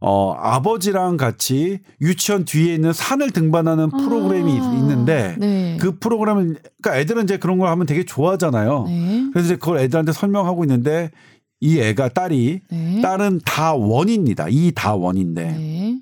어 0.00 0.32
아버지랑 0.32 1.18
같이 1.18 1.80
유치원 2.00 2.46
뒤에 2.46 2.74
있는 2.74 2.92
산을 2.92 3.32
등반하는 3.32 3.90
프로그램이 3.90 4.58
아. 4.58 4.72
있는데 4.72 5.36
네. 5.38 5.76
그 5.78 5.98
프로그램을 5.98 6.56
그러니까 6.82 6.98
애들은 6.98 7.24
이제 7.24 7.36
그런 7.36 7.58
걸 7.58 7.68
하면 7.68 7.86
되게 7.86 8.04
좋아하잖아요. 8.04 8.84
네. 8.86 9.28
그래서 9.32 9.46
이제 9.46 9.56
그걸 9.56 9.78
애들한테 9.78 10.12
설명하고 10.12 10.64
있는데 10.64 11.10
이 11.60 11.78
애가 11.78 12.08
딸이 12.10 12.60
네. 12.70 13.00
딸은 13.02 13.40
다원입니다. 13.44 14.46
이 14.48 14.72
다원인데 14.74 15.44
네. 15.44 16.00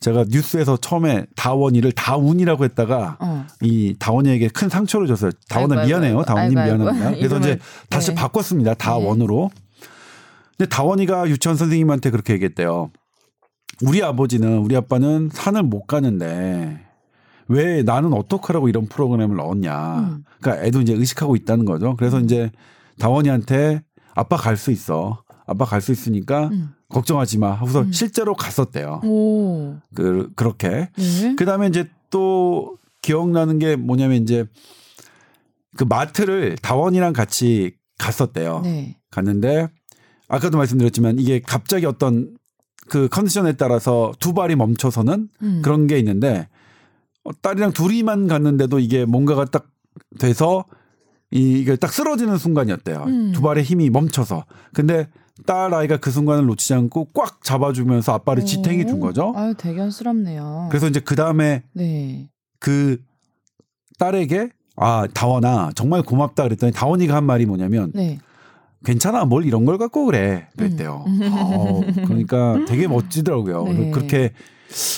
제가 0.00 0.26
뉴스에서 0.28 0.76
처음에 0.76 1.24
다원이를 1.34 1.92
다운이라고 1.92 2.64
했다가 2.64 3.16
어. 3.18 3.46
이 3.62 3.96
다원이에게 3.98 4.48
큰 4.48 4.68
상처를 4.68 5.06
줬어요. 5.06 5.32
다원아 5.48 5.80
아이고, 5.80 5.88
미안해요. 5.88 6.22
다원님. 6.22 6.54
미안합니다. 6.54 7.10
그래서 7.16 7.38
이제 7.38 7.58
다시 7.88 8.10
네. 8.10 8.14
바꿨습니다. 8.14 8.74
다원으로. 8.74 9.50
근데 10.56 10.68
다원이가 10.68 11.28
유치원 11.28 11.56
선생님한테 11.56 12.10
그렇게 12.10 12.34
얘기했대요. 12.34 12.90
우리 13.84 14.02
아버지는 14.02 14.58
우리 14.58 14.76
아빠는 14.76 15.30
산을 15.32 15.62
못 15.62 15.86
가는데 15.86 16.84
왜 17.48 17.82
나는 17.82 18.12
어떡하라고 18.12 18.68
이런 18.68 18.86
프로그램을 18.86 19.36
넣었냐. 19.36 19.98
음. 20.00 20.24
그러니까 20.40 20.66
애도 20.66 20.80
이제 20.82 20.92
의식하고 20.92 21.36
있다는 21.36 21.64
거죠. 21.64 21.96
그래서 21.96 22.20
이제 22.20 22.50
다원이한테 22.98 23.82
아빠 24.14 24.36
갈 24.36 24.56
수 24.56 24.70
있어. 24.70 25.22
아빠 25.46 25.64
갈 25.64 25.80
수 25.80 25.92
있으니까 25.92 26.48
음. 26.48 26.74
걱정하지 26.88 27.38
마. 27.38 27.52
하고서 27.52 27.82
음. 27.82 27.92
실제로 27.92 28.34
갔었대요. 28.34 29.00
오. 29.04 29.76
그 29.94 30.30
그렇게. 30.34 30.90
네. 30.96 31.34
그 31.36 31.44
다음에 31.44 31.68
이제 31.68 31.88
또 32.10 32.76
기억나는 33.02 33.58
게 33.58 33.76
뭐냐면 33.76 34.22
이제 34.22 34.44
그 35.76 35.84
마트를 35.84 36.56
다원이랑 36.60 37.12
같이 37.12 37.72
갔었대요. 37.98 38.60
네. 38.64 38.96
갔는데 39.10 39.68
아까도 40.28 40.58
말씀드렸지만 40.58 41.18
이게 41.18 41.40
갑자기 41.40 41.86
어떤 41.86 42.36
그 42.88 43.08
컨디션에 43.08 43.52
따라서 43.52 44.12
두 44.18 44.32
발이 44.34 44.56
멈춰서는 44.56 45.28
음. 45.42 45.60
그런 45.62 45.86
게 45.86 45.98
있는데 45.98 46.48
어, 47.24 47.30
딸이랑 47.42 47.72
둘이만 47.72 48.26
갔는데도 48.28 48.78
이게 48.78 49.04
뭔가가 49.04 49.44
딱 49.44 49.66
돼서 50.18 50.64
이- 51.30 51.58
이게 51.60 51.76
딱 51.76 51.92
쓰러지는 51.92 52.38
순간이었대요. 52.38 53.04
음. 53.06 53.32
두 53.34 53.42
발의 53.42 53.62
힘이 53.64 53.90
멈춰서. 53.90 54.44
근데 54.72 55.08
딸 55.46 55.72
아이가 55.74 55.98
그 55.98 56.10
순간을 56.10 56.46
놓치지 56.46 56.74
않고 56.74 57.10
꽉 57.12 57.44
잡아주면서 57.44 58.12
아빠를 58.12 58.44
지탱해 58.44 58.86
준 58.86 58.98
거죠. 59.00 59.32
아유, 59.36 59.54
대견스럽네요. 59.54 60.68
그래서 60.70 60.88
이제 60.88 61.00
그 61.00 61.14
다음에 61.14 61.62
네. 61.74 62.28
그 62.58 62.98
딸에게 63.98 64.50
아 64.76 65.06
다원아 65.12 65.72
정말 65.74 66.02
고맙다 66.02 66.44
그랬더니 66.44 66.72
다원이가 66.72 67.14
한 67.14 67.24
말이 67.24 67.46
뭐냐면 67.46 67.92
네. 67.94 68.18
괜찮아 68.84 69.24
뭘 69.24 69.44
이런 69.44 69.64
걸 69.64 69.76
갖고 69.78 70.04
그래 70.06 70.48
그랬대요. 70.56 71.04
음. 71.06 71.20
어, 71.32 71.80
그러니까 72.06 72.64
되게 72.66 72.86
멋지더라고요. 72.88 73.64
네. 73.64 73.90
그렇게 73.90 74.32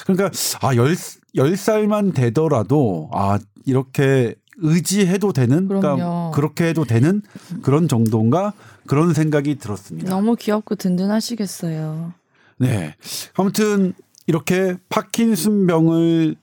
그러니까 0.07 0.31
아, 0.61 0.75
열, 0.77 0.95
열 1.37 1.57
살만 1.57 2.13
되더라도 2.13 3.09
아, 3.13 3.39
이렇게 3.65 4.35
의지해도 4.59 5.33
되는 5.33 5.67
그러니까 5.69 5.95
그럼요. 5.95 6.31
그렇게 6.33 6.65
해도 6.69 6.85
되는 6.85 7.23
그런 7.63 7.89
정도인가 7.89 8.53
그런 8.87 9.15
생각이 9.15 9.57
들었습니다. 9.57 10.11
너무 10.11 10.37
귀엽고 10.37 10.75
든든하시겠어요. 10.75 12.13
네. 12.59 12.95
아무튼 13.35 13.95
이렇게 14.27 14.77
파킨슨병을 14.91 16.37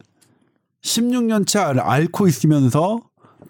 16년째 0.81 1.59
알- 1.59 1.79
앓고 1.79 2.27
있으면서 2.27 3.01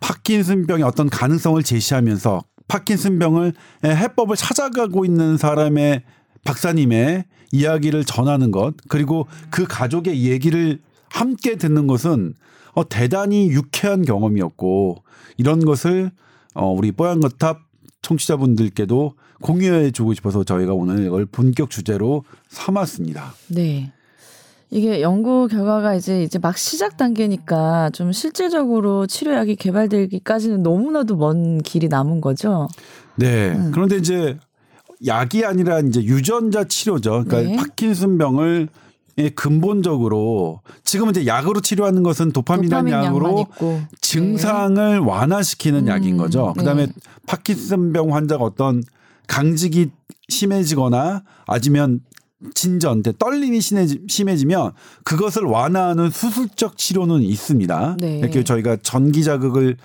파킨슨병의 0.01 0.83
어떤 0.83 1.09
가능성을 1.09 1.61
제시하면서 1.63 2.41
파킨슨병을 2.67 3.53
해법을 3.83 4.35
찾아가고 4.35 5.05
있는 5.05 5.37
사람의 5.37 6.03
박사님의 6.43 7.25
이야기를 7.51 8.03
전하는 8.03 8.51
것 8.51 8.73
그리고 8.87 9.27
그 9.49 9.65
가족의 9.67 10.25
얘기를 10.25 10.79
함께 11.09 11.55
듣는 11.55 11.87
것은 11.87 12.33
어, 12.73 12.87
대단히 12.87 13.49
유쾌한 13.49 14.03
경험이었고 14.03 15.03
이런 15.37 15.63
것을 15.63 16.11
어, 16.53 16.71
우리 16.71 16.91
뽀얀 16.91 17.19
거탑 17.21 17.61
청취자분들께도 18.01 19.13
공유해 19.41 19.91
주고 19.91 20.13
싶어서 20.13 20.43
저희가 20.43 20.73
오늘 20.73 21.05
이걸 21.05 21.25
본격 21.25 21.69
주제로 21.69 22.23
삼았습니다. 22.49 23.33
네. 23.47 23.91
이게 24.69 25.01
연구 25.01 25.47
결과가 25.47 25.95
이제 25.95 26.23
이제 26.23 26.39
막 26.39 26.57
시작 26.57 26.97
단계니까 26.97 27.89
좀 27.91 28.11
실질적으로 28.11 29.07
치료약이 29.07 29.55
개발되기까지는 29.55 30.61
너무나도 30.61 31.15
먼 31.15 31.61
길이 31.61 31.87
남은 31.87 32.19
거죠. 32.21 32.67
네. 33.15 33.51
음. 33.51 33.71
그런데 33.73 33.97
이제 33.97 34.37
약이 35.05 35.45
아니라 35.45 35.79
이제 35.79 36.03
유전자 36.03 36.63
치료죠. 36.65 37.23
그러니까 37.25 37.41
네. 37.41 37.55
파킨슨병을 37.55 38.67
예, 39.19 39.29
근본적으로 39.29 40.61
지금 40.83 41.09
이제 41.09 41.25
약으로 41.25 41.59
치료하는 41.61 42.03
것은 42.03 42.33
도파민 42.33 42.69
약만 42.71 43.05
약으로 43.05 43.47
있고. 43.49 43.81
증상을 44.01 44.99
완화시키는 44.99 45.81
음, 45.81 45.87
약인 45.87 46.17
거죠. 46.17 46.53
그다음에 46.57 46.85
네. 46.87 46.93
파킨슨병 47.25 48.13
환자가 48.13 48.43
어떤 48.43 48.83
강직이 49.27 49.89
심해지거나 50.29 51.23
아니면 51.47 52.01
진전, 52.53 53.01
떨림이 53.17 53.59
심해지- 53.61 53.99
심해지면 54.07 54.71
그것을 55.03 55.43
완화하는 55.43 56.09
수술적 56.11 56.77
치료는 56.77 57.21
있습니다. 57.23 57.97
네. 57.99 58.19
이렇게 58.19 58.43
저희가 58.43 58.77
전기 58.83 59.23
자극을 59.23 59.77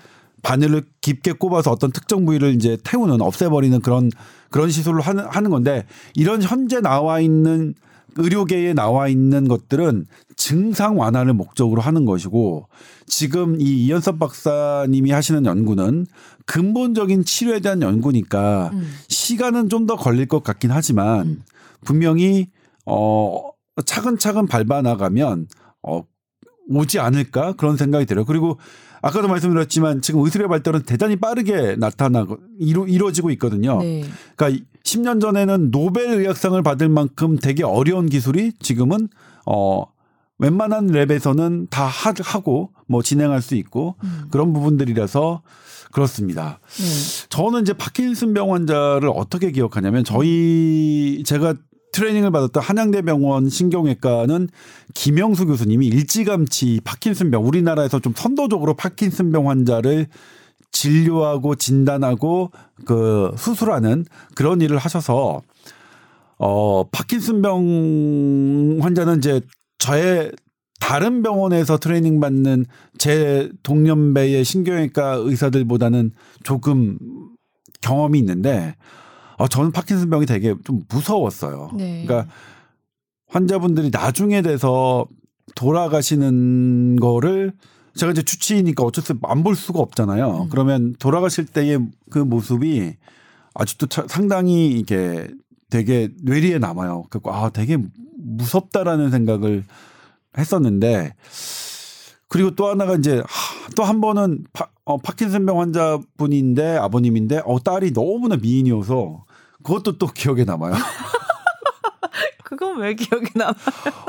바늘을 0.43 0.83
깊게 1.01 1.33
꼽아서 1.33 1.71
어떤 1.71 1.91
특정 1.91 2.25
부위를 2.25 2.53
이제 2.53 2.77
태우는 2.83 3.21
없애버리는 3.21 3.79
그런 3.81 4.11
그런 4.49 4.69
시술을 4.69 5.01
하는 5.01 5.25
하는 5.25 5.49
건데 5.49 5.85
이런 6.15 6.43
현재 6.43 6.79
나와 6.79 7.19
있는 7.21 7.73
의료계에 8.17 8.73
나와 8.73 9.07
있는 9.07 9.47
것들은 9.47 10.05
증상 10.35 10.99
완화를 10.99 11.33
목적으로 11.33 11.81
하는 11.81 12.05
것이고 12.05 12.67
지금 13.07 13.59
이 13.59 13.85
이현섭 13.85 14.19
박사님이 14.19 15.09
하시는 15.11 15.43
연구는 15.45 16.05
근본적인 16.45 17.23
치료에 17.25 17.59
대한 17.61 17.81
연구니까 17.81 18.69
음. 18.73 18.87
시간은 19.07 19.69
좀 19.69 19.87
더 19.87 19.95
걸릴 19.95 20.27
것 20.27 20.43
같긴 20.43 20.69
하지만 20.71 21.21
음. 21.27 21.41
분명히 21.83 22.47
어 22.85 23.49
차근차근 23.85 24.47
밟아 24.47 24.81
나가면 24.81 25.47
어 25.83 26.03
오지 26.69 26.99
않을까 26.99 27.53
그런 27.53 27.77
생각이 27.77 28.05
들어요. 28.05 28.25
그리고 28.25 28.57
아까도 29.01 29.27
말씀드렸지만 29.27 30.01
지금 30.01 30.21
의술의 30.21 30.47
발달은 30.47 30.83
대단히 30.83 31.17
빠르게 31.17 31.75
나타나고 31.75 32.37
이루, 32.57 32.87
이루어지고 32.87 33.31
있거든요. 33.31 33.79
네. 33.81 34.03
그러니까 34.37 34.63
10년 34.85 35.19
전에는 35.21 35.71
노벨 35.71 36.07
의학상을 36.07 36.61
받을 36.63 36.87
만큼 36.87 37.37
되게 37.37 37.63
어려운 37.63 38.07
기술이 38.07 38.53
지금은 38.59 39.09
어 39.45 39.83
웬만한 40.39 40.87
랩에서는 40.87 41.69
다 41.69 41.85
하- 41.85 42.13
하고 42.23 42.71
뭐 42.87 43.01
진행할 43.01 43.41
수 43.41 43.55
있고 43.55 43.95
음. 44.03 44.25
그런 44.31 44.53
부분들이라서 44.53 45.41
그렇습니다. 45.91 46.59
네. 46.77 47.27
저는 47.29 47.61
이제 47.61 47.73
파킨슨병 47.73 48.53
환자를 48.53 49.11
어떻게 49.13 49.51
기억하냐면 49.51 50.03
저희 50.03 51.23
제가 51.25 51.55
트레이닝을 51.93 52.31
받았던 52.31 52.61
한양대병원 52.61 53.49
신경외과는 53.49 54.49
김영수 54.93 55.45
교수님이 55.45 55.87
일찌감치 55.87 56.81
파킨슨병 56.83 57.45
우리나라에서 57.47 57.99
좀 57.99 58.13
선도적으로 58.15 58.73
파킨슨병 58.73 59.49
환자를 59.49 60.07
진료하고 60.71 61.55
진단하고 61.55 62.51
그 62.85 63.31
수술하는 63.37 64.05
그런 64.35 64.59
일을 64.59 64.77
하셔서 64.77 65.41
어 66.39 66.83
파킨슨병 66.91 68.79
환자는 68.81 69.19
이제 69.19 69.39
저의 69.77 70.31
다른 70.79 71.21
병원에서 71.21 71.77
트레이닝 71.77 72.19
받는 72.19 72.65
제 72.97 73.49
동년배의 73.61 74.43
신경외과 74.43 75.13
의사들보다는 75.13 76.11
조금 76.43 76.97
경험이 77.81 78.19
있는데 78.19 78.75
어 79.37 79.47
저는 79.47 79.71
파킨슨병이 79.71 80.25
되게 80.25 80.55
좀 80.63 80.81
무서웠어요. 80.89 81.71
네. 81.75 82.03
그러니까 82.05 82.31
환자분들이 83.27 83.89
나중에 83.91 84.41
돼서 84.41 85.05
돌아가시는 85.55 86.97
거를 86.97 87.53
제가 87.95 88.11
이제 88.11 88.21
주치의니까 88.23 88.83
어쩔 88.83 89.03
수 89.03 89.13
안 89.23 89.43
볼 89.43 89.55
수가 89.55 89.79
없잖아요. 89.79 90.43
음. 90.43 90.49
그러면 90.49 90.95
돌아가실 90.99 91.45
때의 91.45 91.79
그 92.09 92.19
모습이 92.19 92.93
아직도 93.53 93.87
차- 93.87 94.05
상당히 94.07 94.71
이게 94.71 95.27
되게 95.69 96.09
뇌리에 96.23 96.59
남아요. 96.59 97.03
그아 97.09 97.49
되게 97.49 97.77
무섭다라는 98.17 99.11
생각을 99.11 99.63
했었는데 100.37 101.13
그리고 102.27 102.51
또 102.55 102.67
하나가 102.67 102.95
이제 102.95 103.21
또 103.75 103.83
한 103.83 104.01
번은 104.01 104.45
파, 104.53 104.67
어, 104.85 104.97
파킨슨병 104.97 105.59
환자분인데 105.59 106.77
아버님인데 106.77 107.41
어 107.45 107.59
딸이 107.59 107.93
너무나 107.93 108.35
미인이어서 108.35 109.25
그것도 109.63 109.97
또 109.97 110.07
기억에 110.07 110.43
남아요. 110.43 110.73
그건 112.43 112.79
왜 112.79 112.93
기억에 112.93 113.25
남아? 113.35 113.53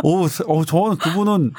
어, 0.02 0.28
세- 0.28 0.44
어 0.46 0.64
저는 0.64 0.96
그분은 0.98 1.52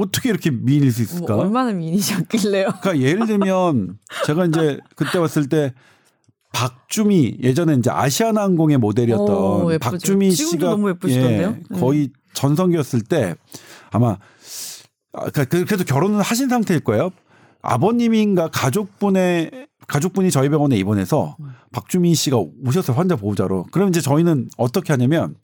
어떻게 0.00 0.30
이렇게 0.30 0.50
미인일 0.50 0.92
수 0.92 1.02
있을까? 1.02 1.34
뭐 1.34 1.44
얼마나 1.44 1.72
미인이셨길래요? 1.72 2.68
그러니까 2.80 2.98
예를 2.98 3.26
들면 3.26 3.98
제가 4.26 4.46
이제 4.46 4.78
그때 4.96 5.18
봤을 5.18 5.48
때 5.48 5.72
박주미 6.52 7.38
예전에 7.42 7.74
이제 7.74 7.90
아시아나항공의 7.90 8.78
모델이었던 8.78 9.28
오, 9.28 9.72
예쁘죠. 9.72 9.90
박주미 9.90 10.30
씨가 10.32 10.70
너무 10.70 10.88
예쁘시던데요? 10.90 11.50
네. 11.52 11.62
예, 11.74 11.78
거의 11.78 12.10
전성기였을 12.34 13.02
때 13.02 13.34
아마 13.90 14.10
아, 14.12 14.18
그러니까 15.18 15.44
그- 15.44 15.64
그래도 15.64 15.84
결혼은 15.84 16.20
하신 16.20 16.48
상태일 16.48 16.80
거예요. 16.80 17.10
아버님인가 17.62 18.48
가족분의 18.50 19.66
가족분이 19.86 20.30
저희 20.30 20.48
병원에 20.48 20.76
입원해서 20.76 21.36
음. 21.40 21.50
박주미 21.72 22.14
씨가 22.14 22.36
오셨어요 22.64 22.96
환자 22.96 23.16
보호자로. 23.16 23.66
그럼 23.72 23.88
이제 23.88 24.00
저희는 24.00 24.48
어떻게 24.56 24.92
하냐면 24.92 25.34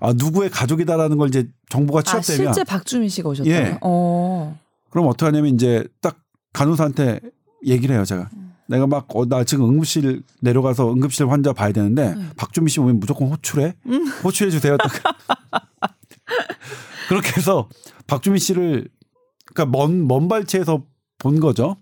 아 0.00 0.12
누구의 0.14 0.50
가족이다라는 0.50 1.18
걸 1.18 1.28
이제 1.28 1.48
정보가 1.68 2.00
아 2.00 2.02
취합되면 2.02 2.52
실제 2.54 2.64
박주민 2.64 3.08
씨가 3.08 3.28
오셨다고요? 3.28 3.54
예. 3.54 3.78
어. 3.82 4.58
그럼 4.90 5.06
어떻게 5.06 5.26
하냐면 5.26 5.54
이제 5.54 5.86
딱 6.00 6.18
간호사한테 6.52 7.20
얘기를 7.66 7.94
해요, 7.94 8.04
제가. 8.04 8.28
음. 8.32 8.54
내가 8.66 8.86
막, 8.86 9.06
어, 9.14 9.26
나 9.26 9.44
지금 9.44 9.66
응급실 9.68 10.22
내려가서 10.40 10.92
응급실 10.92 11.28
환자 11.30 11.52
봐야 11.52 11.72
되는데, 11.72 12.14
음. 12.16 12.30
박주미 12.36 12.70
씨 12.70 12.80
오면 12.80 13.00
무조건 13.00 13.28
호출해? 13.28 13.74
호출해 14.24 14.50
주세요. 14.50 14.76
딱. 14.78 14.90
그렇게 17.08 17.32
해서 17.36 17.68
박주미 18.06 18.38
씨를, 18.38 18.88
그러니까 19.54 19.66
먼, 19.66 20.06
먼 20.06 20.28
발치에서 20.28 20.84
본 21.18 21.40
거죠. 21.40 21.76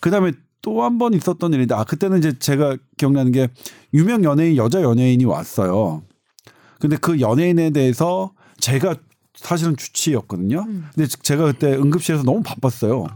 그 0.00 0.10
다음에 0.10 0.32
또 0.62 0.82
한 0.82 0.98
번 0.98 1.14
있었던 1.14 1.54
일인데, 1.54 1.74
아, 1.74 1.84
그때는 1.84 2.18
이제 2.18 2.38
제가 2.38 2.76
기억나는 2.98 3.32
게, 3.32 3.48
유명 3.94 4.24
연예인, 4.24 4.56
여자 4.56 4.82
연예인이 4.82 5.24
왔어요. 5.24 6.02
근데 6.78 6.96
그 6.96 7.20
연예인에 7.20 7.70
대해서 7.70 8.32
제가 8.58 8.96
사실은 9.34 9.76
주치였거든요. 9.76 10.64
음. 10.68 10.84
근데 10.94 11.08
제가 11.22 11.44
그때 11.46 11.72
응급실에서 11.74 12.24
너무 12.24 12.42
바빴어요. 12.42 13.06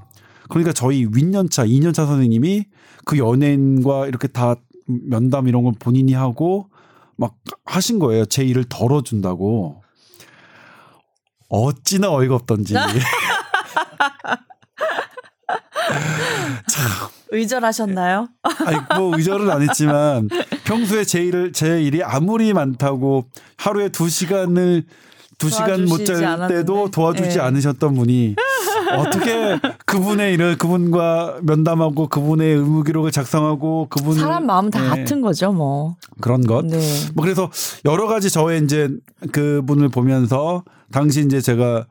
그러니까 0.49 0.73
저희 0.73 1.07
윗년차, 1.13 1.67
2년차 1.67 2.07
선생님이 2.07 2.65
그 3.05 3.19
연예인과 3.19 4.07
이렇게 4.07 4.27
다 4.29 4.57
면담 4.87 5.47
이런 5.49 5.65
걸 5.65 5.75
본인이 5.79 6.15
하고 6.15 6.71
막 7.17 7.37
하신 7.67 7.99
거예요. 7.99 8.25
제 8.25 8.43
일을 8.45 8.65
덜어준다고. 8.71 9.83
어찌나 11.49 12.11
어이가 12.13 12.35
없던지. 12.37 12.75
의절하셨나요? 17.31 18.29
아니 18.43 18.79
뭐 18.97 19.17
의절은 19.17 19.51
안 19.51 19.63
했지만 19.63 20.29
평소에 20.65 21.05
제 21.05 21.23
일을 21.25 21.53
제 21.53 21.83
일이 21.83 22.03
아무리 22.03 22.53
많다고 22.53 23.27
하루에 23.57 23.89
두 23.89 24.09
시간을 24.09 24.85
두 25.39 25.51
시간 25.51 25.85
못 25.87 26.05
잘. 26.05 26.49
때도 26.49 26.91
도와주지 26.91 27.39
예. 27.39 27.43
않으셨던 27.43 27.95
분이 27.95 28.37
어떻게 28.97 29.59
그분의 29.85 30.35
일을 30.35 30.59
그분과 30.59 31.39
면담하고 31.43 32.09
그분의 32.09 32.55
의무 32.55 32.85
기록을 32.85 33.11
작성하고 33.11 33.89
그분 33.91 34.17
사람 34.17 34.47
마음 34.47 34.71
다 34.71 34.81
네. 34.81 34.89
같은 34.89 35.21
거죠, 35.21 35.53
뭐. 35.53 35.97
그런 36.21 36.43
것. 36.43 36.65
네. 36.65 36.79
뭐 37.15 37.25
그래서 37.25 37.51
여러 37.85 38.07
가지 38.07 38.31
저의 38.31 38.63
이제 38.63 38.89
그분을 39.33 39.89
보면서 39.89 40.63
당시 40.93 41.25
이제 41.25 41.41
제가 41.41 41.87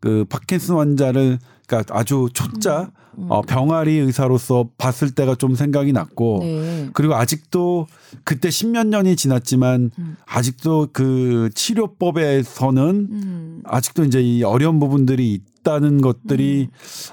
그 0.00 0.24
파킨슨 0.28 0.76
환자를 0.76 1.38
그러니까 1.66 1.94
아주 1.94 2.28
초짜 2.32 2.90
음. 3.18 3.26
어, 3.30 3.42
병아리 3.42 3.98
의사로서 3.98 4.68
봤을 4.78 5.10
때가 5.10 5.34
좀 5.34 5.54
생각이 5.54 5.92
났고 5.92 6.38
네. 6.42 6.88
그리고 6.92 7.14
아직도 7.14 7.88
그때 8.24 8.48
십몇 8.48 8.86
년이 8.86 9.16
지났지만 9.16 9.90
음. 9.98 10.16
아직도 10.24 10.88
그 10.92 11.50
치료법에서는 11.54 13.08
음. 13.10 13.62
아직도 13.64 14.04
이제 14.04 14.22
이 14.22 14.42
어려운 14.44 14.78
부분들이 14.78 15.34
있다는 15.34 16.00
것들이 16.00 16.68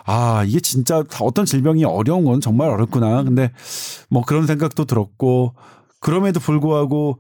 아 0.06 0.44
이게 0.46 0.60
진짜 0.60 1.04
어떤 1.22 1.46
질병이 1.46 1.84
어려운 1.86 2.24
건 2.24 2.40
정말 2.40 2.70
어렵구나. 2.70 3.24
근데 3.24 3.52
뭐 4.10 4.24
그런 4.24 4.46
생각도 4.46 4.86
들었고 4.86 5.56
그럼에도 6.00 6.40
불구하고 6.40 7.20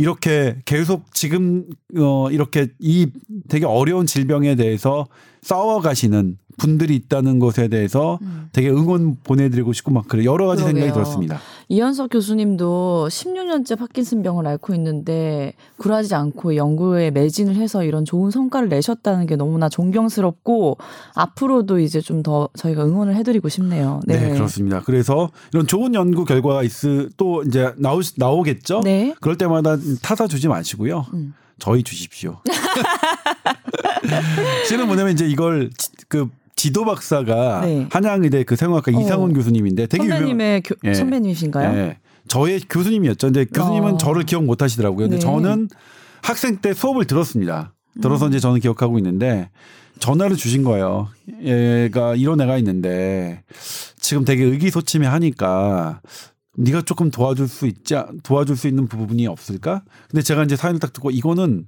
이렇게 0.00 0.56
계속 0.64 1.12
지금 1.12 1.66
어 1.94 2.30
이렇게 2.30 2.68
이 2.78 3.08
되게 3.50 3.66
어려운 3.66 4.06
질병에 4.06 4.54
대해서 4.54 5.06
싸워 5.42 5.82
가시는 5.82 6.38
분들이 6.60 6.94
있다는 6.94 7.38
것에 7.38 7.68
대해서 7.68 8.18
음. 8.20 8.48
되게 8.52 8.68
응원 8.68 9.16
보내드리고 9.24 9.72
싶고 9.72 9.90
막 9.92 10.06
그래 10.08 10.24
여러 10.24 10.46
가지 10.46 10.62
생각이 10.62 10.80
그러게요. 10.80 10.92
들었습니다. 10.94 11.40
이현석 11.68 12.10
교수님도 12.10 13.08
16년째 13.10 13.78
파킨슨 13.78 14.22
병을 14.22 14.46
앓고 14.46 14.74
있는데 14.74 15.54
굴하지 15.78 16.14
않고 16.14 16.56
연구에 16.56 17.10
매진을 17.12 17.56
해서 17.56 17.82
이런 17.84 18.04
좋은 18.04 18.30
성과를 18.30 18.68
내셨다는 18.68 19.26
게 19.26 19.36
너무나 19.36 19.68
존경스럽고 19.68 20.76
앞으로도 21.14 21.78
이제 21.80 22.00
좀 22.00 22.20
더 22.22 22.50
저희가 22.54 22.84
응원을 22.84 23.16
해드리고 23.16 23.48
싶네요. 23.48 24.00
네. 24.06 24.34
그렇습니다. 24.34 24.82
그래서 24.84 25.30
이런 25.54 25.66
좋은 25.66 25.94
연구 25.94 26.26
결과가 26.26 26.62
있을 26.64 27.08
또 27.16 27.42
이제 27.44 27.72
나오 27.78 28.00
나오겠죠. 28.16 28.80
네. 28.84 29.14
그럴 29.22 29.38
때마다 29.38 29.78
타사 30.02 30.26
주지 30.26 30.48
마시고요. 30.48 31.06
음. 31.14 31.32
저희 31.58 31.82
주십시오. 31.82 32.40
실은 34.66 34.86
뭐냐면 34.86 35.12
이제 35.12 35.26
이걸 35.26 35.70
지- 35.76 35.90
그 36.08 36.28
지도 36.60 36.84
박사가 36.84 37.62
네. 37.62 37.86
한양의대 37.90 38.44
그 38.44 38.54
생화학과 38.54 38.92
어. 38.94 39.00
이상훈 39.00 39.32
교수님인데 39.32 39.86
되게 39.86 40.04
유명. 40.04 40.18
선배님의 40.18 40.62
교, 40.62 40.74
예. 40.84 40.92
선배님이신가요? 40.92 41.78
예. 41.78 41.98
저의 42.28 42.60
교수님이었죠. 42.68 43.28
근데 43.28 43.46
교수님은 43.46 43.94
어. 43.94 43.96
저를 43.96 44.24
기억 44.24 44.44
못 44.44 44.60
하시더라고요. 44.60 45.04
근데 45.08 45.16
네. 45.16 45.20
저는 45.20 45.68
학생 46.20 46.58
때 46.58 46.74
수업을 46.74 47.06
들었습니다. 47.06 47.72
들어서 48.02 48.26
음. 48.26 48.28
이제 48.30 48.40
저는 48.40 48.60
기억하고 48.60 48.98
있는데 48.98 49.48
전화를 50.00 50.36
주신 50.36 50.62
거예요. 50.62 51.08
얘가 51.42 52.14
이런 52.14 52.38
애가 52.42 52.58
있는데 52.58 53.42
지금 53.98 54.26
되게 54.26 54.44
의기소침해 54.44 55.06
하니까 55.06 56.02
네가 56.58 56.82
조금 56.82 57.10
도와줄 57.10 57.48
수 57.48 57.66
있지 57.68 57.96
않- 57.96 58.20
도와줄 58.22 58.58
수 58.58 58.68
있는 58.68 58.86
부분이 58.86 59.26
없을까? 59.26 59.82
근데 60.10 60.20
제가 60.22 60.44
이제 60.44 60.56
사연을 60.56 60.78
딱 60.78 60.92
듣고 60.92 61.10
이거는 61.10 61.64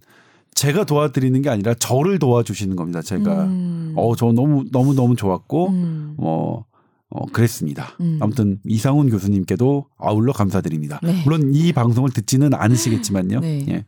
제가 0.55 0.85
도와드리는 0.85 1.41
게 1.43 1.49
아니라 1.51 1.75
저를 1.75 2.19
도와주시는 2.19 2.77
겁니다. 2.77 3.03
제가 3.03 3.45
음. 3.45 3.95
어저 3.97 4.33
너무 4.33 4.65
너무 4.71 4.95
너무 4.95 5.17
좋았고 5.17 5.69
음. 5.69 6.15
어, 6.19 6.65
어, 7.09 7.27
그랬습니다. 7.27 7.97
음. 8.01 8.19
아무튼 8.21 8.59
이상훈 8.65 9.11
교수님께도 9.11 9.87
아울러 9.99 10.33
감사드립니다. 10.33 11.01
네. 11.03 11.23
물론 11.25 11.53
이 11.55 11.73
방송을 11.73 12.11
듣지는 12.11 12.55
않으시겠지만요. 12.55 13.41
네. 13.41 13.67
예. 13.69 13.85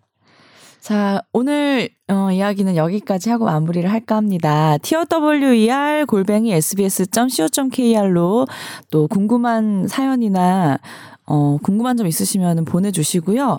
자, 0.81 1.23
오늘 1.33 1.89
어, 2.09 2.31
이야기는 2.31 2.77
여기까지 2.77 3.31
하고 3.31 3.47
마무리를 3.47 3.91
할까 3.91 4.17
합니다. 4.17 4.77
TOWER 4.77 6.05
골뱅이 6.07 6.53
sbs.co.kr로 6.53 8.47
또 8.91 9.09
궁금한 9.09 9.89
사연이나 9.89 10.79
어, 11.25 11.57
궁금한 11.63 11.97
점 11.97 12.07
있으시면 12.07 12.67
보내주시고요. 12.67 13.59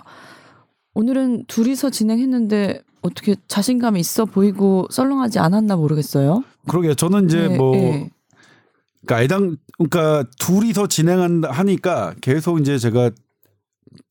오늘은 0.94 1.46
둘이서 1.48 1.90
진행했는데 1.90 2.82
어떻게 3.06 3.36
자신감이 3.48 3.98
있어 4.00 4.24
보이고 4.24 4.86
썰렁하지 4.90 5.38
않았나 5.38 5.76
모르겠어요. 5.76 6.42
그러게요. 6.68 6.94
저는 6.94 7.26
이제 7.26 7.48
네, 7.48 7.56
뭐 7.56 7.72
네. 7.72 8.10
그러니까 9.04 9.22
애당 9.22 9.56
그러니까 9.78 10.24
둘이서 10.38 10.88
진행한다 10.88 11.50
하니까 11.50 12.14
계속 12.20 12.60
이제 12.60 12.78
제가 12.78 13.10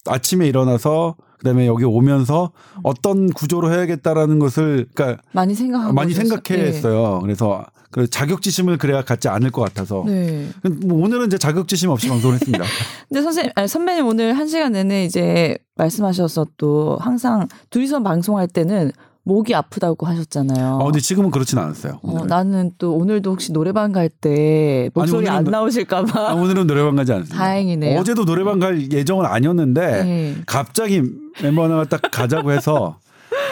아침에 0.08 0.48
일어나서 0.48 1.16
그다음에 1.40 1.68
여기 1.68 1.84
오면서 1.84 2.52
어떤 2.84 3.28
구조로 3.28 3.72
해야겠다라는 3.72 4.40
것을 4.40 4.88
그러니까 4.94 5.22
많이 5.34 5.54
생각하고 5.54 5.94
많이. 5.94 6.14
생각했어요. 6.14 7.20
그래서 7.22 7.66
그 7.96 8.10
자격지심을 8.10 8.78
그래야 8.78 9.02
갖지 9.06 9.30
않을 9.30 9.52
것 9.52 9.62
같아서 9.62 10.04
네. 10.06 10.50
네. 10.64 10.70
뭐 10.86 11.02
오늘은 11.06 11.28
이제 11.28 11.38
자격지심 11.38 11.90
없이 11.90 12.10
방송을 12.10 12.34
했습니다. 12.36 12.66
근데 13.08 13.22
선생님, 13.22 13.52
아니, 13.56 13.70
선배님 13.70 14.06
오늘 14.06 14.38
한 14.38 14.50
시간 14.50 14.74
내내 14.74 15.06
이제 15.06 15.58
말씀하셔서 15.76 16.46
또 16.58 16.98
항상 17.00 17.48
둘이서 17.70 18.04
방송할 18.04 18.50
때는 18.50 18.92
목이 19.24 19.56
아프다고 19.56 20.06
하셨잖아요. 20.08 20.80
어, 20.82 20.84
근데 20.84 21.00
지금은 21.00 21.32
그렇진 21.32 21.58
않았어요. 21.58 21.94
어, 21.94 22.00
오늘은. 22.12 22.28
나는 22.28 22.72
또 22.78 22.96
오늘도 22.98 23.32
혹시 23.32 23.54
노래방 23.54 23.94
갈 23.94 24.10
때 24.10 24.90
목소리 24.94 25.20
오늘은 25.20 25.34
안 25.34 25.44
노- 25.46 25.52
나오실까봐 25.52 26.32
아, 26.32 26.34
오늘은 26.34 26.68
노래방 26.68 26.98
가지 26.98 27.14
않습니다. 27.14 27.38
다행이네요. 27.38 27.98
어제도 27.98 28.26
노래방 28.26 28.60
갈 28.60 28.92
예정은 28.92 29.26
아니었는데 29.26 30.04
네. 30.04 30.36
갑자기 30.46 31.02
멤버 31.42 31.64
하나가 31.64 31.86
딱 31.86 32.02
가자고 32.12 32.52
해서 32.52 33.00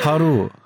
바로 0.04 0.50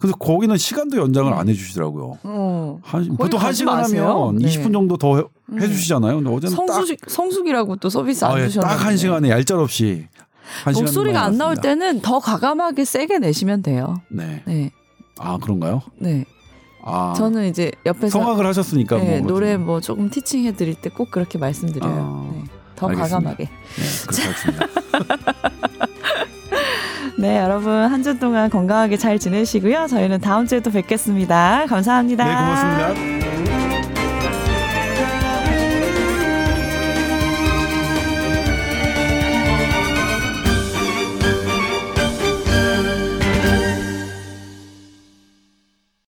그래서 0.00 0.16
거기는 0.16 0.56
시간도 0.56 0.96
연장을 0.98 1.32
안 1.32 1.48
해주시더라고요. 1.48 2.18
어. 2.22 2.80
한, 2.82 3.16
보통 3.16 3.40
한 3.40 3.52
시간. 3.52 3.82
하면 3.84 4.36
네. 4.36 4.46
20분 4.48 4.72
정도 4.72 4.96
더 4.96 5.16
해, 5.16 5.22
음. 5.50 5.60
해주시잖아요. 5.60 6.16
근데 6.16 6.30
어제는 6.30 6.54
성숙 6.56 6.98
성숙이라고 7.08 7.76
또 7.76 7.88
서비스 7.90 8.20
딱, 8.20 8.30
안 8.30 8.36
아, 8.36 8.40
예, 8.42 8.48
주셨는데 8.48 8.76
딱한 8.76 8.96
시간에 8.96 9.30
얄짤없이 9.30 10.06
목소리가 10.72 11.22
안 11.24 11.36
나올. 11.36 11.56
때는 11.56 12.00
더 12.00 12.20
과감하게 12.20 12.84
세게 12.84 13.18
내시면 13.18 13.62
돼요. 13.62 14.00
네. 14.10 14.42
네, 14.46 14.70
아 15.18 15.36
그런가요? 15.38 15.82
네. 15.98 16.24
아 16.84 17.12
저는 17.16 17.48
이제 17.48 17.72
옆에서 17.84 18.20
성악을 18.20 18.46
하셨으니까 18.46 18.98
네, 18.98 19.18
뭐 19.20 19.28
노래 19.28 19.56
뭐 19.56 19.80
조금 19.80 20.08
티칭 20.10 20.44
해드릴 20.44 20.76
때 20.76 20.90
꼭 20.90 21.10
그렇게 21.10 21.38
말씀드려요. 21.38 21.92
아, 21.92 22.30
네. 22.34 22.44
더 22.76 22.86
알겠습니다. 22.88 23.16
과감하게. 23.18 23.44
네, 23.44 24.06
그렇습니다. 24.06 24.66
네, 27.18 27.38
여러분 27.38 27.72
한 27.72 28.02
주 28.02 28.16
동안 28.18 28.48
건강하게 28.48 28.96
잘 28.96 29.18
지내시고요. 29.18 29.88
저희는 29.88 30.20
다음 30.20 30.46
주에 30.46 30.60
또 30.60 30.70
뵙겠습니다. 30.70 31.66
감사합니다. 31.66 32.24
네, 32.24 32.30
고맙습니다. 32.94 33.67